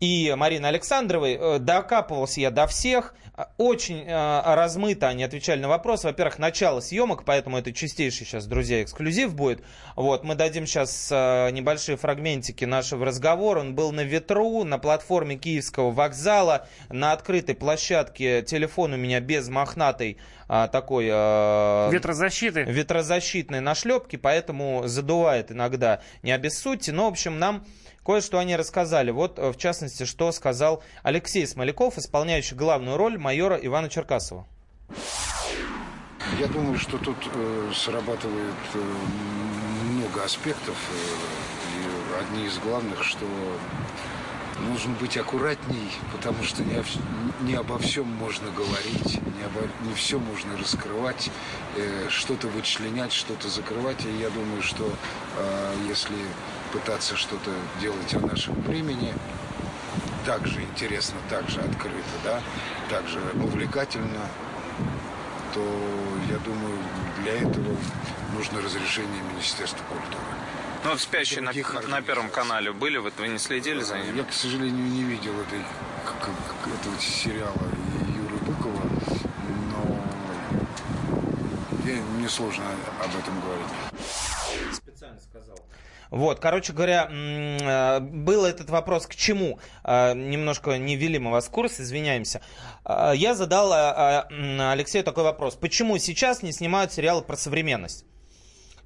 И 0.00 0.34
Марины 0.36 0.66
Александровой. 0.66 1.36
Э, 1.40 1.58
Докапывался 1.58 2.40
я 2.40 2.50
до 2.50 2.66
всех. 2.66 3.14
Э, 3.36 3.44
Очень 3.56 4.04
э, 4.06 4.54
размыто 4.54 5.08
они 5.08 5.24
отвечали 5.24 5.60
на 5.60 5.68
вопрос. 5.68 6.04
Во-первых, 6.04 6.38
начало 6.38 6.80
съемок, 6.80 7.24
поэтому 7.24 7.58
это 7.58 7.72
чистейший 7.72 8.26
сейчас, 8.26 8.46
друзья, 8.46 8.82
эксклюзив 8.82 9.34
будет. 9.34 9.62
Вот, 9.94 10.24
мы 10.24 10.34
дадим 10.34 10.66
сейчас 10.66 11.08
э, 11.10 11.50
небольшие 11.50 11.96
фрагментики 11.96 12.64
нашего 12.64 13.06
разговора. 13.06 13.60
Он 13.60 13.74
был 13.74 13.92
на 13.92 14.02
ветру, 14.02 14.64
на 14.64 14.78
платформе 14.78 15.36
Киевского 15.36 15.90
вокзала, 15.90 16.68
на 16.90 17.12
открытой 17.12 17.54
площадке. 17.54 18.42
Телефон 18.42 18.92
у 18.92 18.96
меня 18.96 19.20
без 19.20 19.48
мохнатой 19.48 20.18
а, 20.48 20.68
такой... 20.68 21.08
э, 21.10 21.90
Ветрозащиты. 21.90 22.62
ветрозащитной 22.62 23.60
нашлепки, 23.60 24.16
поэтому 24.16 24.82
задувает 24.86 25.50
иногда, 25.50 26.00
не 26.22 26.32
обессудьте. 26.32 26.92
Но, 26.92 27.06
в 27.06 27.12
общем, 27.12 27.38
нам 27.38 27.64
кое-что 28.06 28.38
они 28.38 28.56
рассказали. 28.56 29.10
Вот, 29.10 29.38
э, 29.38 29.50
в 29.50 29.56
частности, 29.56 30.04
что 30.04 30.32
сказал 30.32 30.82
Алексей 31.02 31.46
Смоляков, 31.46 31.98
исполняющий 31.98 32.54
главную 32.54 32.96
роль 32.96 33.18
майора 33.18 33.56
Ивана 33.56 33.88
Черкасова. 33.88 34.46
Я 36.40 36.46
думаю, 36.46 36.78
что 36.78 36.98
тут 36.98 37.16
э, 37.34 37.70
срабатывает 37.74 38.54
э, 38.74 38.78
много 39.90 40.24
аспектов. 40.24 40.76
э, 40.92 41.76
и 41.76 42.24
одни 42.24 42.46
из 42.46 42.58
главных, 42.58 43.02
что 43.04 43.26
нужно 44.70 44.94
быть 44.94 45.16
аккуратней, 45.16 45.90
потому 46.12 46.42
что 46.42 46.62
не, 46.62 46.82
не 47.42 47.54
обо 47.54 47.78
всем 47.78 48.06
можно 48.06 48.50
говорить, 48.50 49.14
не, 49.36 49.42
обо- 49.44 49.68
не 49.86 49.94
все 49.94 50.18
можно 50.18 50.56
раскрывать, 50.56 51.30
э, 51.76 52.06
что-то 52.08 52.48
вычленять, 52.48 53.12
что-то 53.12 53.48
закрывать. 53.48 54.04
И 54.04 54.10
я 54.20 54.30
думаю, 54.30 54.62
что 54.62 54.84
э, 55.38 55.74
если 55.88 56.16
пытаться 56.76 57.16
что-то 57.16 57.50
делать 57.80 58.12
о 58.14 58.20
нашем 58.20 58.54
времени, 58.62 59.14
так 60.26 60.46
же 60.46 60.60
интересно, 60.62 61.16
так 61.30 61.48
же 61.48 61.60
открыто, 61.60 62.16
да, 62.22 62.40
так 62.90 63.06
же 63.08 63.18
увлекательно, 63.34 64.20
то, 65.54 65.60
я 66.30 66.36
думаю, 66.38 66.78
для 67.22 67.32
этого 67.32 67.76
нужно 68.34 68.60
разрешение 68.60 69.22
Министерства 69.32 69.82
культуры. 69.88 70.22
Ну, 70.84 70.90
вот 70.90 71.00
«Спящие» 71.00 71.40
на, 71.40 71.52
на 71.88 72.02
Первом 72.02 72.28
канале 72.28 72.72
были, 72.72 72.98
вы, 72.98 73.10
вы 73.16 73.28
не 73.28 73.38
следили 73.38 73.82
за 73.82 73.98
ними? 73.98 74.18
Я, 74.18 74.24
к 74.24 74.32
сожалению, 74.32 74.86
не 74.86 75.02
видел 75.02 75.32
этой, 75.40 75.60
к- 76.04 76.20
к- 76.24 76.68
этого 76.68 77.00
сериала 77.00 77.68
Юры 78.14 78.36
Быкова, 78.46 78.82
но 79.72 79.98
я, 81.90 82.02
мне 82.18 82.28
сложно 82.28 82.64
об 83.02 83.10
этом 83.16 83.40
говорить. 83.40 84.75
Вот, 86.10 86.40
короче 86.40 86.72
говоря, 86.72 87.08
э, 87.10 88.00
был 88.00 88.44
этот 88.44 88.70
вопрос 88.70 89.06
к 89.06 89.14
чему? 89.14 89.58
Э, 89.84 90.14
Немножко 90.14 90.78
не 90.78 90.96
ввели 90.96 91.18
мы 91.18 91.30
вас 91.30 91.46
в 91.46 91.50
курс, 91.50 91.80
извиняемся. 91.80 92.40
Э, 92.84 93.12
Я 93.14 93.34
задал 93.34 93.72
Алексею 93.72 95.04
такой 95.04 95.24
вопрос. 95.24 95.56
Почему 95.56 95.98
сейчас 95.98 96.42
не 96.42 96.52
снимают 96.52 96.92
сериалы 96.92 97.22
про 97.22 97.36
современность? 97.36 98.04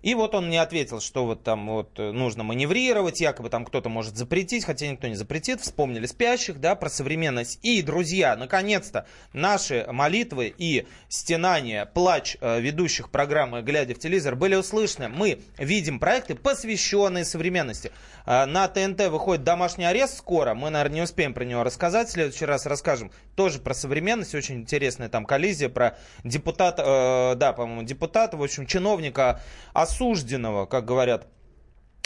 И 0.03 0.15
вот 0.15 0.35
он 0.35 0.47
мне 0.47 0.63
ответил, 0.63 1.01
что 1.01 1.27
вот 1.27 1.43
там 1.43 1.69
вот 1.69 1.99
э, 1.99 2.11
нужно 2.13 2.43
маневрировать, 2.43 3.21
якобы 3.21 3.51
там 3.51 3.67
кто-то 3.67 3.91
может 3.91 4.17
запретить, 4.17 4.65
хотя 4.65 4.87
никто 4.89 5.09
не 5.09 5.15
запретит. 5.15 5.61
Вспомнили 5.61 6.07
спящих, 6.07 6.59
да, 6.59 6.75
про 6.75 6.89
современность. 6.89 7.59
И, 7.63 7.83
друзья, 7.83 8.35
наконец-то 8.37 9.07
наши 9.35 9.87
молитвы 9.91 10.55
и 10.57 10.87
стенания, 11.09 11.85
плач 11.85 12.39
э, 12.41 12.61
ведущих 12.61 13.11
программы 13.11 13.61
«Глядя 13.61 13.95
в 13.95 13.99
телевизор» 13.99 14.37
были 14.37 14.55
услышаны. 14.55 15.09
Мы 15.09 15.43
видим 15.59 15.99
проекты, 15.99 16.35
посвященные 16.35 17.27
современности. 17.27 17.93
Э, 18.25 18.47
На 18.47 18.69
ТНТ 18.69 19.09
выходит 19.09 19.45
«Домашний 19.45 19.85
арест» 19.85 20.17
скоро. 20.17 20.55
Мы, 20.55 20.71
наверное, 20.71 20.97
не 20.97 21.03
успеем 21.03 21.35
про 21.35 21.45
него 21.45 21.63
рассказать. 21.63 22.09
В 22.09 22.13
следующий 22.13 22.47
раз 22.47 22.65
расскажем 22.65 23.11
тоже 23.37 23.59
про 23.59 23.75
современность. 23.75 24.35
Очень 24.35 24.57
интересная 24.57 25.11
там 25.11 25.27
коллизия 25.27 25.69
про 25.69 25.99
депутата, 26.25 27.35
да, 27.37 27.53
по-моему, 27.53 27.83
депутата, 27.83 28.37
в 28.39 28.43
общем, 28.43 28.65
чиновника 28.65 29.43
осужденного, 29.91 30.67
как 30.67 30.85
говорят 30.85 31.27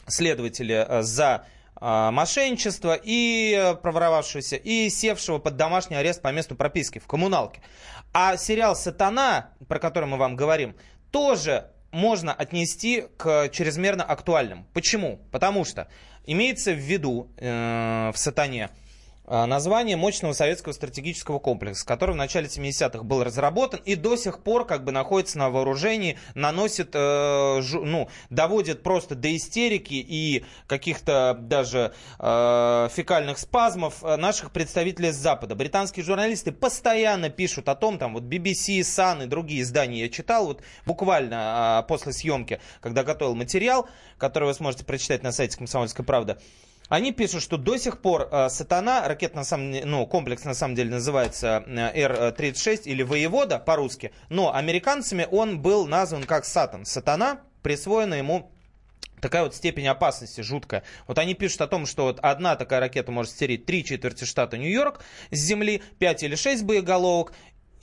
следователи, 0.07 0.75
э, 0.75 1.03
за 1.03 1.47
э, 1.81 2.11
мошенничество 2.11 2.99
и 3.03 3.55
э, 3.57 3.75
проворовавшегося, 3.75 4.57
и 4.57 4.89
севшего 4.91 5.39
под 5.39 5.57
домашний 5.57 5.97
арест 5.97 6.23
по 6.23 6.33
месту 6.33 6.57
прописки 6.57 6.99
в 6.99 7.07
коммуналке. 7.07 7.63
А 8.13 8.37
сериал 8.37 8.77
«Сатана», 8.77 9.51
про 9.69 9.79
который 9.79 10.09
мы 10.09 10.17
вам 10.17 10.37
говорим, 10.37 10.77
тоже 11.11 11.71
можно 11.91 12.33
отнести 12.33 13.05
к 13.17 13.49
чрезмерно 13.51 14.05
актуальным. 14.05 14.67
Почему? 14.73 15.21
Потому 15.31 15.65
что 15.65 15.89
имеется 16.27 16.73
в 16.73 16.79
виду 16.79 17.31
э, 17.37 18.11
в 18.13 18.19
«Сатане» 18.19 18.71
название 19.27 19.97
мощного 19.97 20.33
советского 20.33 20.73
стратегического 20.73 21.39
комплекса, 21.39 21.87
который 21.87 22.13
в 22.13 22.17
начале 22.17 22.47
70-х 22.47 23.03
был 23.03 23.25
разработан 23.25 23.81
и 23.85 23.95
до 23.95 24.17
сих 24.17 24.43
пор 24.43 24.67
как 24.67 24.85
бы 24.85 24.93
находится 24.93 25.39
на 25.39 25.51
вооружении, 25.51 26.19
наносит, 26.35 26.91
э, 26.95 26.99
жу- 26.99 27.85
ну, 27.85 28.09
доводит 28.31 28.83
просто 28.83 29.15
до 29.15 29.35
истерики 29.35 29.95
и 29.95 30.45
каких-то 30.67 31.37
даже 31.41 31.95
э, 32.19 32.89
фекальных 32.93 33.39
спазмов 33.39 34.03
э, 34.03 34.17
наших 34.17 34.51
представителей 34.51 35.13
с 35.13 35.17
Запада. 35.17 35.55
Британские 35.55 36.05
журналисты 36.05 36.53
постоянно 36.53 37.31
пишут 37.31 37.69
о 37.69 37.75
том, 37.75 37.99
там 37.99 38.15
вот 38.15 38.25
BBC, 38.25 38.81
Sun 38.81 39.25
и 39.25 39.27
другие 39.27 39.63
издания 39.63 40.01
я 40.01 40.09
читал, 40.09 40.47
вот 40.47 40.63
буквально 40.87 41.81
э, 41.83 41.89
после 41.89 42.13
съемки, 42.13 42.61
когда 42.81 43.05
готовил 43.05 43.35
материал, 43.35 43.89
который 44.19 44.45
вы 44.45 44.55
сможете 44.55 44.85
прочитать 44.85 45.23
на 45.23 45.33
сайте 45.33 45.57
«Комсомольская 45.57 46.05
правда», 46.05 46.39
они 46.89 47.13
пишут, 47.13 47.43
что 47.43 47.57
до 47.57 47.77
сих 47.77 48.01
пор 48.01 48.29
э, 48.31 48.49
«Сатана», 48.51 49.09
ракет 49.09 49.35
на 49.35 49.45
самом, 49.45 49.71
ну, 49.71 50.07
комплекс 50.07 50.45
на 50.45 50.55
самом 50.55 50.75
деле 50.75 50.91
называется 50.91 51.65
э, 51.67 52.03
Р-36 52.03 52.83
или 52.85 53.03
«Воевода» 53.03 53.59
по-русски, 53.59 54.13
но 54.29 54.55
американцами 54.55 55.27
он 55.31 55.61
был 55.61 55.87
назван 55.87 56.25
как 56.25 56.45
«Сатан». 56.45 56.85
«Сатана» 56.85 57.41
присвоена 57.63 58.15
ему 58.15 58.51
такая 59.21 59.45
вот 59.45 59.55
степень 59.55 59.89
опасности 59.89 60.43
жуткая. 60.43 60.83
Вот 61.07 61.19
они 61.19 61.33
пишут 61.33 61.63
о 61.63 61.67
том, 61.67 61.87
что 61.87 62.05
вот 62.05 62.21
одна 62.21 62.57
такая 62.57 62.81
ракета 62.81 63.11
может 63.11 63.33
стереть 63.33 63.65
три 63.65 63.83
четверти 63.83 64.25
штата 64.25 64.59
Нью-Йорк 64.59 65.01
с 65.31 65.39
земли, 65.39 65.83
5 65.99 66.25
или 66.25 66.35
6 66.35 66.63
боеголовок, 66.65 67.33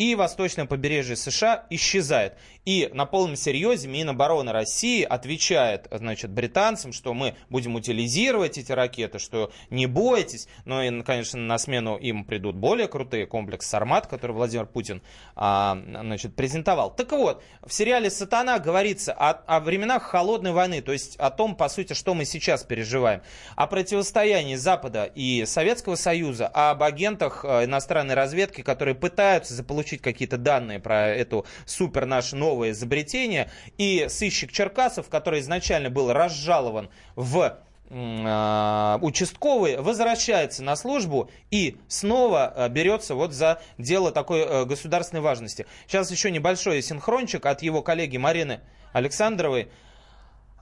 и 0.01 0.15
восточное 0.15 0.65
побережье 0.65 1.15
США 1.15 1.65
исчезает. 1.69 2.33
И 2.65 2.89
на 2.91 3.05
полном 3.05 3.35
серьезе 3.35 3.87
Минобороны 3.87 4.51
России 4.51 5.03
отвечает, 5.03 5.87
значит, 5.91 6.31
британцам, 6.31 6.91
что 6.91 7.13
мы 7.13 7.35
будем 7.49 7.75
утилизировать 7.75 8.57
эти 8.57 8.71
ракеты, 8.71 9.19
что 9.19 9.51
не 9.69 9.85
бойтесь. 9.85 10.47
Но, 10.65 10.81
и, 10.81 11.01
конечно, 11.03 11.39
на 11.39 11.59
смену 11.59 11.97
им 11.97 12.25
придут 12.25 12.55
более 12.55 12.87
крутые 12.87 13.27
комплексы 13.27 13.69
«Сармат», 13.69 14.07
который 14.07 14.31
Владимир 14.31 14.65
Путин 14.65 15.03
а, 15.35 15.79
значит, 15.87 16.35
презентовал. 16.35 16.95
Так 16.95 17.11
вот, 17.11 17.43
в 17.61 17.71
сериале 17.71 18.09
«Сатана» 18.09 18.57
говорится 18.57 19.13
о, 19.13 19.29
о 19.29 19.59
временах 19.59 20.01
холодной 20.01 20.51
войны, 20.51 20.81
то 20.81 20.93
есть 20.93 21.15
о 21.17 21.29
том, 21.29 21.55
по 21.55 21.69
сути, 21.69 21.93
что 21.93 22.15
мы 22.15 22.25
сейчас 22.25 22.63
переживаем. 22.63 23.21
О 23.55 23.67
противостоянии 23.67 24.55
Запада 24.55 25.05
и 25.13 25.45
Советского 25.45 25.93
Союза, 25.93 26.47
об 26.47 26.81
агентах 26.81 27.45
э, 27.45 27.65
иностранной 27.65 28.15
разведки, 28.15 28.61
которые 28.61 28.95
пытаются 28.95 29.53
заполучить 29.53 29.90
какие-то 29.97 30.37
данные 30.37 30.79
про 30.79 31.09
эту 31.09 31.45
супер 31.65 32.05
наше 32.05 32.35
новое 32.35 32.71
изобретение, 32.71 33.49
и 33.77 34.07
сыщик 34.09 34.51
Черкасов, 34.51 35.09
который 35.09 35.39
изначально 35.41 35.89
был 35.89 36.13
разжалован 36.13 36.89
в 37.15 37.57
а, 37.93 38.99
участковый 39.01 39.75
возвращается 39.75 40.63
на 40.63 40.77
службу 40.77 41.29
и 41.49 41.77
снова 41.89 42.47
а, 42.47 42.69
берется 42.69 43.15
вот 43.15 43.33
за 43.33 43.61
дело 43.77 44.13
такой 44.13 44.39
э, 44.39 44.63
государственной 44.63 45.21
важности. 45.21 45.65
Сейчас 45.87 46.09
еще 46.09 46.31
небольшой 46.31 46.81
синхрончик 46.81 47.45
от 47.45 47.61
его 47.61 47.81
коллеги 47.81 48.15
Марины 48.15 48.61
Александровой. 48.93 49.69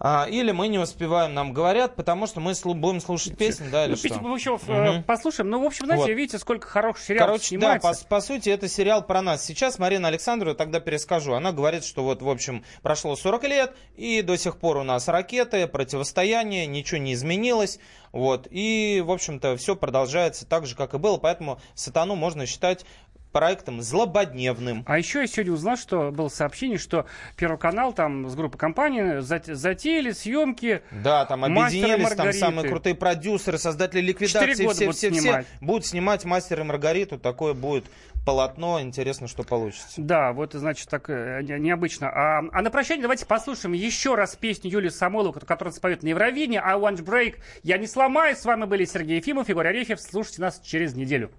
А, 0.02 0.28
или 0.30 0.52
мы 0.52 0.70
не 0.70 0.80
успеваем, 0.80 1.34
нам 1.34 1.52
говорят, 1.52 1.96
потому 1.98 2.26
что 2.26 2.40
мы 2.40 2.52
слу- 2.52 2.74
будем 2.74 3.02
слушать 3.02 3.38
песни, 3.38 3.68
да, 3.70 3.84
или 3.84 3.92
Ну, 3.92 3.98
что? 3.98 4.08
Петя 4.08 4.20
Пугачев, 4.20 4.62
э, 4.70 5.02
послушаем. 5.04 5.50
Ну, 5.50 5.62
в 5.62 5.66
общем, 5.66 5.86
знаете, 5.88 6.04
Вот. 6.06 6.10
видите, 6.12 6.40
сколько 6.40 6.68
хороших 6.68 7.04
сериалов 7.04 7.28
Короче, 7.28 7.58
да, 7.58 7.78
снимается. 7.80 8.06
по, 8.06 8.16
по 8.16 8.22
сути, 8.22 8.48
это 8.50 8.70
сериал 8.70 9.06
про 9.06 9.22
нас. 9.22 9.44
Сейчас 9.44 9.78
Марина 9.78 10.08
Александрова, 10.08 10.56
тогда 10.56 10.80
перескажу, 10.80 11.34
она 11.34 11.52
говорит, 11.52 11.84
что 11.84 12.04
вот, 12.06 12.22
в 12.22 12.30
общем, 12.30 12.64
прошло 12.82 13.16
40 13.18 13.44
лет, 13.44 13.76
и 13.98 14.22
до 14.22 14.38
сих 14.38 14.58
пор 14.58 14.78
у 14.78 14.84
нас 14.84 15.10
ракеты, 15.10 15.68
противостояние, 15.68 16.66
ничего 16.66 17.00
не 17.02 17.14
изменилось, 17.14 17.78
вот, 18.14 18.48
и, 18.50 19.04
в 19.06 19.12
общем-то, 19.12 19.58
все 19.58 19.76
продолжается 19.76 20.46
так 20.48 20.66
же, 20.66 20.76
как 20.76 20.94
и 20.94 20.98
было, 20.98 21.18
поэтому 21.18 21.60
«Сатану» 21.76 22.16
можно 22.16 22.46
считать 22.46 22.86
проектом 23.32 23.82
злободневным. 23.82 24.84
А 24.88 24.98
еще 24.98 25.22
я 25.22 25.28
сегодня 25.28 25.54
узнал, 25.54 25.78
что 25.78 26.12
было 26.12 26.30
сообщение, 26.30 26.78
что 26.78 27.06
Первый 27.36 27.58
канал 27.58 27.94
там 27.94 28.28
с 28.30 28.36
группой 28.36 28.58
компаний 28.58 29.22
зат- 29.22 29.54
затеяли 29.54 30.12
съемки 30.12 30.82
Да, 30.92 31.26
там 31.26 31.42
«Мастера 31.42 31.66
объединились, 31.66 32.08
там 32.10 32.18
Маргариты». 32.18 32.40
самые 32.40 32.70
крутые 32.70 32.96
продюсеры, 32.96 33.58
создатели 33.58 34.02
ликвидации, 34.02 34.54
все, 34.54 34.64
будут 34.64 34.78
все, 34.78 34.92
все 35.12 35.12
снимать. 35.12 35.48
будут 35.62 35.86
снимать 35.86 36.26
«Мастер 36.26 36.60
и 36.60 36.64
Маргариту», 36.64 37.20
такое 37.20 37.54
будет 37.54 37.86
полотно, 38.26 38.82
интересно, 38.82 39.28
что 39.28 39.44
получится. 39.44 39.94
Да, 39.98 40.34
вот, 40.34 40.54
значит, 40.54 40.90
так 40.90 41.10
э, 41.10 41.42
не- 41.42 41.60
необычно. 41.60 42.10
А, 42.10 42.40
а 42.52 42.62
на 42.62 42.70
прощание 42.70 43.02
давайте 43.02 43.26
послушаем 43.26 43.74
еще 43.74 44.16
раз 44.16 44.36
песню 44.36 44.70
Юлии 44.70 44.90
Самойловой, 44.90 45.42
которую 45.42 45.74
споет 45.74 46.04
на 46.04 46.10
Евровидении. 46.10 46.60
I 46.62 46.76
want 46.78 46.98
break. 47.04 47.36
Я 47.64 47.78
не 47.78 47.88
сломаюсь. 47.88 48.38
С 48.40 48.46
вами 48.46 48.66
были 48.66 48.86
Сергей 48.86 49.18
Ефимов, 49.18 49.50
Егор 49.50 49.66
Арефьев. 49.66 50.00
Слушайте 50.02 50.42
нас 50.42 50.60
через 50.64 50.96
неделю. 50.96 51.32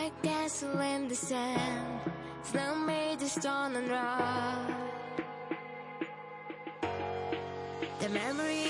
My 0.00 0.10
castle 0.22 0.80
in 0.80 1.08
the 1.08 1.14
sand, 1.14 2.00
snow 2.42 2.74
made 2.74 3.20
of 3.20 3.28
stone 3.28 3.76
and 3.76 3.90
rock. 3.90 4.70
The 7.98 8.08
memory 8.08 8.69